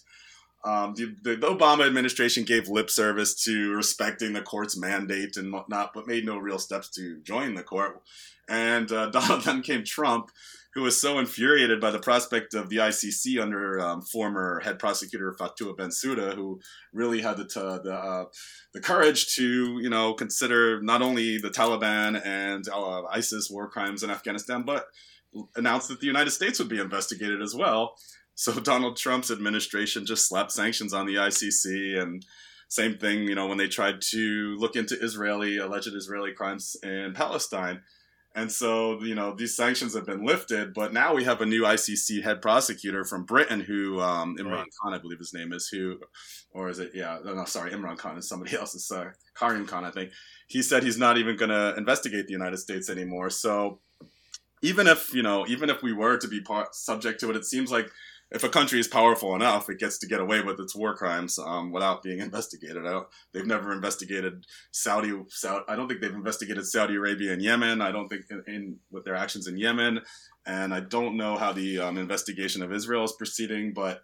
Um, 0.64 0.94
the, 0.96 1.14
the, 1.22 1.46
Obama 1.46 1.86
administration 1.86 2.44
gave 2.44 2.68
lip 2.68 2.90
service 2.90 3.34
to 3.44 3.70
respecting 3.70 4.32
the 4.32 4.42
court's 4.42 4.76
mandate 4.76 5.36
and 5.36 5.52
whatnot, 5.52 5.92
but 5.94 6.08
made 6.08 6.24
no 6.24 6.36
real 6.36 6.58
steps 6.58 6.88
to 6.90 7.20
join 7.22 7.54
the 7.54 7.62
court. 7.62 8.02
And 8.48 8.90
uh, 8.90 9.06
Donald 9.10 9.42
then 9.42 9.62
came 9.62 9.84
Trump, 9.84 10.30
who 10.78 10.84
was 10.84 11.00
so 11.00 11.18
infuriated 11.18 11.80
by 11.80 11.90
the 11.90 11.98
prospect 11.98 12.54
of 12.54 12.68
the 12.68 12.76
ICC 12.76 13.42
under 13.42 13.80
um, 13.80 14.00
former 14.00 14.60
head 14.60 14.78
prosecutor 14.78 15.34
Fatou 15.38 15.76
Bensouda, 15.76 16.36
who 16.36 16.60
really 16.92 17.20
had 17.20 17.36
the 17.36 17.44
t- 17.44 17.58
the, 17.58 17.92
uh, 17.92 18.24
the 18.72 18.80
courage 18.80 19.34
to 19.34 19.80
you 19.80 19.90
know 19.90 20.14
consider 20.14 20.80
not 20.80 21.02
only 21.02 21.36
the 21.36 21.50
Taliban 21.50 22.24
and 22.24 22.68
uh, 22.68 23.02
ISIS 23.06 23.50
war 23.50 23.68
crimes 23.68 24.04
in 24.04 24.10
Afghanistan, 24.10 24.62
but 24.62 24.86
announced 25.56 25.88
that 25.88 25.98
the 25.98 26.06
United 26.06 26.30
States 26.30 26.60
would 26.60 26.68
be 26.68 26.78
investigated 26.78 27.42
as 27.42 27.56
well. 27.56 27.96
So 28.36 28.52
Donald 28.60 28.96
Trump's 28.96 29.32
administration 29.32 30.06
just 30.06 30.28
slapped 30.28 30.52
sanctions 30.52 30.94
on 30.94 31.06
the 31.06 31.16
ICC 31.16 32.00
and 32.00 32.24
same 32.68 32.98
thing, 32.98 33.24
you 33.24 33.34
know, 33.34 33.48
when 33.48 33.58
they 33.58 33.66
tried 33.66 34.00
to 34.12 34.54
look 34.58 34.76
into 34.76 34.94
Israeli 35.00 35.58
alleged 35.58 35.92
Israeli 35.92 36.32
crimes 36.32 36.76
in 36.84 37.14
Palestine. 37.14 37.80
And 38.34 38.52
so, 38.52 39.02
you 39.02 39.14
know, 39.14 39.34
these 39.34 39.56
sanctions 39.56 39.94
have 39.94 40.06
been 40.06 40.24
lifted, 40.24 40.74
but 40.74 40.92
now 40.92 41.14
we 41.14 41.24
have 41.24 41.40
a 41.40 41.46
new 41.46 41.62
ICC 41.62 42.22
head 42.22 42.40
prosecutor 42.40 43.04
from 43.04 43.24
Britain 43.24 43.60
who, 43.60 44.00
um, 44.00 44.36
Imran 44.36 44.50
right. 44.50 44.66
Khan, 44.80 44.94
I 44.94 44.98
believe 44.98 45.18
his 45.18 45.34
name 45.34 45.52
is, 45.52 45.68
who, 45.68 45.98
or 46.52 46.68
is 46.68 46.78
it, 46.78 46.92
yeah, 46.94 47.18
no, 47.24 47.44
sorry, 47.46 47.72
Imran 47.72 47.96
Khan 47.96 48.18
is 48.18 48.28
somebody 48.28 48.56
else's, 48.58 48.90
uh, 48.90 49.10
Karim 49.34 49.66
Khan, 49.66 49.84
I 49.84 49.90
think. 49.90 50.12
He 50.46 50.62
said 50.62 50.82
he's 50.82 50.98
not 50.98 51.18
even 51.18 51.36
going 51.36 51.50
to 51.50 51.74
investigate 51.76 52.26
the 52.26 52.32
United 52.32 52.58
States 52.58 52.88
anymore. 52.88 53.30
So 53.30 53.80
even 54.62 54.86
if, 54.86 55.12
you 55.14 55.22
know, 55.22 55.46
even 55.46 55.70
if 55.70 55.82
we 55.82 55.92
were 55.92 56.18
to 56.18 56.28
be 56.28 56.40
part, 56.40 56.74
subject 56.74 57.20
to 57.20 57.30
it, 57.30 57.36
it 57.36 57.44
seems 57.44 57.72
like 57.72 57.90
if 58.30 58.44
a 58.44 58.48
country 58.48 58.78
is 58.78 58.88
powerful 58.88 59.34
enough, 59.34 59.70
it 59.70 59.78
gets 59.78 59.98
to 59.98 60.06
get 60.06 60.20
away 60.20 60.42
with 60.42 60.60
its 60.60 60.74
war 60.74 60.94
crimes 60.94 61.38
um, 61.38 61.72
without 61.72 62.02
being 62.02 62.18
investigated. 62.20 62.86
I 62.86 62.90
don't, 62.90 63.08
they've 63.32 63.46
never 63.46 63.72
investigated 63.72 64.44
Saudi, 64.70 65.12
Saudi. 65.28 65.64
I 65.68 65.76
don't 65.76 65.88
think 65.88 66.00
they've 66.00 66.12
investigated 66.12 66.66
Saudi 66.66 66.96
Arabia 66.96 67.32
and 67.32 67.42
Yemen. 67.42 67.80
I 67.80 67.90
don't 67.90 68.08
think 68.08 68.24
in, 68.30 68.42
in 68.46 68.76
with 68.90 69.04
their 69.04 69.16
actions 69.16 69.46
in 69.46 69.56
Yemen, 69.56 70.00
and 70.46 70.74
I 70.74 70.80
don't 70.80 71.16
know 71.16 71.36
how 71.36 71.52
the 71.52 71.78
um, 71.78 71.96
investigation 71.96 72.62
of 72.62 72.72
Israel 72.72 73.04
is 73.04 73.12
proceeding. 73.12 73.72
But 73.72 74.02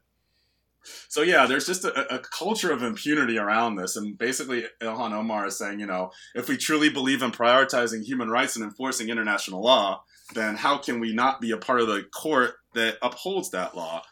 so 1.08 1.22
yeah, 1.22 1.46
there's 1.46 1.66
just 1.66 1.84
a, 1.84 2.14
a, 2.14 2.18
culture 2.18 2.70
of 2.70 2.82
impunity 2.82 3.38
around 3.38 3.76
this, 3.76 3.96
and 3.96 4.16
basically 4.16 4.64
Ilhan 4.82 5.12
Omar 5.12 5.46
is 5.46 5.58
saying, 5.58 5.80
you 5.80 5.86
know, 5.86 6.10
if 6.34 6.48
we 6.48 6.56
truly 6.56 6.88
believe 6.88 7.22
in 7.22 7.30
prioritizing 7.30 8.04
human 8.04 8.28
rights 8.28 8.56
and 8.56 8.64
enforcing 8.64 9.08
international 9.08 9.62
law, 9.62 10.02
then 10.34 10.56
how 10.56 10.78
can 10.78 11.00
we 11.00 11.14
not 11.14 11.40
be 11.40 11.50
a 11.50 11.56
part 11.56 11.80
of 11.80 11.86
the 11.86 12.04
court 12.14 12.54
that 12.74 12.98
upholds 13.02 13.50
that 13.50 13.76
law? 13.76 14.02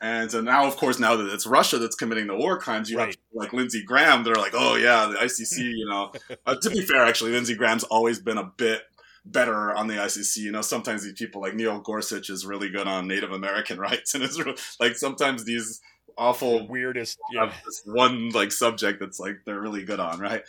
And 0.00 0.30
so 0.30 0.40
now, 0.40 0.66
of 0.66 0.76
course, 0.76 0.98
now 0.98 1.16
that 1.16 1.32
it's 1.32 1.46
Russia 1.46 1.78
that's 1.78 1.96
committing 1.96 2.28
the 2.28 2.36
war 2.36 2.58
crimes, 2.58 2.88
you 2.88 2.98
right. 2.98 3.08
have 3.08 3.16
like 3.32 3.52
Lindsey 3.52 3.82
Graham. 3.82 4.22
They're 4.22 4.34
like, 4.34 4.54
oh 4.54 4.76
yeah, 4.76 5.06
the 5.06 5.16
ICC. 5.16 5.58
You 5.78 5.86
know, 5.86 6.12
uh, 6.46 6.54
to 6.56 6.70
be 6.70 6.82
fair, 6.82 7.04
actually, 7.04 7.32
Lindsey 7.32 7.54
Graham's 7.54 7.84
always 7.84 8.20
been 8.20 8.38
a 8.38 8.44
bit 8.44 8.82
better 9.24 9.74
on 9.74 9.86
the 9.86 9.94
ICC. 9.94 10.38
You 10.38 10.52
know, 10.52 10.62
sometimes 10.62 11.02
these 11.02 11.14
people 11.14 11.40
like 11.40 11.54
Neil 11.54 11.80
Gorsuch 11.80 12.30
is 12.30 12.46
really 12.46 12.68
good 12.68 12.86
on 12.86 13.08
Native 13.08 13.32
American 13.32 13.78
rights, 13.80 14.14
and 14.14 14.22
it's 14.22 14.38
really, 14.38 14.56
like 14.80 14.96
sometimes 14.96 15.44
these 15.44 15.80
awful 16.16 16.58
the 16.58 16.64
weirdest 16.64 17.18
yeah. 17.32 17.52
this 17.64 17.82
one 17.84 18.30
like 18.30 18.50
subject 18.50 18.98
that's 19.00 19.20
like 19.20 19.38
they're 19.46 19.60
really 19.60 19.84
good 19.84 20.00
on, 20.00 20.20
right? 20.20 20.42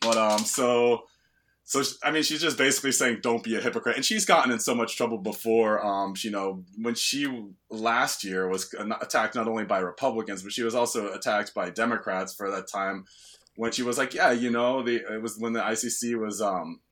But 0.00 0.16
um, 0.16 0.38
so 0.40 1.04
so 1.68 1.82
I 2.04 2.12
mean, 2.12 2.22
she's 2.22 2.40
just 2.40 2.56
basically 2.56 2.92
saying, 2.92 3.18
"Don't 3.22 3.42
be 3.42 3.56
a 3.56 3.60
hypocrite." 3.60 3.96
And 3.96 4.04
she's 4.04 4.24
gotten 4.24 4.52
in 4.52 4.60
so 4.60 4.72
much 4.72 4.96
trouble 4.96 5.18
before. 5.18 5.84
Um, 5.84 6.14
you 6.18 6.30
know, 6.30 6.64
when 6.80 6.94
she 6.94 7.26
last 7.70 8.22
year 8.22 8.46
was 8.46 8.72
attacked 9.00 9.34
not 9.34 9.48
only 9.48 9.64
by 9.64 9.80
Republicans, 9.80 10.44
but 10.44 10.52
she 10.52 10.62
was 10.62 10.76
also 10.76 11.12
attacked 11.12 11.54
by 11.54 11.70
Democrats 11.70 12.32
for 12.32 12.48
that 12.52 12.68
time 12.68 13.04
when 13.56 13.72
she 13.72 13.82
was 13.82 13.98
like, 13.98 14.14
"Yeah, 14.14 14.30
you 14.30 14.48
know, 14.48 14.84
the 14.84 15.12
it 15.12 15.20
was 15.20 15.38
when 15.38 15.54
the 15.54 15.60
ICC 15.60 16.16
was 16.16 16.40
um 16.40 16.82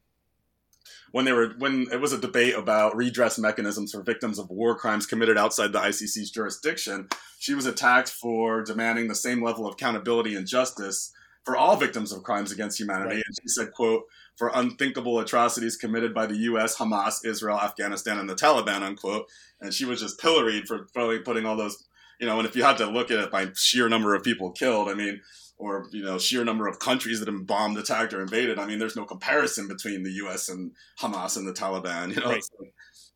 when 1.13 1.25
they 1.25 1.33
were 1.33 1.55
when 1.59 1.87
it 1.93 2.01
was 2.01 2.13
a 2.13 2.19
debate 2.19 2.57
about 2.57 2.97
redress 2.97 3.39
mechanisms 3.39 3.93
for 3.93 4.03
victims 4.03 4.41
of 4.41 4.51
war 4.51 4.75
crimes 4.77 5.07
committed 5.07 5.39
outside 5.39 5.73
the 5.73 5.79
ICC's 5.79 6.33
jurisdiction. 6.33 7.09
She 7.39 7.55
was 7.55 7.67
attacked 7.67 8.09
for 8.09 8.65
demanding 8.65 9.07
the 9.07 9.15
same 9.15 9.41
level 9.41 9.69
of 9.69 9.75
accountability 9.75 10.35
and 10.35 10.49
justice 10.49 11.13
for 11.45 11.57
all 11.57 11.77
victims 11.77 12.11
of 12.11 12.25
crimes 12.25 12.51
against 12.51 12.81
humanity. 12.81 13.17
Right. 13.17 13.25
And 13.25 13.37
she 13.41 13.47
said, 13.47 13.71
"quote." 13.71 14.07
For 14.37 14.51
unthinkable 14.55 15.21
atrocities 15.21 15.77
committed 15.77 16.13
by 16.13 16.27
the 16.27 16.37
U.S., 16.37 16.77
Hamas, 16.77 17.25
Israel, 17.25 17.59
Afghanistan, 17.61 18.19
and 18.19 18.29
the 18.29 18.35
Taliban, 18.35 18.83
unquote. 18.83 19.27
And 19.61 19.73
she 19.73 19.85
was 19.85 20.01
just 20.01 20.21
pilloried 20.21 20.67
for 20.67 20.89
probably 20.93 21.21
putting 21.21 21.47
all 21.47 21.57
those, 21.57 21.85
you 22.21 22.27
know, 22.27 22.39
and 22.39 22.47
if 22.47 22.57
you 22.57 22.65
had 22.65 22.79
to 22.79 22.87
look 22.87 23.11
at 23.11 23.21
it 23.21 23.31
by 23.31 23.49
sheer 23.55 23.89
number 23.89 24.15
of 24.15 24.25
people 24.25 24.51
killed, 24.51 24.89
I 24.89 24.95
mean, 24.95 25.21
or, 25.57 25.87
you 25.93 26.03
know, 26.03 26.19
sheer 26.19 26.45
number 26.45 26.67
of 26.67 26.81
countries 26.81 27.21
that 27.21 27.29
have 27.29 27.37
been 27.37 27.45
bombed, 27.45 27.79
attacked, 27.79 28.13
or 28.13 28.21
invaded, 28.21 28.59
I 28.59 28.67
mean, 28.67 28.81
there's 28.81 28.97
no 28.97 29.05
comparison 29.05 29.69
between 29.69 30.03
the 30.03 30.13
U.S. 30.13 30.49
and 30.49 30.73
Hamas 31.01 31.37
and 31.37 31.47
the 31.47 31.53
Taliban, 31.53 32.15
you 32.15 32.21
know. 32.21 32.31
Right. 32.31 32.43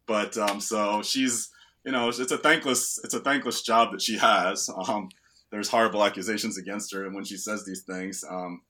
But, 0.07 0.39
um, 0.39 0.61
so 0.61 1.03
she's, 1.03 1.51
you 1.85 1.91
know, 1.93 2.09
it's 2.09 2.19
a 2.19 2.39
thankless, 2.39 3.01
it's 3.03 3.15
a 3.15 3.21
thankless 3.21 3.63
job 3.63 3.91
that 3.93 4.03
she 4.03 4.19
has. 4.19 4.71
Um, 4.87 5.09
there's 5.51 5.69
horrible 5.69 6.05
accusations 6.05 6.59
against 6.59 6.93
her, 6.95 7.05
and 7.07 7.15
when 7.15 7.25
she 7.25 7.37
says 7.37 7.65
these 7.65 7.83
things, 7.83 8.25
um, 8.29 8.61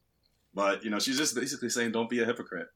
but 0.59 0.83
you 0.83 0.91
know, 0.91 0.99
she's 0.99 1.17
just 1.17 1.37
basically 1.37 1.69
saying, 1.69 1.93
"Don't 1.93 2.11
be 2.11 2.21
a 2.21 2.27
hypocrite." 2.27 2.67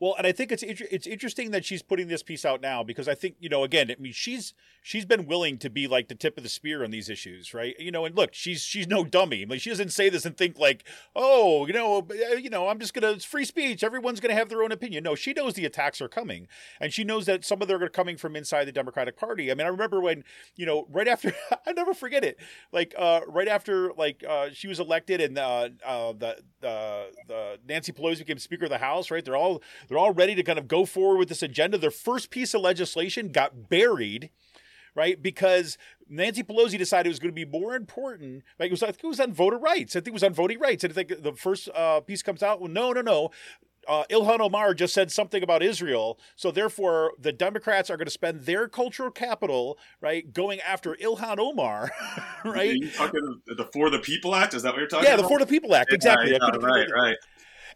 Well, 0.00 0.14
and 0.16 0.26
I 0.26 0.32
think 0.32 0.50
it's 0.50 0.62
it's 0.62 1.06
interesting 1.06 1.50
that 1.50 1.64
she's 1.64 1.82
putting 1.82 2.08
this 2.08 2.22
piece 2.22 2.46
out 2.46 2.62
now 2.62 2.82
because 2.82 3.06
I 3.06 3.14
think 3.14 3.36
you 3.38 3.50
know 3.50 3.64
again, 3.64 3.90
I 3.90 4.00
mean 4.00 4.14
she's 4.14 4.54
she's 4.82 5.04
been 5.04 5.26
willing 5.26 5.58
to 5.58 5.68
be 5.68 5.86
like 5.86 6.08
the 6.08 6.14
tip 6.14 6.38
of 6.38 6.42
the 6.42 6.48
spear 6.48 6.82
on 6.82 6.90
these 6.90 7.10
issues, 7.10 7.52
right? 7.52 7.74
You 7.78 7.90
know, 7.90 8.06
and 8.06 8.16
look, 8.16 8.32
she's 8.32 8.62
she's 8.62 8.88
no 8.88 9.04
dummy. 9.04 9.44
Like 9.44 9.60
she 9.60 9.68
doesn't 9.68 9.92
say 9.92 10.08
this 10.08 10.24
and 10.24 10.34
think 10.34 10.58
like, 10.58 10.84
oh, 11.14 11.66
you 11.66 11.74
know, 11.74 11.98
uh, 11.98 12.34
you 12.36 12.48
know, 12.48 12.68
I'm 12.68 12.78
just 12.78 12.94
gonna 12.94 13.10
it's 13.10 13.26
free 13.26 13.44
speech. 13.44 13.84
Everyone's 13.84 14.20
gonna 14.20 14.32
have 14.32 14.48
their 14.48 14.62
own 14.62 14.72
opinion. 14.72 15.04
No, 15.04 15.14
she 15.14 15.34
knows 15.34 15.52
the 15.52 15.66
attacks 15.66 16.00
are 16.00 16.08
coming, 16.08 16.48
and 16.80 16.94
she 16.94 17.04
knows 17.04 17.26
that 17.26 17.44
some 17.44 17.60
of 17.60 17.68
them 17.68 17.82
are 17.82 17.88
coming 17.90 18.16
from 18.16 18.36
inside 18.36 18.64
the 18.64 18.72
Democratic 18.72 19.18
Party. 19.18 19.50
I 19.50 19.54
mean, 19.54 19.66
I 19.66 19.70
remember 19.70 20.00
when 20.00 20.24
you 20.56 20.64
know 20.64 20.86
right 20.90 21.08
after 21.08 21.34
I 21.66 21.72
never 21.72 21.92
forget 21.92 22.24
it, 22.24 22.38
like 22.72 22.94
uh, 22.96 23.20
right 23.28 23.48
after 23.48 23.92
like 23.98 24.24
uh, 24.26 24.48
she 24.54 24.66
was 24.66 24.80
elected 24.80 25.20
and 25.20 25.36
uh, 25.38 25.68
uh, 25.84 26.12
the 26.14 26.38
the 26.60 27.06
the 27.28 27.58
Nancy 27.68 27.92
Pelosi 27.92 28.18
became 28.20 28.38
Speaker 28.38 28.64
of 28.64 28.70
the 28.70 28.78
House, 28.78 29.10
right? 29.10 29.22
They're 29.22 29.36
all 29.36 29.60
they're 29.90 29.98
all 29.98 30.14
ready 30.14 30.36
to 30.36 30.44
kind 30.44 30.58
of 30.58 30.68
go 30.68 30.86
forward 30.86 31.18
with 31.18 31.28
this 31.28 31.42
agenda. 31.42 31.76
Their 31.76 31.90
first 31.90 32.30
piece 32.30 32.54
of 32.54 32.60
legislation 32.60 33.32
got 33.32 33.68
buried, 33.68 34.30
right? 34.94 35.20
Because 35.20 35.76
Nancy 36.08 36.44
Pelosi 36.44 36.78
decided 36.78 37.06
it 37.06 37.10
was 37.10 37.18
going 37.18 37.34
to 37.34 37.44
be 37.44 37.44
more 37.44 37.74
important. 37.74 38.44
Like 38.60 38.68
it 38.68 38.72
was, 38.72 38.84
I 38.84 38.92
think 38.92 39.02
it 39.02 39.08
was 39.08 39.18
on 39.18 39.32
voter 39.32 39.58
rights. 39.58 39.96
I 39.96 39.98
think 39.98 40.08
it 40.08 40.12
was 40.12 40.22
on 40.22 40.32
voting 40.32 40.60
rights. 40.60 40.84
And 40.84 40.92
I 40.92 40.94
think 40.94 41.22
the 41.24 41.32
first 41.32 41.68
uh, 41.74 42.00
piece 42.00 42.22
comes 42.22 42.40
out. 42.40 42.60
Well, 42.60 42.70
no, 42.70 42.92
no, 42.92 43.00
no. 43.00 43.30
Uh, 43.88 44.04
Ilhan 44.10 44.38
Omar 44.38 44.74
just 44.74 44.94
said 44.94 45.10
something 45.10 45.42
about 45.42 45.62
Israel, 45.62 46.20
so 46.36 46.50
therefore 46.50 47.14
the 47.18 47.32
Democrats 47.32 47.88
are 47.88 47.96
going 47.96 48.06
to 48.06 48.12
spend 48.12 48.42
their 48.42 48.68
cultural 48.68 49.10
capital, 49.10 49.78
right, 50.02 50.32
going 50.34 50.60
after 50.60 50.94
Ilhan 50.96 51.38
Omar, 51.38 51.90
right? 52.44 52.70
Are 52.70 52.74
you 52.74 52.90
talking 52.90 53.40
the 53.46 53.68
For 53.72 53.88
the 53.88 53.98
People 53.98 54.34
Act? 54.34 54.52
Is 54.52 54.62
that 54.62 54.74
what 54.74 54.80
you're 54.80 54.86
talking 54.86 55.06
about? 55.06 55.08
yeah, 55.08 55.14
about? 55.14 55.22
the 55.22 55.28
For 55.28 55.38
the 55.40 55.46
People 55.46 55.74
Act, 55.74 55.94
exactly. 55.94 56.30
Yeah, 56.30 56.38
yeah, 56.40 56.58
right, 56.60 56.86
right. 56.94 57.16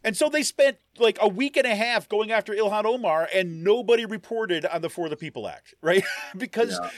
And 0.05 0.14
so 0.14 0.29
they 0.29 0.43
spent 0.43 0.77
like 0.99 1.19
a 1.21 1.27
week 1.27 1.57
and 1.57 1.67
a 1.67 1.75
half 1.75 2.09
going 2.09 2.31
after 2.31 2.53
Ilhan 2.53 2.85
Omar, 2.85 3.29
and 3.35 3.64
nobody 3.64 4.05
reported 4.05 4.67
on 4.67 4.83
the 4.83 4.90
For 4.90 5.09
the 5.09 5.17
People 5.17 5.49
Act, 5.49 5.75
right? 5.83 6.05
because 6.37 6.79
yeah. 6.81 6.90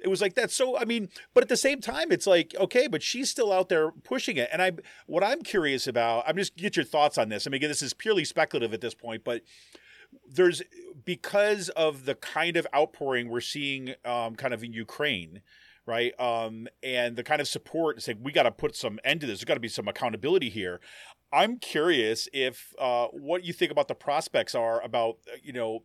it 0.00 0.08
was 0.08 0.22
like 0.22 0.34
that. 0.34 0.50
So 0.52 0.78
I 0.78 0.84
mean, 0.84 1.08
but 1.34 1.42
at 1.42 1.48
the 1.48 1.56
same 1.56 1.80
time, 1.80 2.12
it's 2.12 2.26
like 2.26 2.54
okay, 2.58 2.86
but 2.86 3.02
she's 3.02 3.28
still 3.28 3.52
out 3.52 3.68
there 3.68 3.90
pushing 3.90 4.36
it. 4.36 4.48
And 4.52 4.62
I, 4.62 4.72
what 5.06 5.24
I'm 5.24 5.42
curious 5.42 5.86
about, 5.86 6.24
I'm 6.26 6.36
just 6.36 6.56
get 6.56 6.76
your 6.76 6.84
thoughts 6.84 7.18
on 7.18 7.28
this. 7.28 7.46
I 7.46 7.50
mean, 7.50 7.56
again, 7.56 7.70
this 7.70 7.82
is 7.82 7.92
purely 7.92 8.24
speculative 8.24 8.72
at 8.72 8.80
this 8.80 8.94
point, 8.94 9.24
but 9.24 9.42
there's 10.30 10.62
because 11.04 11.68
of 11.70 12.04
the 12.04 12.14
kind 12.14 12.56
of 12.56 12.66
outpouring 12.74 13.28
we're 13.28 13.40
seeing, 13.40 13.94
um, 14.04 14.36
kind 14.36 14.54
of 14.54 14.62
in 14.62 14.72
Ukraine 14.72 15.42
right? 15.86 16.18
Um, 16.20 16.68
and 16.82 17.16
the 17.16 17.24
kind 17.24 17.40
of 17.40 17.48
support 17.48 18.00
saying 18.02 18.20
we 18.22 18.30
got 18.30 18.44
to 18.44 18.52
put 18.52 18.76
some 18.76 19.00
end 19.04 19.20
to 19.22 19.26
this. 19.26 19.38
There's 19.38 19.44
got 19.44 19.54
to 19.54 19.60
be 19.60 19.68
some 19.68 19.88
accountability 19.88 20.48
here. 20.48 20.80
I'm 21.32 21.58
curious 21.58 22.28
if 22.32 22.74
uh, 22.78 23.06
what 23.08 23.44
you 23.44 23.52
think 23.52 23.72
about 23.72 23.88
the 23.88 23.94
prospects 23.94 24.54
are 24.54 24.82
about 24.82 25.16
uh, 25.32 25.36
you 25.42 25.52
know 25.52 25.84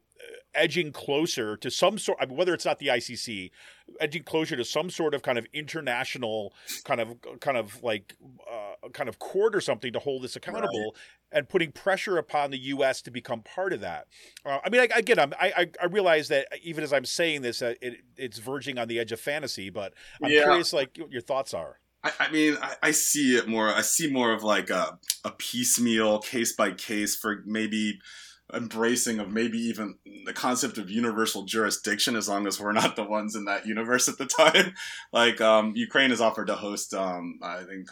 edging 0.53 0.91
closer 0.91 1.55
to 1.57 1.69
some 1.69 1.97
sort, 1.97 2.17
I 2.19 2.25
mean, 2.25 2.35
whether 2.35 2.53
it's 2.53 2.65
not 2.65 2.79
the 2.79 2.87
ICC, 2.87 3.51
edging 3.99 4.23
closer 4.23 4.55
to 4.55 4.65
some 4.65 4.89
sort 4.89 5.13
of 5.13 5.21
kind 5.21 5.37
of 5.37 5.45
international 5.53 6.53
kind 6.83 6.99
of 6.99 7.15
kind 7.39 7.57
of 7.57 7.81
like 7.83 8.15
uh, 8.51 8.89
kind 8.89 9.07
of 9.07 9.19
court 9.19 9.55
or 9.55 9.61
something 9.61 9.93
to 9.93 9.99
hold 9.99 10.23
this 10.23 10.35
accountable, 10.35 10.93
right. 10.93 11.37
and 11.37 11.49
putting 11.49 11.71
pressure 11.71 12.17
upon 12.17 12.51
the 12.51 12.57
U.S. 12.57 13.01
to 13.03 13.11
become 13.11 13.41
part 13.41 13.73
of 13.73 13.81
that. 13.81 14.07
Uh, 14.45 14.59
I 14.65 14.69
mean, 14.69 14.81
I, 14.81 14.89
again, 14.97 15.19
I'm, 15.19 15.33
I 15.39 15.69
I 15.81 15.85
realize 15.85 16.27
that 16.29 16.47
even 16.63 16.83
as 16.83 16.91
I'm 16.91 17.05
saying 17.05 17.41
this, 17.41 17.61
uh, 17.61 17.75
it, 17.81 18.01
it's 18.17 18.39
verging 18.39 18.77
on 18.77 18.87
the 18.87 18.99
edge 18.99 19.11
of 19.11 19.19
fantasy, 19.19 19.69
but 19.69 19.93
I'm 20.21 20.31
yeah. 20.31 20.43
curious, 20.43 20.73
like 20.73 20.97
what 20.97 21.11
your 21.11 21.21
thoughts 21.21 21.53
are. 21.53 21.79
I, 22.07 22.25
I 22.25 22.31
mean, 22.31 22.57
I, 22.61 22.75
I, 22.83 22.91
see 22.91 23.35
it 23.35 23.47
more. 23.47 23.69
I 23.69 23.81
see 23.81 24.09
more 24.09 24.33
of 24.33 24.43
like 24.43 24.69
a, 24.69 24.97
a 25.23 25.31
piecemeal, 25.31 26.19
case 26.19 26.53
by 26.53 26.71
case 26.71 27.15
for 27.15 27.43
maybe 27.45 27.99
embracing 28.53 29.19
of 29.19 29.29
maybe 29.29 29.57
even 29.57 29.95
the 30.25 30.33
concept 30.33 30.77
of 30.77 30.89
universal 30.89 31.43
jurisdiction 31.43 32.15
as 32.15 32.29
long 32.29 32.47
as 32.47 32.59
we're 32.59 32.71
not 32.71 32.95
the 32.95 33.03
ones 33.03 33.35
in 33.35 33.45
that 33.45 33.65
universe 33.65 34.07
at 34.07 34.17
the 34.17 34.25
time. 34.25 34.73
like 35.13 35.41
um, 35.41 35.73
Ukraine 35.75 36.11
has 36.11 36.21
offered 36.21 36.47
to 36.47 36.55
host, 36.55 36.93
um, 36.93 37.39
I 37.43 37.63
think, 37.63 37.89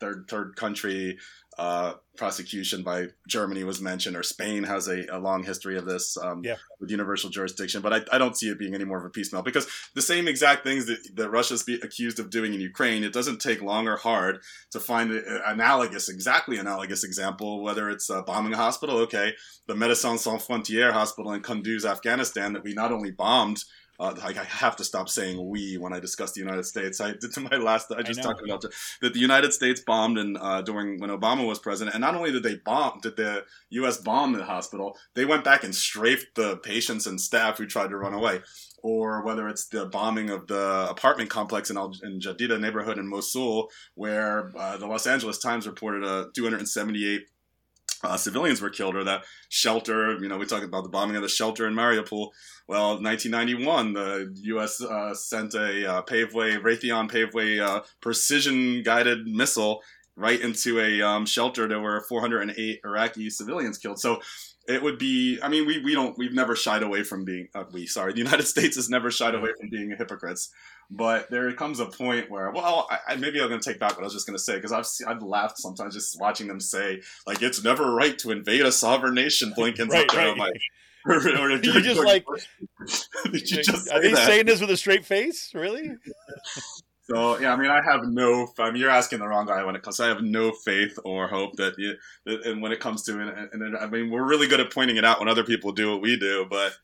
third 0.00 0.26
third 0.28 0.56
country 0.56 1.18
uh, 1.58 1.94
prosecution 2.16 2.82
by 2.84 3.06
Germany 3.26 3.64
was 3.64 3.80
mentioned, 3.80 4.16
or 4.16 4.22
Spain 4.22 4.62
has 4.62 4.86
a, 4.86 5.06
a 5.10 5.18
long 5.18 5.42
history 5.42 5.76
of 5.76 5.84
this 5.86 6.16
um, 6.16 6.42
yeah. 6.44 6.54
with 6.78 6.90
universal 6.90 7.30
jurisdiction. 7.30 7.82
But 7.82 7.92
I, 7.92 8.00
I, 8.12 8.18
don't 8.18 8.36
see 8.36 8.48
it 8.48 8.60
being 8.60 8.74
any 8.74 8.84
more 8.84 8.98
of 8.98 9.04
a 9.04 9.10
piecemeal 9.10 9.42
because 9.42 9.66
the 9.94 10.02
same 10.02 10.28
exact 10.28 10.62
things 10.62 10.86
that, 10.86 10.98
that 11.16 11.30
Russia's 11.30 11.64
be 11.64 11.74
accused 11.82 12.20
of 12.20 12.30
doing 12.30 12.54
in 12.54 12.60
Ukraine, 12.60 13.02
it 13.02 13.12
doesn't 13.12 13.40
take 13.40 13.60
long 13.60 13.88
or 13.88 13.96
hard 13.96 14.38
to 14.70 14.78
find 14.78 15.10
an 15.10 15.24
analogous, 15.46 16.08
exactly 16.08 16.58
analogous 16.58 17.02
example, 17.02 17.60
whether 17.62 17.90
it's 17.90 18.08
uh, 18.08 18.22
bombing 18.22 18.52
a 18.52 18.56
hospital, 18.56 18.98
okay, 18.98 19.32
the 19.66 19.74
Médecins 19.74 20.18
Sans 20.18 20.44
Frontières 20.46 20.92
hospital 20.92 21.32
in 21.32 21.42
Kunduz, 21.42 21.84
Afghanistan, 21.84 22.52
that 22.52 22.62
we 22.62 22.72
not 22.72 22.92
only 22.92 23.10
bombed 23.10 23.64
uh, 23.98 24.14
I, 24.22 24.28
I, 24.28 24.44
have 24.44 24.76
to 24.76 24.84
stop 24.84 25.08
saying 25.08 25.48
we 25.48 25.76
when 25.76 25.92
I 25.92 25.98
discuss 25.98 26.32
the 26.32 26.40
United 26.40 26.64
States. 26.64 27.00
I 27.00 27.12
did 27.12 27.32
to 27.34 27.40
my 27.40 27.56
last. 27.56 27.92
I 27.96 28.02
just 28.02 28.20
I 28.20 28.22
talked 28.22 28.42
about 28.44 28.64
that 29.00 29.12
the 29.12 29.18
United 29.18 29.52
States 29.52 29.80
bombed 29.80 30.18
and 30.18 30.38
uh, 30.40 30.62
during 30.62 31.00
when 31.00 31.10
Obama 31.10 31.46
was 31.46 31.58
president, 31.58 31.94
and 31.94 32.00
not 32.00 32.14
only 32.14 32.30
did 32.30 32.42
they 32.42 32.56
bomb, 32.56 33.00
did 33.02 33.16
the 33.16 33.44
U.S. 33.70 33.98
bomb 33.98 34.32
the 34.32 34.44
hospital, 34.44 34.96
they 35.14 35.24
went 35.24 35.44
back 35.44 35.64
and 35.64 35.74
strafed 35.74 36.34
the 36.36 36.58
patients 36.58 37.06
and 37.06 37.20
staff 37.20 37.58
who 37.58 37.66
tried 37.66 37.90
to 37.90 37.96
run 37.96 38.14
away. 38.14 38.40
Or 38.80 39.24
whether 39.24 39.48
it's 39.48 39.66
the 39.66 39.86
bombing 39.86 40.30
of 40.30 40.46
the 40.46 40.86
apartment 40.88 41.30
complex 41.30 41.68
in, 41.68 41.76
Al- 41.76 41.96
in 42.04 42.20
Jadida 42.20 42.60
neighborhood 42.60 42.98
in 42.98 43.08
Mosul, 43.08 43.70
where 43.94 44.52
uh, 44.56 44.76
the 44.76 44.86
Los 44.86 45.06
Angeles 45.08 45.38
Times 45.38 45.66
reported 45.66 46.04
a 46.04 46.28
278 46.34 47.22
uh, 48.04 48.16
civilians 48.16 48.60
were 48.60 48.70
killed, 48.70 48.96
or 48.96 49.04
that 49.04 49.24
shelter. 49.48 50.18
You 50.18 50.28
know, 50.28 50.38
we 50.38 50.46
talked 50.46 50.64
about 50.64 50.84
the 50.84 50.88
bombing 50.88 51.16
of 51.16 51.22
the 51.22 51.28
shelter 51.28 51.66
in 51.66 51.74
Mariupol. 51.74 52.30
Well, 52.66 53.00
1991, 53.00 53.94
the 53.94 54.34
U.S. 54.42 54.82
Uh, 54.82 55.14
sent 55.14 55.54
a 55.54 55.90
uh, 55.90 56.02
Paveway 56.02 56.58
Raytheon 56.60 57.10
Paveway 57.10 57.60
uh, 57.60 57.82
precision 58.00 58.82
guided 58.82 59.26
missile 59.26 59.82
right 60.16 60.40
into 60.40 60.80
a 60.80 61.00
um, 61.00 61.24
shelter. 61.24 61.68
There 61.68 61.80
were 61.80 62.04
408 62.08 62.80
Iraqi 62.84 63.30
civilians 63.30 63.78
killed. 63.78 64.00
So 64.00 64.20
it 64.68 64.82
would 64.82 64.98
be. 64.98 65.40
I 65.42 65.48
mean, 65.48 65.66
we 65.66 65.78
we 65.78 65.94
don't 65.94 66.16
we've 66.18 66.34
never 66.34 66.54
shied 66.54 66.82
away 66.82 67.02
from 67.02 67.24
being. 67.24 67.48
Uh, 67.54 67.64
we 67.72 67.86
sorry, 67.86 68.12
the 68.12 68.18
United 68.28 68.46
States 68.46 68.76
has 68.76 68.88
never 68.90 69.10
shied 69.10 69.34
away 69.34 69.50
from 69.58 69.70
being 69.70 69.90
hypocrites. 69.96 70.50
But 70.90 71.30
there 71.30 71.52
comes 71.52 71.80
a 71.80 71.86
point 71.86 72.30
where, 72.30 72.50
well, 72.50 72.86
I, 72.90 73.12
I 73.12 73.16
maybe 73.16 73.40
I'm 73.40 73.48
going 73.48 73.60
to 73.60 73.68
take 73.70 73.78
back 73.80 73.92
what 73.92 74.00
I 74.00 74.04
was 74.04 74.14
just 74.14 74.26
going 74.26 74.36
to 74.36 74.42
say 74.42 74.56
because 74.56 74.72
I've 74.72 74.86
I've 75.06 75.22
laughed 75.22 75.58
sometimes 75.58 75.94
just 75.94 76.20
watching 76.20 76.46
them 76.46 76.60
say 76.60 77.00
like 77.26 77.42
it's 77.42 77.62
never 77.64 77.92
right 77.92 78.18
to 78.20 78.30
invade 78.30 78.62
a 78.62 78.72
sovereign 78.72 79.14
nation. 79.14 79.52
Blinken's 79.56 79.88
right, 79.92 80.12
right. 80.14 80.36
like, 80.36 80.60
or, 81.06 81.16
or 81.16 81.50
you 81.50 81.80
just 81.80 82.04
like, 82.04 82.26
you 83.32 83.40
just 83.40 83.90
are 83.90 84.02
they 84.02 84.12
that? 84.12 84.26
saying 84.26 84.46
this 84.46 84.60
with 84.60 84.70
a 84.70 84.76
straight 84.76 85.04
face? 85.04 85.50
Really? 85.54 85.96
So 87.10 87.38
yeah, 87.38 87.54
I 87.54 87.56
mean, 87.56 87.70
I 87.70 87.80
have 87.82 88.06
no. 88.06 88.52
I 88.58 88.70
mean, 88.70 88.80
you're 88.80 88.90
asking 88.90 89.20
the 89.20 89.28
wrong 89.28 89.46
guy 89.46 89.64
when 89.64 89.74
it 89.74 89.82
comes. 89.82 89.98
I 89.98 90.08
have 90.08 90.22
no 90.22 90.52
faith 90.52 90.98
or 91.04 91.26
hope 91.26 91.56
that, 91.56 91.74
you, 91.78 91.94
that 92.26 92.44
and 92.44 92.60
when 92.60 92.70
it 92.70 92.80
comes 92.80 93.02
to 93.04 93.20
it, 93.20 93.34
and, 93.52 93.62
and 93.62 93.76
I 93.76 93.86
mean, 93.86 94.10
we're 94.10 94.28
really 94.28 94.46
good 94.46 94.60
at 94.60 94.72
pointing 94.72 94.96
it 94.98 95.04
out 95.04 95.18
when 95.18 95.28
other 95.28 95.44
people 95.44 95.72
do 95.72 95.90
what 95.90 96.02
we 96.02 96.18
do, 96.18 96.46
but 96.50 96.74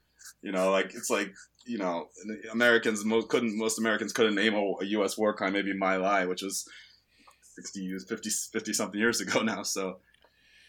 you 0.41 0.51
know, 0.51 0.71
like 0.71 0.95
it's 0.95 1.11
like 1.11 1.35
you 1.67 1.79
know, 1.79 2.09
Americans 2.53 3.05
most 3.05 3.29
couldn't 3.29 3.57
most 3.57 3.79
Americans 3.79 4.13
couldn't 4.13 4.35
name 4.35 4.55
a, 4.55 4.73
a 4.81 4.85
U.S. 4.87 5.19
war 5.19 5.35
crime, 5.35 5.53
maybe 5.53 5.75
My 5.75 5.97
Lai, 5.97 6.25
which 6.25 6.43
was 6.43 6.67
60, 7.57 7.99
50, 8.09 8.31
50 8.31 8.73
something 8.73 9.01
years 9.01 9.21
ago 9.21 9.43
now. 9.43 9.63
So 9.63 9.99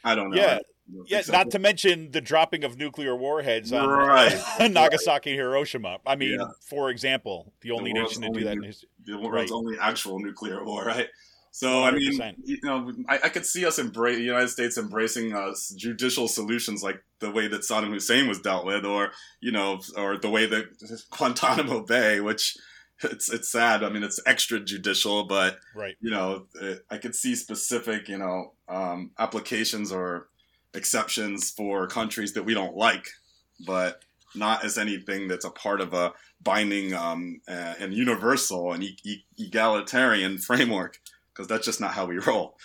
I 0.03 0.15
don't 0.15 0.31
know. 0.31 0.37
Yeah. 0.37 0.59
Yeah, 1.07 1.21
not 1.29 1.51
to 1.51 1.59
mention 1.59 2.11
the 2.11 2.21
dropping 2.21 2.63
of 2.63 2.77
nuclear 2.77 3.15
warheads 3.15 3.73
on 3.73 3.89
right. 3.89 4.39
Nagasaki 4.71 5.31
and 5.31 5.39
Hiroshima. 5.39 5.97
I 6.05 6.15
mean, 6.15 6.39
yeah. 6.39 6.47
for 6.61 6.89
example, 6.89 7.53
the 7.61 7.71
only 7.71 7.91
the 7.91 8.01
nation 8.01 8.21
to 8.21 8.29
do 8.29 8.43
that 8.43 8.53
in 8.53 8.63
history. 8.63 8.89
The 9.05 9.17
world's 9.17 9.51
right. 9.51 9.51
only 9.51 9.77
actual 9.79 10.19
nuclear 10.19 10.63
war, 10.63 10.85
right? 10.85 11.07
So 11.55 11.85
I 11.85 11.91
mean, 11.91 12.19
you 12.43 12.57
know, 12.63 12.91
I, 13.07 13.15
I, 13.23 13.29
could 13.29 13.45
see 13.45 13.65
us 13.65 13.79
embrace 13.79 14.17
the 14.17 14.23
United 14.23 14.49
States 14.49 14.77
embracing 14.77 15.31
uh, 15.31 15.53
judicial 15.77 16.27
solutions 16.27 16.83
like 16.83 17.01
the 17.19 17.31
way 17.31 17.47
that 17.47 17.61
Saddam 17.61 17.93
Hussein 17.93 18.27
was 18.27 18.41
dealt 18.41 18.65
with, 18.65 18.83
or 18.83 19.11
you 19.39 19.53
know, 19.53 19.79
or 19.95 20.17
the 20.17 20.29
way 20.29 20.47
that 20.47 20.65
Guantanamo 21.11 21.85
Bay, 21.85 22.19
which 22.19 22.57
it's 23.03 23.31
it's 23.31 23.49
sad. 23.49 23.85
I 23.85 23.89
mean, 23.89 24.03
it's 24.03 24.21
extrajudicial, 24.27 25.29
but 25.29 25.57
right. 25.73 25.95
you 26.01 26.11
know, 26.11 26.47
it, 26.61 26.85
I 26.91 26.97
could 26.97 27.15
see 27.15 27.35
specific 27.35 28.09
you 28.09 28.17
know 28.17 28.51
um, 28.67 29.11
applications 29.17 29.93
or 29.93 30.27
exceptions 30.75 31.51
for 31.51 31.87
countries 31.87 32.33
that 32.33 32.43
we 32.43 32.53
don't 32.53 32.75
like, 32.75 33.07
but 33.65 34.03
not 34.35 34.63
as 34.63 34.77
anything 34.77 35.27
that's 35.27 35.45
a 35.45 35.49
part 35.49 35.81
of 35.81 35.93
a 35.93 36.13
binding 36.41 36.93
um, 36.93 37.41
uh, 37.47 37.73
and 37.79 37.93
universal 37.93 38.73
and 38.73 38.83
e- 38.83 39.25
egalitarian 39.37 40.37
framework 40.49 40.99
because 41.33 41.47
that's 41.47 41.65
just 41.65 41.81
not 41.81 41.93
how 41.93 42.05
we 42.05 42.17
roll. 42.17 42.57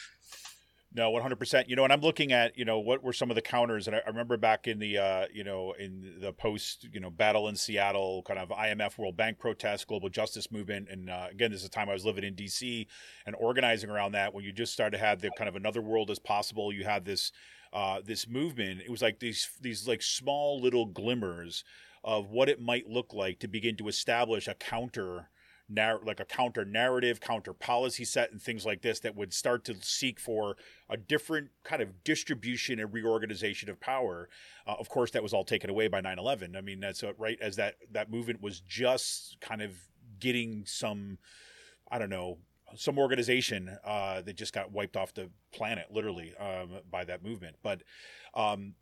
No, 0.92 1.10
one 1.10 1.22
hundred 1.22 1.38
percent. 1.38 1.68
You 1.68 1.76
know, 1.76 1.84
and 1.84 1.92
I'm 1.92 2.00
looking 2.00 2.32
at 2.32 2.58
you 2.58 2.64
know 2.64 2.80
what 2.80 3.00
were 3.04 3.12
some 3.12 3.30
of 3.30 3.36
the 3.36 3.42
counters, 3.42 3.86
and 3.86 3.94
I, 3.94 4.00
remember 4.08 4.36
back 4.36 4.66
in 4.66 4.80
the 4.80 4.98
uh, 4.98 5.26
you 5.32 5.44
know 5.44 5.72
in 5.78 6.16
the 6.20 6.32
post 6.32 6.84
you 6.92 6.98
know 6.98 7.10
battle 7.10 7.46
in 7.46 7.54
Seattle, 7.54 8.24
kind 8.24 8.40
of 8.40 8.48
IMF 8.48 8.98
World 8.98 9.16
Bank 9.16 9.38
protests, 9.38 9.84
global 9.84 10.08
justice 10.08 10.50
movement, 10.50 10.88
and 10.90 11.08
uh, 11.08 11.28
again, 11.30 11.52
this 11.52 11.60
is 11.60 11.66
a 11.66 11.70
time 11.70 11.88
I 11.88 11.92
was 11.92 12.04
living 12.04 12.24
in 12.24 12.34
D.C. 12.34 12.88
and 13.24 13.36
organizing 13.38 13.88
around 13.88 14.12
that 14.12 14.34
when 14.34 14.42
you 14.42 14.52
just 14.52 14.72
started 14.72 14.98
to 14.98 15.04
have 15.04 15.20
the 15.20 15.30
kind 15.38 15.48
of 15.48 15.54
another 15.54 15.80
world 15.80 16.10
as 16.10 16.18
possible. 16.18 16.72
You 16.72 16.82
had 16.82 17.04
this 17.04 17.30
uh, 17.72 18.00
this 18.04 18.28
movement. 18.28 18.80
It 18.80 18.90
was 18.90 19.02
like 19.02 19.20
these 19.20 19.50
these 19.60 19.86
like 19.86 20.02
small 20.02 20.60
little 20.60 20.86
glimmers 20.86 21.64
of 22.02 22.30
what 22.30 22.48
it 22.48 22.60
might 22.60 22.88
look 22.88 23.12
like 23.12 23.38
to 23.40 23.48
begin 23.48 23.76
to 23.76 23.88
establish 23.88 24.48
a 24.48 24.54
counter 24.54 25.28
narr- 25.70 26.00
like 26.04 26.20
a 26.20 26.24
counter 26.24 26.64
narrative, 26.64 27.20
counter 27.20 27.52
policy 27.52 28.04
set, 28.04 28.32
and 28.32 28.42
things 28.42 28.66
like 28.66 28.82
this 28.82 29.00
that 29.00 29.14
would 29.14 29.32
start 29.32 29.64
to 29.64 29.76
seek 29.80 30.18
for 30.18 30.56
a 30.88 30.96
different 30.96 31.50
kind 31.64 31.80
of 31.80 32.02
distribution 32.04 32.80
and 32.80 32.92
reorganization 32.92 33.70
of 33.70 33.80
power. 33.80 34.28
Uh, 34.66 34.74
of 34.78 34.88
course, 34.88 35.12
that 35.12 35.22
was 35.22 35.32
all 35.32 35.44
taken 35.44 35.70
away 35.70 35.88
by 35.88 36.00
9/11. 36.00 36.56
I 36.56 36.60
mean, 36.60 36.80
that's 36.80 37.04
right 37.18 37.38
as 37.40 37.56
that 37.56 37.76
that 37.92 38.10
movement 38.10 38.42
was 38.42 38.60
just 38.60 39.36
kind 39.40 39.62
of 39.62 39.76
getting 40.18 40.64
some, 40.66 41.18
I 41.90 41.98
don't 41.98 42.10
know, 42.10 42.38
some 42.76 42.98
organization 42.98 43.76
uh, 43.84 44.22
that 44.22 44.36
just 44.36 44.52
got 44.52 44.72
wiped 44.72 44.96
off 44.96 45.14
the 45.14 45.30
planet, 45.52 45.86
literally, 45.90 46.34
um, 46.36 46.80
by 46.90 47.04
that 47.04 47.24
movement. 47.24 47.56
But 47.62 47.82
um, 48.34 48.74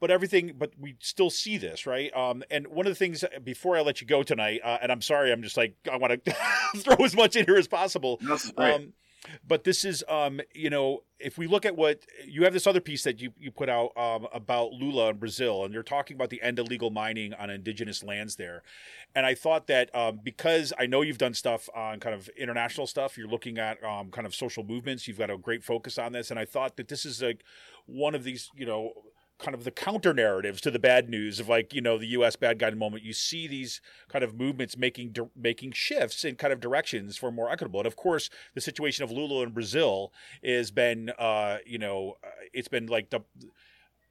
but 0.00 0.10
everything 0.10 0.54
but 0.58 0.72
we 0.78 0.96
still 0.98 1.30
see 1.30 1.56
this 1.58 1.86
right? 1.86 2.14
Um, 2.16 2.42
and 2.50 2.66
one 2.66 2.86
of 2.86 2.90
the 2.90 2.96
things 2.96 3.24
before 3.44 3.76
i 3.76 3.82
let 3.82 4.00
you 4.00 4.06
go 4.06 4.24
tonight 4.24 4.60
uh, 4.64 4.78
and 4.82 4.90
i'm 4.90 5.00
sorry 5.00 5.30
i'm 5.30 5.42
just 5.42 5.56
like 5.56 5.76
i 5.90 5.96
want 5.96 6.24
to 6.24 6.34
throw 6.78 6.96
as 7.04 7.14
much 7.14 7.36
in 7.36 7.46
here 7.46 7.56
as 7.56 7.68
possible. 7.68 8.18
Um, 8.74 8.92
but 9.46 9.64
this 9.64 9.84
is 9.84 10.04
um, 10.08 10.40
you 10.54 10.70
know 10.70 11.02
if 11.18 11.38
we 11.38 11.46
look 11.46 11.64
at 11.64 11.76
what 11.76 12.00
you 12.26 12.42
have 12.44 12.52
this 12.52 12.66
other 12.66 12.80
piece 12.80 13.04
that 13.04 13.20
you, 13.20 13.32
you 13.38 13.50
put 13.50 13.68
out 13.68 13.96
um, 13.96 14.26
about 14.32 14.72
lula 14.72 15.10
in 15.10 15.16
brazil 15.16 15.64
and 15.64 15.72
you're 15.72 15.82
talking 15.82 16.16
about 16.16 16.30
the 16.30 16.42
end 16.42 16.58
of 16.58 16.68
legal 16.68 16.90
mining 16.90 17.32
on 17.34 17.48
indigenous 17.50 18.02
lands 18.02 18.36
there. 18.36 18.62
And 19.14 19.26
i 19.26 19.34
thought 19.34 19.66
that 19.68 19.94
um, 19.94 20.20
because 20.22 20.72
i 20.78 20.86
know 20.86 21.02
you've 21.02 21.18
done 21.18 21.34
stuff 21.34 21.68
on 21.74 22.00
kind 22.00 22.14
of 22.14 22.28
international 22.30 22.86
stuff 22.86 23.16
you're 23.16 23.28
looking 23.28 23.58
at 23.58 23.82
um, 23.84 24.10
kind 24.10 24.26
of 24.26 24.34
social 24.34 24.64
movements 24.64 25.06
you've 25.06 25.18
got 25.18 25.30
a 25.30 25.38
great 25.38 25.62
focus 25.62 25.98
on 25.98 26.12
this 26.12 26.30
and 26.30 26.38
i 26.38 26.44
thought 26.44 26.76
that 26.76 26.88
this 26.88 27.04
is 27.04 27.22
like 27.22 27.44
one 27.86 28.14
of 28.14 28.24
these 28.24 28.50
you 28.56 28.66
know 28.66 28.92
kind 29.42 29.54
of 29.54 29.64
the 29.64 29.70
counter 29.70 30.14
narratives 30.14 30.60
to 30.62 30.70
the 30.70 30.78
bad 30.78 31.08
news 31.08 31.40
of 31.40 31.48
like 31.48 31.74
you 31.74 31.80
know 31.80 31.98
the 31.98 32.06
U.S. 32.08 32.36
bad 32.36 32.58
guy 32.58 32.70
moment. 32.70 33.02
You 33.02 33.12
see 33.12 33.46
these 33.46 33.80
kind 34.08 34.24
of 34.24 34.34
movements 34.34 34.76
making 34.76 35.14
making 35.36 35.72
shifts 35.72 36.24
in 36.24 36.36
kind 36.36 36.52
of 36.52 36.60
directions 36.60 37.16
for 37.16 37.30
more 37.30 37.50
equitable. 37.50 37.80
And 37.80 37.86
of 37.86 37.96
course, 37.96 38.30
the 38.54 38.60
situation 38.60 39.04
of 39.04 39.10
Lula 39.10 39.42
in 39.42 39.50
Brazil 39.50 40.12
has 40.44 40.70
been 40.70 41.10
uh, 41.18 41.58
you 41.66 41.78
know 41.78 42.16
uh, 42.24 42.28
it's 42.52 42.68
been 42.68 42.86
like 42.86 43.10
the. 43.10 43.20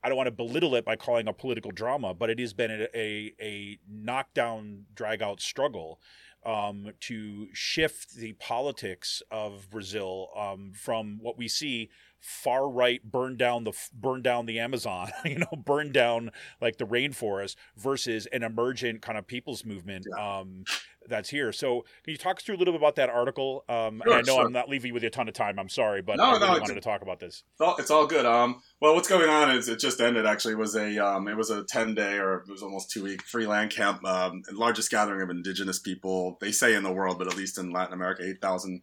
I 0.04 0.10
don't 0.10 0.18
want 0.18 0.28
to 0.28 0.32
belittle 0.32 0.74
it 0.74 0.84
by 0.84 0.96
calling 0.96 1.28
a 1.28 1.34
political 1.34 1.70
drama, 1.70 2.16
but 2.16 2.32
it 2.32 2.40
has 2.40 2.54
been 2.54 2.72
a, 2.72 2.88
a, 2.98 3.34
a 3.40 3.80
knockdown, 3.88 4.86
drag 4.96 5.22
out 5.22 5.40
struggle 5.40 6.00
um, 6.44 6.92
to 7.02 7.48
shift 7.54 8.16
the 8.16 8.34
politics 8.34 9.22
of 9.30 9.70
Brazil 9.70 10.30
um, 10.36 10.72
from 10.74 11.20
what 11.22 11.38
we 11.38 11.48
see 11.48 11.90
far 12.22 12.70
right 12.70 13.04
burn 13.04 13.36
down 13.36 13.64
the 13.64 13.74
burn 13.94 14.22
down 14.22 14.46
the 14.46 14.60
Amazon, 14.60 15.10
you 15.26 15.40
know, 15.40 15.58
burn 15.58 15.92
down 15.92 16.32
like 16.62 16.78
the 16.78 16.86
rainforest 16.86 17.56
versus 17.76 18.28
an 18.28 18.44
emergent 18.44 19.02
kind 19.02 19.18
of 19.18 19.28
people's 19.28 19.66
movement 19.66 20.06
um, 20.18 20.64
that's 21.08 21.30
here. 21.30 21.52
So 21.52 21.82
can 22.04 22.12
you 22.12 22.18
talk 22.18 22.38
us 22.38 22.44
through 22.44 22.56
a 22.56 22.60
little 22.60 22.74
bit 22.74 22.80
about 22.80 22.96
that 22.98 23.10
article? 23.10 23.66
Um, 23.68 24.04
sure, 24.06 24.14
I 24.14 24.18
know 24.22 24.36
sure. 24.36 24.46
I'm 24.46 24.54
not 24.54 24.70
leaving 24.70 24.90
you 24.90 24.94
with 24.94 25.04
a 25.04 25.10
ton 25.10 25.28
of 25.28 25.34
time. 25.34 25.58
I'm 25.58 25.70
sorry, 25.70 26.04
but 26.04 26.18
no, 26.18 26.24
I 26.24 26.32
really 26.34 26.40
no, 26.48 26.60
wanted 26.60 26.76
to 26.76 26.82
talk 26.82 27.02
about 27.02 27.20
this. 27.20 27.44
It's 27.54 27.62
all, 27.62 27.76
it's 27.78 27.92
all 27.92 28.06
good. 28.06 28.26
Um, 28.26 28.62
well, 28.80 28.94
what's 28.94 29.10
going 29.10 29.30
on 29.30 29.50
is 29.56 29.68
it 29.68 29.80
just 29.80 30.00
ended. 30.00 30.28
Actually, 30.28 30.54
it 30.54 30.60
was 30.60 30.76
a 30.76 31.00
um, 31.00 31.28
it 31.28 31.36
was 31.36 31.50
a 31.50 31.64
ten 31.64 31.96
day 31.96 32.20
or 32.20 32.44
it 32.48 32.50
was 32.50 32.62
almost 32.62 32.92
two 32.92 33.04
week 33.04 33.24
free 33.24 33.48
land 33.48 33.72
camp, 33.72 34.06
um, 34.06 34.44
largest 34.52 34.92
gathering 34.92 35.22
of 35.22 35.30
indigenous 35.32 35.80
people. 35.80 36.38
They 36.40 36.52
say 36.52 36.76
in 36.76 36.84
the 36.84 36.94
world, 36.94 37.18
but 37.18 37.28
at 37.28 37.36
least 37.36 37.58
in 37.58 37.72
Latin 37.72 37.94
America, 37.94 38.24
eight 38.24 38.42
thousand 38.42 38.82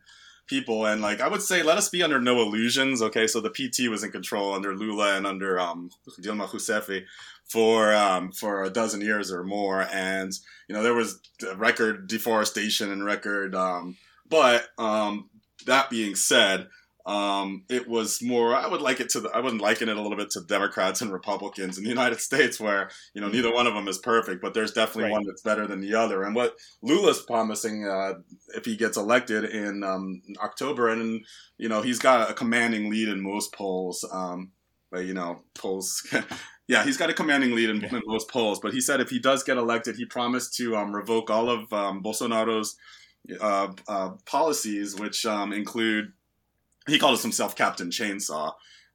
people. 0.49 0.87
And 0.87 1.01
like 1.01 1.21
I 1.21 1.29
would 1.29 1.43
say, 1.43 1.63
let 1.63 1.79
us 1.79 1.89
be 1.89 2.03
under 2.03 2.21
no 2.21 2.41
illusions. 2.41 3.01
Okay, 3.03 3.27
so 3.27 3.41
the 3.41 3.51
PT 3.51 3.89
was 3.89 4.03
in 4.03 4.11
control 4.11 4.55
under 4.55 4.75
Lula 4.75 5.17
and 5.17 5.27
under 5.27 5.61
um, 5.61 5.91
Dilma 6.21 6.49
Rousseff 6.49 7.05
for 7.45 7.95
um, 7.95 8.33
for 8.33 8.65
a 8.65 8.71
dozen 8.71 9.01
years 9.01 9.33
or 9.33 9.45
more, 9.45 9.87
and 9.93 10.33
you 10.69 10.75
know 10.75 10.83
there 10.83 10.95
was 10.95 11.21
record 11.57 12.09
deforestation 12.09 12.91
and 12.91 13.05
record. 13.05 13.55
Um, 13.55 13.97
but 14.29 14.69
um, 14.79 15.31
that 15.67 15.91
being 15.91 16.15
said, 16.15 16.69
um, 17.09 17.65
it 17.71 17.89
was 17.89 18.23
more. 18.23 18.55
I 18.55 18.67
would 18.69 18.83
like 18.83 19.01
it 19.01 19.09
to. 19.11 19.21
The, 19.21 19.31
I 19.31 19.41
would 19.41 19.59
liken 19.61 19.89
it 19.89 19.97
a 19.97 20.03
little 20.03 20.17
bit 20.19 20.29
to 20.33 20.43
Democrats 20.43 21.01
and 21.01 21.11
Republicans 21.11 21.79
in 21.79 21.85
the 21.85 21.89
United 21.99 22.21
States, 22.21 22.61
where 22.61 22.91
you 23.15 23.23
know 23.23 23.29
neither 23.29 23.53
one 23.53 23.67
of 23.67 23.73
them 23.73 23.89
is 23.89 23.97
perfect, 23.97 24.43
but 24.43 24.53
there's 24.53 24.73
definitely 24.73 25.05
Right. 25.05 25.13
one 25.13 25.25
that's 25.25 25.41
better 25.41 25.67
than 25.67 25.81
the 25.81 25.95
other. 25.95 26.23
And 26.23 26.35
what 26.35 26.57
Lula's 26.83 27.23
promising, 27.23 27.89
uh, 27.89 28.15
if 28.55 28.67
he 28.67 28.77
gets 28.77 28.99
elected 28.99 29.45
in 29.45 29.83
um, 29.83 30.21
October, 30.43 30.89
and 30.89 31.25
you 31.57 31.71
know 31.71 31.81
he's 31.81 31.99
got 31.99 32.31
a 32.31 32.35
commanding 32.35 32.91
lead 32.91 33.09
in 33.09 33.23
most 33.23 33.55
polls. 33.55 34.05
Um, 34.13 34.53
but 34.91 35.07
you 35.07 35.15
know 35.15 35.43
polls. 35.55 36.07
Yeah, 36.71 36.85
he's 36.85 36.99
got 36.99 37.09
a 37.09 37.15
commanding 37.15 37.55
lead 37.55 37.71
in, 37.71 37.83
in 37.83 38.03
most 38.05 38.29
polls, 38.29 38.61
but 38.61 38.75
he 38.75 38.83
said 38.83 39.01
if 39.01 39.09
he 39.09 39.19
does 39.19 39.43
get 39.43 39.57
elected, 39.57 39.97
he 39.97 40.05
promised 40.05 40.53
to 40.57 40.77
um, 40.77 40.95
revoke 40.95 41.31
all 41.31 41.49
of 41.49 41.73
um, 41.73 42.03
Bolsonaro's 42.03 42.77
uh, 43.41 43.69
uh, 43.89 44.11
policies, 44.27 44.95
which 44.95 45.25
um, 45.25 45.55
include 45.55 46.13
he 46.89 46.99
called 46.99 47.21
himself 47.21 47.55
Captain 47.55 47.91
Chainsaw. 47.91 48.53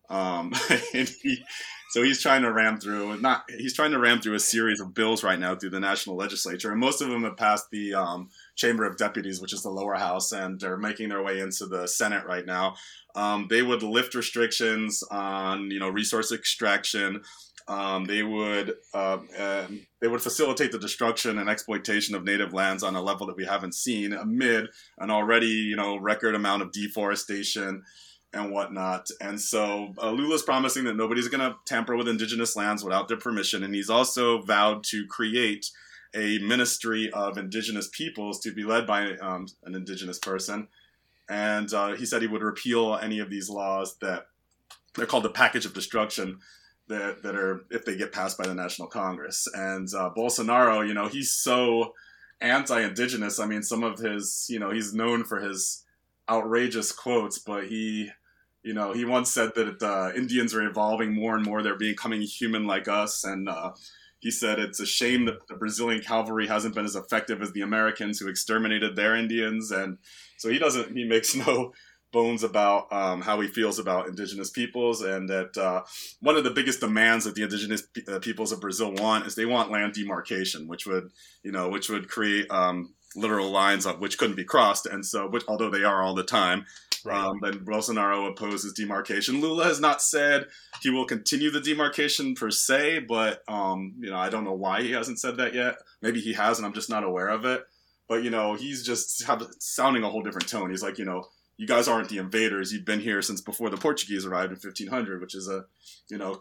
Um, 0.10 0.54
and 0.94 1.10
he, 1.22 1.44
so 1.92 2.02
he's 2.02 2.22
trying 2.22 2.42
to 2.42 2.52
ram 2.52 2.80
through 2.80 3.22
not 3.22 3.44
he's 3.50 3.76
trying 3.76 3.92
to 3.92 4.00
ram 4.00 4.20
through 4.20 4.34
a 4.34 4.40
series 4.40 4.80
of 4.80 4.96
bills 4.96 5.24
right 5.24 5.40
now 5.40 5.56
through 5.56 5.70
the 5.70 5.80
national 5.80 6.16
legislature, 6.16 6.72
and 6.72 6.80
most 6.80 7.02
of 7.02 7.10
them 7.10 7.24
have 7.24 7.38
passed 7.38 7.70
the 7.72 7.94
um, 7.94 8.30
Chamber 8.56 8.84
of 8.86 8.98
Deputies, 8.98 9.40
which 9.40 9.54
is 9.54 9.62
the 9.62 9.70
lower 9.70 9.94
house, 9.94 10.32
and 10.32 10.60
they're 10.60 10.76
making 10.76 11.10
their 11.10 11.22
way 11.22 11.40
into 11.40 11.68
the 11.68 11.88
Senate 11.88 12.26
right 12.26 12.46
now. 12.46 12.76
Um, 13.16 13.46
they 13.50 13.62
would 13.62 13.84
lift 13.84 14.16
restrictions 14.16 15.04
on 15.12 15.70
you 15.70 15.80
know 15.80 15.90
resource 15.90 16.32
extraction. 16.32 17.22
Um, 17.68 18.06
they 18.06 18.24
would 18.24 18.76
uh, 18.94 19.20
um, 19.38 19.82
they 20.02 20.08
would 20.08 20.22
facilitate 20.22 20.72
the 20.72 20.80
destruction 20.80 21.38
and 21.40 21.50
exploitation 21.50 22.14
of 22.14 22.24
native 22.24 22.54
lands 22.54 22.84
on 22.84 22.96
a 22.96 23.02
level 23.02 23.26
that 23.28 23.38
we 23.38 23.46
haven't 23.46 23.76
seen 23.76 24.14
amid 24.14 24.68
an 24.98 25.10
already 25.10 25.48
you 25.48 25.76
know 25.76 25.98
record 25.98 26.36
amount 26.36 26.62
of 26.62 26.72
deforestation 26.72 27.84
and 28.34 28.52
whatnot. 28.52 29.10
And 29.22 29.40
so 29.40 29.94
uh, 30.02 30.12
Lula's 30.12 30.44
promising 30.44 30.86
that 30.86 30.96
nobody's 30.96 31.28
going 31.28 31.50
to 31.50 31.58
tamper 31.66 31.96
with 31.96 32.08
indigenous 32.08 32.56
lands 32.56 32.84
without 32.84 33.08
their 33.08 33.18
permission, 33.18 33.64
and 33.64 33.74
he's 33.74 33.90
also 33.90 34.42
vowed 34.42 34.84
to 34.86 35.06
create 35.08 35.70
a 36.16 36.40
ministry 36.40 37.12
of 37.12 37.38
indigenous 37.38 37.90
peoples 37.92 38.40
to 38.42 38.54
be 38.54 38.64
led 38.64 38.86
by 38.86 39.18
um, 39.18 39.48
an 39.64 39.76
indigenous 39.76 40.20
person. 40.20 40.68
And 41.30 41.74
uh, 41.74 41.94
he 41.94 42.06
said 42.06 42.22
he 42.22 42.28
would 42.28 42.44
repeal 42.44 42.96
any 43.02 43.20
of 43.20 43.30
these 43.30 43.50
laws 43.50 43.98
that 44.02 44.28
they're 44.96 45.06
called 45.06 45.24
the 45.24 45.30
package 45.30 45.66
of 45.66 45.74
destruction 45.74 46.40
that 46.88 47.24
that 47.24 47.36
are 47.36 47.66
if 47.70 47.86
they 47.86 47.96
get 47.96 48.12
passed 48.12 48.38
by 48.38 48.46
the 48.46 48.54
National 48.54 48.88
Congress. 48.88 49.48
And 49.54 49.88
uh, 49.94 50.12
Bolsonaro, 50.16 50.88
you 50.88 50.94
know, 50.94 51.08
he's 51.08 51.32
so 51.32 51.94
anti-indigenous. 52.42 53.40
I 53.40 53.46
mean, 53.46 53.64
some 53.64 53.84
of 53.84 54.00
his, 54.00 54.48
you 54.50 54.60
know, 54.60 54.72
he's 54.72 54.94
known 54.94 55.24
for 55.24 55.40
his 55.40 55.84
outrageous 56.30 56.92
quotes, 56.92 57.40
but 57.40 57.68
he, 57.68 58.10
you 58.64 58.74
know, 58.74 58.94
he 58.94 59.06
once 59.06 59.32
said 59.32 59.52
that 59.56 59.82
uh, 59.82 60.12
Indians 60.16 60.54
are 60.54 60.68
evolving 60.68 61.14
more 61.14 61.36
and 61.36 61.46
more. 61.46 61.62
They're 61.62 61.78
becoming 61.78 62.22
human 62.22 62.66
like 62.68 62.88
us, 62.88 63.24
and 63.24 63.48
uh, 63.48 63.72
he 64.20 64.32
said 64.32 64.60
it's 64.60 64.80
a 64.80 64.86
shame 64.86 65.26
that 65.26 65.48
the 65.48 65.56
Brazilian 65.56 66.02
cavalry 66.02 66.48
hasn't 66.48 66.76
been 66.76 66.86
as 66.86 66.96
effective 66.96 67.42
as 67.42 67.52
the 67.52 67.62
Americans 67.62 68.20
who 68.20 68.30
exterminated 68.30 68.96
their 68.96 69.16
Indians. 69.16 69.70
And 69.70 69.98
so 70.38 70.50
he 70.50 70.60
doesn't, 70.60 70.96
he 70.96 71.04
makes 71.04 71.36
no 71.36 71.74
bones 72.14 72.44
about 72.44 72.92
um, 72.94 73.20
how 73.22 73.42
he 73.42 73.48
feels 73.50 73.80
about 73.80 74.08
indigenous 74.08 74.50
peoples, 74.50 75.02
and 75.02 75.28
that 75.28 75.58
uh, 75.58 75.84
one 76.22 76.38
of 76.38 76.46
the 76.46 76.52
biggest 76.52 76.80
demands 76.80 77.26
that 77.26 77.36
the 77.36 77.44
indigenous 77.44 77.84
uh, 78.08 78.20
peoples 78.20 78.54
of 78.54 78.62
Brazil 78.62 78.94
want 78.94 79.26
is 79.28 79.36
they 79.36 79.46
want 79.46 79.72
land 79.72 79.94
demarcation, 79.94 80.68
which 80.70 80.86
would, 80.86 81.12
you 81.44 81.52
know, 81.52 81.68
which 81.68 81.90
would 81.90 82.08
create 82.08 82.50
um, 82.50 82.94
literal 83.16 83.52
lines 83.52 83.86
of 83.86 84.00
which 84.00 84.18
couldn't 84.18 84.38
be 84.38 84.46
crossed. 84.46 84.86
And 84.86 85.06
so, 85.06 85.28
which 85.28 85.44
although 85.48 85.70
they 85.70 85.84
are 85.84 86.02
all 86.02 86.16
the 86.16 86.24
time, 86.24 86.66
Right. 87.06 87.22
um, 87.22 87.40
then 87.42 87.66
Bolsonaro 87.66 88.30
opposes 88.30 88.72
demarcation. 88.72 89.42
Lula 89.42 89.66
has 89.66 89.82
not 89.82 90.02
said 90.02 90.46
he 90.82 90.90
will 90.90 91.04
continue 91.06 91.52
the 91.52 91.60
demarcation 91.60 92.34
per 92.34 92.50
se, 92.50 93.00
but 93.00 93.44
um, 93.50 93.94
you 94.00 94.10
know, 94.10 94.16
I 94.18 94.30
don't 94.30 94.46
know 94.46 94.54
why 94.54 94.84
he 94.84 94.92
hasn't 94.94 95.20
said 95.20 95.36
that 95.36 95.54
yet. 95.54 95.76
Maybe 96.02 96.22
he 96.22 96.32
has, 96.32 96.60
and 96.60 96.66
I'm 96.66 96.72
just 96.74 96.90
not 96.90 97.04
aware 97.04 97.28
of 97.28 97.44
it. 97.44 97.66
But 98.08 98.24
you 98.24 98.30
know, 98.30 98.54
he's 98.56 98.86
just 98.86 99.24
have, 99.26 99.46
sounding 99.60 100.04
a 100.04 100.10
whole 100.10 100.22
different 100.24 100.48
tone. 100.48 100.70
He's 100.70 100.82
like, 100.84 100.98
you 100.98 101.04
know, 101.04 101.26
you 101.64 101.68
guys 101.68 101.88
aren't 101.88 102.10
the 102.10 102.18
invaders. 102.18 102.74
You've 102.74 102.84
been 102.84 103.00
here 103.00 103.22
since 103.22 103.40
before 103.40 103.70
the 103.70 103.78
Portuguese 103.78 104.26
arrived 104.26 104.52
in 104.52 104.60
1500, 104.60 105.22
which 105.22 105.34
is 105.34 105.48
a, 105.48 105.64
you 106.10 106.18
know, 106.18 106.38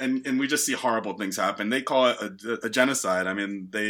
and 0.00 0.26
and 0.26 0.40
we 0.40 0.48
just 0.48 0.66
see 0.66 0.72
horrible 0.72 1.14
things 1.16 1.36
happen. 1.36 1.70
They 1.70 1.80
call 1.80 2.08
it 2.08 2.16
a, 2.44 2.66
a 2.66 2.70
genocide. 2.70 3.26
I 3.28 3.34
mean, 3.34 3.68
they. 3.70 3.88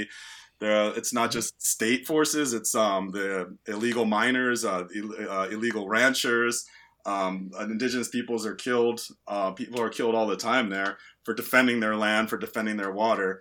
they're- 0.60 0.92
It's 1.00 1.12
not 1.20 1.30
just 1.32 1.50
state 1.60 2.06
forces; 2.06 2.52
it's 2.52 2.74
um, 2.74 3.10
the 3.12 3.56
illegal 3.66 4.04
miners, 4.04 4.64
uh, 4.64 4.84
Ill- 4.94 5.30
uh, 5.36 5.48
illegal 5.50 5.88
ranchers, 5.88 6.66
um, 7.06 7.50
indigenous 7.58 8.08
peoples 8.08 8.44
are 8.46 8.54
killed. 8.54 9.00
Uh, 9.26 9.50
people 9.52 9.80
are 9.80 9.90
killed 9.98 10.14
all 10.14 10.26
the 10.26 10.36
time 10.50 10.68
there 10.70 10.98
for 11.24 11.32
defending 11.34 11.80
their 11.80 11.96
land, 11.96 12.28
for 12.30 12.36
defending 12.46 12.76
their 12.76 12.92
water, 12.92 13.40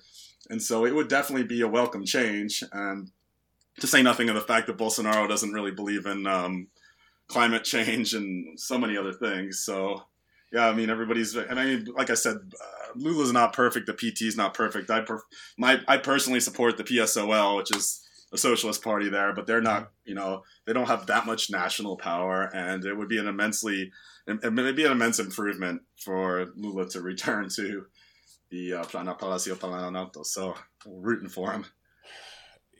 and 0.49 0.61
so 0.61 0.85
it 0.85 0.95
would 0.95 1.09
definitely 1.09 1.47
be 1.55 1.61
a 1.61 1.67
welcome 1.79 2.05
change. 2.05 2.63
And 2.71 3.11
to 3.81 3.87
say 3.87 4.01
nothing 4.03 4.29
of 4.29 4.35
the 4.35 4.41
fact 4.51 4.67
that 4.67 4.77
Bolsonaro 4.77 5.27
doesn't 5.27 5.51
really 5.57 5.71
believe 5.71 6.05
in 6.05 6.25
um, 6.37 6.67
climate 7.27 7.63
change 7.63 8.13
and 8.13 8.59
so 8.59 8.77
many 8.77 8.97
other 8.97 9.13
things. 9.13 9.59
So 9.63 10.03
yeah, 10.51 10.67
I 10.67 10.73
mean 10.73 10.89
everybody's. 10.89 11.35
And 11.35 11.59
I 11.59 11.65
mean, 11.65 11.87
like 11.95 12.09
I 12.09 12.13
said, 12.13 12.35
uh, 12.37 12.91
Lula's 12.95 13.33
not 13.33 13.53
perfect. 13.53 13.87
The 13.87 13.93
PT's 13.93 14.37
not 14.37 14.53
perfect. 14.53 14.89
I 14.91 15.01
per- 15.01 15.23
my 15.57 15.79
I 15.87 15.97
personally 15.97 16.39
support 16.39 16.77
the 16.77 16.83
PSOL, 16.83 17.57
which 17.57 17.75
is 17.75 17.99
a 18.31 18.37
socialist 18.37 18.83
party 18.83 19.09
there, 19.09 19.33
but 19.33 19.47
they're 19.47 19.61
not. 19.61 19.91
You 20.05 20.15
know, 20.15 20.43
they 20.65 20.73
don't 20.73 20.87
have 20.87 21.07
that 21.07 21.25
much 21.25 21.49
national 21.49 21.97
power, 21.97 22.51
and 22.53 22.85
it 22.85 22.95
would 22.95 23.09
be 23.09 23.17
an 23.17 23.27
immensely, 23.27 23.91
it 24.27 24.39
it 24.43 24.53
would 24.53 24.75
be 24.75 24.85
an 24.85 24.91
immense 24.91 25.19
improvement 25.19 25.81
for 25.97 26.47
Lula 26.55 26.87
to 26.89 27.01
return 27.01 27.49
to 27.55 27.85
the 28.51 28.73
uh, 28.73 28.83
Plana 28.83 29.15
Palacio 29.15 29.55
Planalto. 29.55 30.23
So 30.23 30.53
we're 30.85 30.99
rooting 30.99 31.29
for 31.29 31.51
him. 31.51 31.65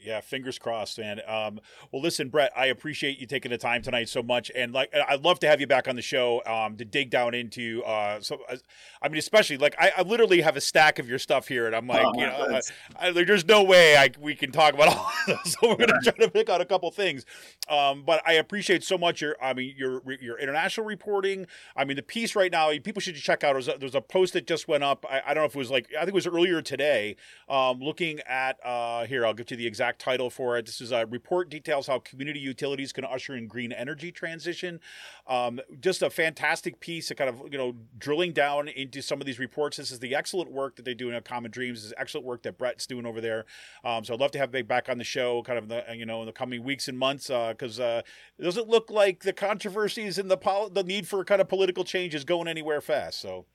Yeah, 0.03 0.21
fingers 0.21 0.59
crossed, 0.59 0.99
man. 0.99 1.21
Um, 1.27 1.59
well, 1.91 2.01
listen, 2.01 2.29
Brett, 2.29 2.51
I 2.55 2.67
appreciate 2.67 3.19
you 3.19 3.27
taking 3.27 3.51
the 3.51 3.57
time 3.57 3.81
tonight 3.81 4.09
so 4.09 4.21
much, 4.21 4.51
and 4.55 4.73
like, 4.73 4.93
I'd 5.07 5.23
love 5.23 5.39
to 5.39 5.47
have 5.47 5.59
you 5.59 5.67
back 5.67 5.87
on 5.87 5.95
the 5.95 6.01
show 6.01 6.41
um, 6.45 6.77
to 6.77 6.85
dig 6.85 7.09
down 7.09 7.33
into. 7.33 7.83
Uh, 7.83 8.19
so, 8.21 8.39
uh, 8.49 8.57
I 9.01 9.09
mean, 9.09 9.17
especially 9.17 9.57
like, 9.57 9.75
I, 9.79 9.91
I 9.97 10.01
literally 10.01 10.41
have 10.41 10.57
a 10.57 10.61
stack 10.61 10.99
of 10.99 11.07
your 11.07 11.19
stuff 11.19 11.47
here, 11.47 11.67
and 11.67 11.75
I'm 11.75 11.87
like, 11.87 12.05
Oh, 12.05 12.13
you 12.15 12.25
know. 12.25 12.59
I, 12.99 13.07
I, 13.07 13.11
there's 13.11 13.45
no 13.45 13.63
way 13.63 13.95
I 13.97 14.09
we 14.19 14.35
can 14.35 14.51
talk 14.51 14.73
about 14.73 14.89
all 14.89 15.05
of 15.05 15.25
this, 15.43 15.53
so 15.59 15.69
we're 15.69 15.85
gonna 15.85 15.99
try 16.01 16.13
to 16.13 16.29
pick 16.29 16.49
out 16.49 16.61
a 16.61 16.65
couple 16.65 16.89
things. 16.91 17.25
Um, 17.69 18.03
but 18.05 18.21
I 18.25 18.33
appreciate 18.33 18.83
so 18.83 18.97
much 18.97 19.21
your, 19.21 19.35
I 19.41 19.53
mean, 19.53 19.73
your 19.77 20.01
your 20.21 20.37
international 20.37 20.85
reporting. 20.85 21.47
I 21.75 21.85
mean, 21.85 21.95
the 21.95 22.03
piece 22.03 22.35
right 22.35 22.51
now, 22.51 22.69
people 22.83 23.01
should 23.01 23.15
check 23.15 23.43
out. 23.43 23.53
There's 23.53 23.67
a, 23.67 23.77
there's 23.79 23.95
a 23.95 24.01
post 24.01 24.33
that 24.33 24.47
just 24.47 24.67
went 24.67 24.83
up. 24.83 25.05
I, 25.09 25.21
I 25.27 25.33
don't 25.33 25.43
know 25.43 25.45
if 25.45 25.55
it 25.55 25.59
was 25.59 25.71
like, 25.71 25.87
I 25.95 26.01
think 26.01 26.09
it 26.09 26.15
was 26.15 26.27
earlier 26.27 26.61
today. 26.61 27.15
Um, 27.49 27.79
looking 27.79 28.19
at 28.27 28.57
uh, 28.65 29.05
here, 29.05 29.25
I'll 29.25 29.33
get 29.33 29.51
you 29.51 29.57
the 29.57 29.67
exact 29.67 29.92
title 29.99 30.29
for 30.29 30.57
it. 30.57 30.65
This 30.65 30.81
is 30.81 30.91
a 30.91 31.05
report 31.05 31.49
details 31.49 31.87
how 31.87 31.99
community 31.99 32.39
utilities 32.39 32.91
can 32.91 33.05
usher 33.05 33.35
in 33.35 33.47
green 33.47 33.71
energy 33.71 34.11
transition. 34.11 34.79
Um, 35.27 35.59
just 35.79 36.01
a 36.01 36.09
fantastic 36.09 36.79
piece 36.79 37.11
of 37.11 37.17
kind 37.17 37.29
of 37.29 37.41
you 37.51 37.57
know 37.57 37.75
drilling 37.97 38.33
down 38.33 38.67
into 38.67 39.01
some 39.01 39.21
of 39.21 39.25
these 39.25 39.39
reports. 39.39 39.77
This 39.77 39.91
is 39.91 39.99
the 39.99 40.15
excellent 40.15 40.51
work 40.51 40.75
that 40.75 40.85
they 40.85 40.93
do 40.93 41.09
in 41.09 41.21
Common 41.23 41.51
Dreams. 41.51 41.79
This 41.79 41.85
is 41.85 41.93
excellent 41.97 42.25
work 42.25 42.43
that 42.43 42.57
Brett's 42.57 42.87
doing 42.87 43.05
over 43.05 43.21
there. 43.21 43.45
Um, 43.83 44.03
so 44.03 44.13
I'd 44.13 44.19
love 44.19 44.31
to 44.31 44.39
have 44.39 44.51
Big 44.51 44.67
back 44.67 44.89
on 44.89 44.97
the 44.97 45.03
show, 45.03 45.41
kind 45.43 45.57
of 45.57 45.63
in 45.63 45.69
the 45.69 45.95
you 45.95 46.05
know 46.05 46.21
in 46.21 46.25
the 46.25 46.33
coming 46.33 46.63
weeks 46.63 46.87
and 46.87 46.97
months, 46.97 47.27
because 47.27 47.79
uh, 47.79 48.01
it 48.37 48.43
doesn't 48.43 48.69
look 48.69 48.89
like 48.91 49.23
the 49.23 49.33
controversies 49.33 50.17
and 50.17 50.29
the 50.29 50.37
pol- 50.37 50.69
the 50.69 50.83
need 50.83 51.07
for 51.07 51.23
kind 51.23 51.41
of 51.41 51.47
political 51.47 51.83
change 51.83 52.13
is 52.13 52.23
going 52.23 52.47
anywhere 52.47 52.81
fast. 52.81 53.19
So. 53.19 53.45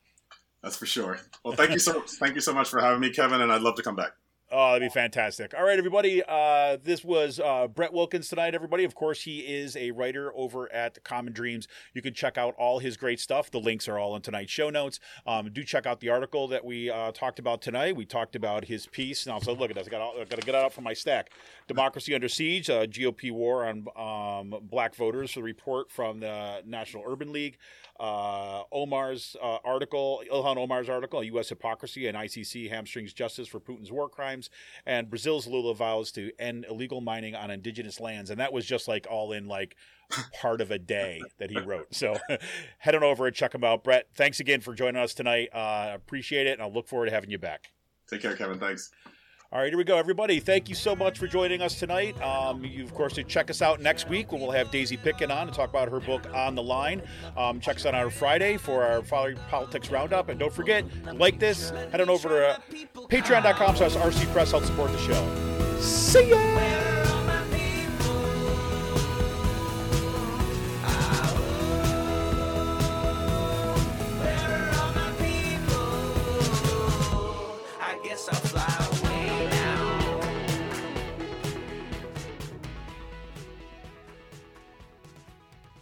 That's 0.63 0.77
for 0.77 0.87
sure. 0.87 1.21
Well, 1.45 1.55
thank 1.55 1.71
you 1.71 1.79
so 1.79 2.01
thank 2.01 2.35
you 2.35 2.41
so 2.41 2.53
much 2.53 2.69
for 2.69 2.81
having 2.81 2.99
me, 3.01 3.11
Kevin, 3.11 3.41
and 3.41 3.53
I'd 3.53 3.63
love 3.63 3.77
to 3.77 3.83
come 3.83 3.95
back. 3.95 4.11
Oh, 4.61 4.73
that'd 4.73 4.83
be 4.83 4.93
fantastic. 4.93 5.55
All 5.57 5.65
right, 5.65 5.79
everybody. 5.79 6.21
Uh, 6.27 6.79
this 6.83 7.05
was 7.05 7.39
uh, 7.39 7.69
Brett 7.69 7.93
Wilkins 7.93 8.29
tonight, 8.29 8.57
everybody. 8.57 8.83
Of 8.83 8.97
course, 8.97 9.23
he 9.23 9.39
is 9.39 9.77
a 9.77 9.93
writer 9.93 10.33
over 10.35 10.69
at 10.73 11.05
Common 11.05 11.33
Dreams. 11.33 11.69
You 11.95 12.03
can 12.03 12.13
check 12.13 12.37
out 12.37 12.57
all 12.59 12.81
his 12.81 12.97
great 12.97 13.21
stuff. 13.21 13.53
The 13.53 13.61
links 13.61 13.87
are 13.87 14.01
all 14.01 14.17
in 14.17 14.23
tonight's 14.23 14.51
show 14.51 14.69
notes. 14.69 14.99
Um, 15.29 15.49
do 15.53 15.63
check 15.63 15.87
out 15.87 16.01
the 16.01 16.09
article 16.09 16.49
that 16.49 16.65
we 16.65 16.91
uh, 16.91 17.13
talked 17.13 17.39
about 17.39 17.63
tonight. 17.63 17.95
We 17.95 18.05
talked 18.05 18.35
about 18.35 18.65
his 18.65 18.87
piece. 18.87 19.29
Now, 19.29 19.39
so 19.39 19.53
look 19.53 19.71
at 19.71 19.77
this. 19.77 19.87
I 19.87 19.91
got 19.91 20.17
got 20.29 20.41
to 20.41 20.45
get 20.45 20.49
it 20.49 20.55
out 20.57 20.73
from 20.73 20.83
my 20.83 20.93
stack. 20.93 21.31
Democracy 21.69 22.13
Under 22.13 22.29
Siege, 22.29 22.69
uh, 22.69 22.87
GOP 22.87 23.31
War 23.31 23.65
on 23.65 23.87
um, 23.97 24.59
Black 24.63 24.97
Voters. 24.97 25.35
The 25.35 25.43
report 25.45 25.89
from 25.89 26.19
the 26.19 26.63
National 26.67 27.05
Urban 27.07 27.33
League. 27.33 27.59
Uh, 28.01 28.63
Omar's 28.71 29.37
uh, 29.43 29.59
article, 29.65 30.23
Ilhan 30.33 30.57
Omar's 30.57 30.89
article, 30.89 31.23
U.S. 31.25 31.49
hypocrisy 31.49 32.07
and 32.07 32.17
ICC 32.17 32.71
hamstrings 32.71 33.13
justice 33.13 33.49
for 33.49 33.59
Putin's 33.59 33.91
war 33.91 34.09
crimes. 34.09 34.48
And 34.87 35.11
Brazil's 35.11 35.47
Lula 35.47 35.75
vows 35.75 36.13
to 36.13 36.33
end 36.39 36.67
illegal 36.69 37.01
mining 37.01 37.35
on 37.35 37.51
indigenous 37.51 38.01
lands, 38.01 38.31
and 38.31 38.41
that 38.41 38.53
was 38.53 38.67
just 38.67 38.89
like 38.89 39.07
all 39.11 39.33
in 39.33 39.47
like 39.47 39.77
part 40.41 40.61
of 40.61 40.71
a 40.71 40.79
day 40.79 41.21
that 41.39 41.51
he 41.51 41.59
wrote. 41.59 41.95
So 41.95 42.17
head 42.79 42.95
on 42.95 43.03
over 43.03 43.27
and 43.27 43.35
check 43.35 43.55
him 43.55 43.65
out. 43.65 43.85
Brett, 43.85 44.09
thanks 44.15 44.41
again 44.41 44.61
for 44.61 44.75
joining 44.75 45.01
us 45.01 45.15
tonight. 45.15 45.49
Uh, 45.53 45.91
appreciate 45.95 46.47
it, 46.47 46.53
and 46.53 46.63
I'll 46.63 46.73
look 46.73 46.89
forward 46.89 47.07
to 47.07 47.13
having 47.13 47.31
you 47.31 47.39
back. 47.39 47.73
Take 48.09 48.23
care, 48.23 48.37
Kevin. 48.37 48.59
Thanks. 48.59 48.91
All 49.51 49.59
right, 49.59 49.71
here 49.71 49.79
we 49.79 49.85
go, 49.85 49.97
everybody. 49.97 50.41
Thank 50.41 50.69
you 50.69 50.75
so 50.75 50.95
much 50.95 51.19
for 51.19 51.27
joining 51.27 51.63
us 51.63 51.79
tonight. 51.79 52.21
Um, 52.21 52.63
you, 52.63 52.85
of 52.85 52.93
course, 52.93 53.19
check 53.27 53.49
us 53.49 53.63
out 53.63 53.81
next 53.81 54.07
week 54.07 54.31
when 54.31 54.43
we'll 54.43 54.51
have 54.51 54.71
Daisy 54.71 54.99
Pitkin 54.99 55.31
on 55.31 55.47
to 55.47 55.53
talk 55.55 55.71
about 55.71 55.91
her 55.91 56.01
book 56.01 56.27
On 56.35 56.55
the 56.55 56.63
Line. 56.63 57.01
Um, 57.35 57.59
check 57.59 57.77
us 57.77 57.87
out 57.87 57.95
on 57.95 58.11
Friday 58.11 58.59
for 58.59 58.85
our 58.85 59.01
politics 59.01 59.91
roundup. 59.91 60.29
And 60.29 60.39
don't 60.39 60.53
forget, 60.53 60.85
like 61.17 61.39
this, 61.39 61.71
head 61.71 62.03
on 62.03 62.11
over 62.11 62.29
to 62.29 62.49
uh, 62.49 62.59
patreon.com 63.09 63.77
slash 63.77 63.95
RC 63.95 64.31
Press. 64.35 64.51
Help 64.51 64.65
support 64.65 64.93
the 64.93 64.99
show. 64.99 65.81
See 65.81 66.29
ya! 66.29 66.98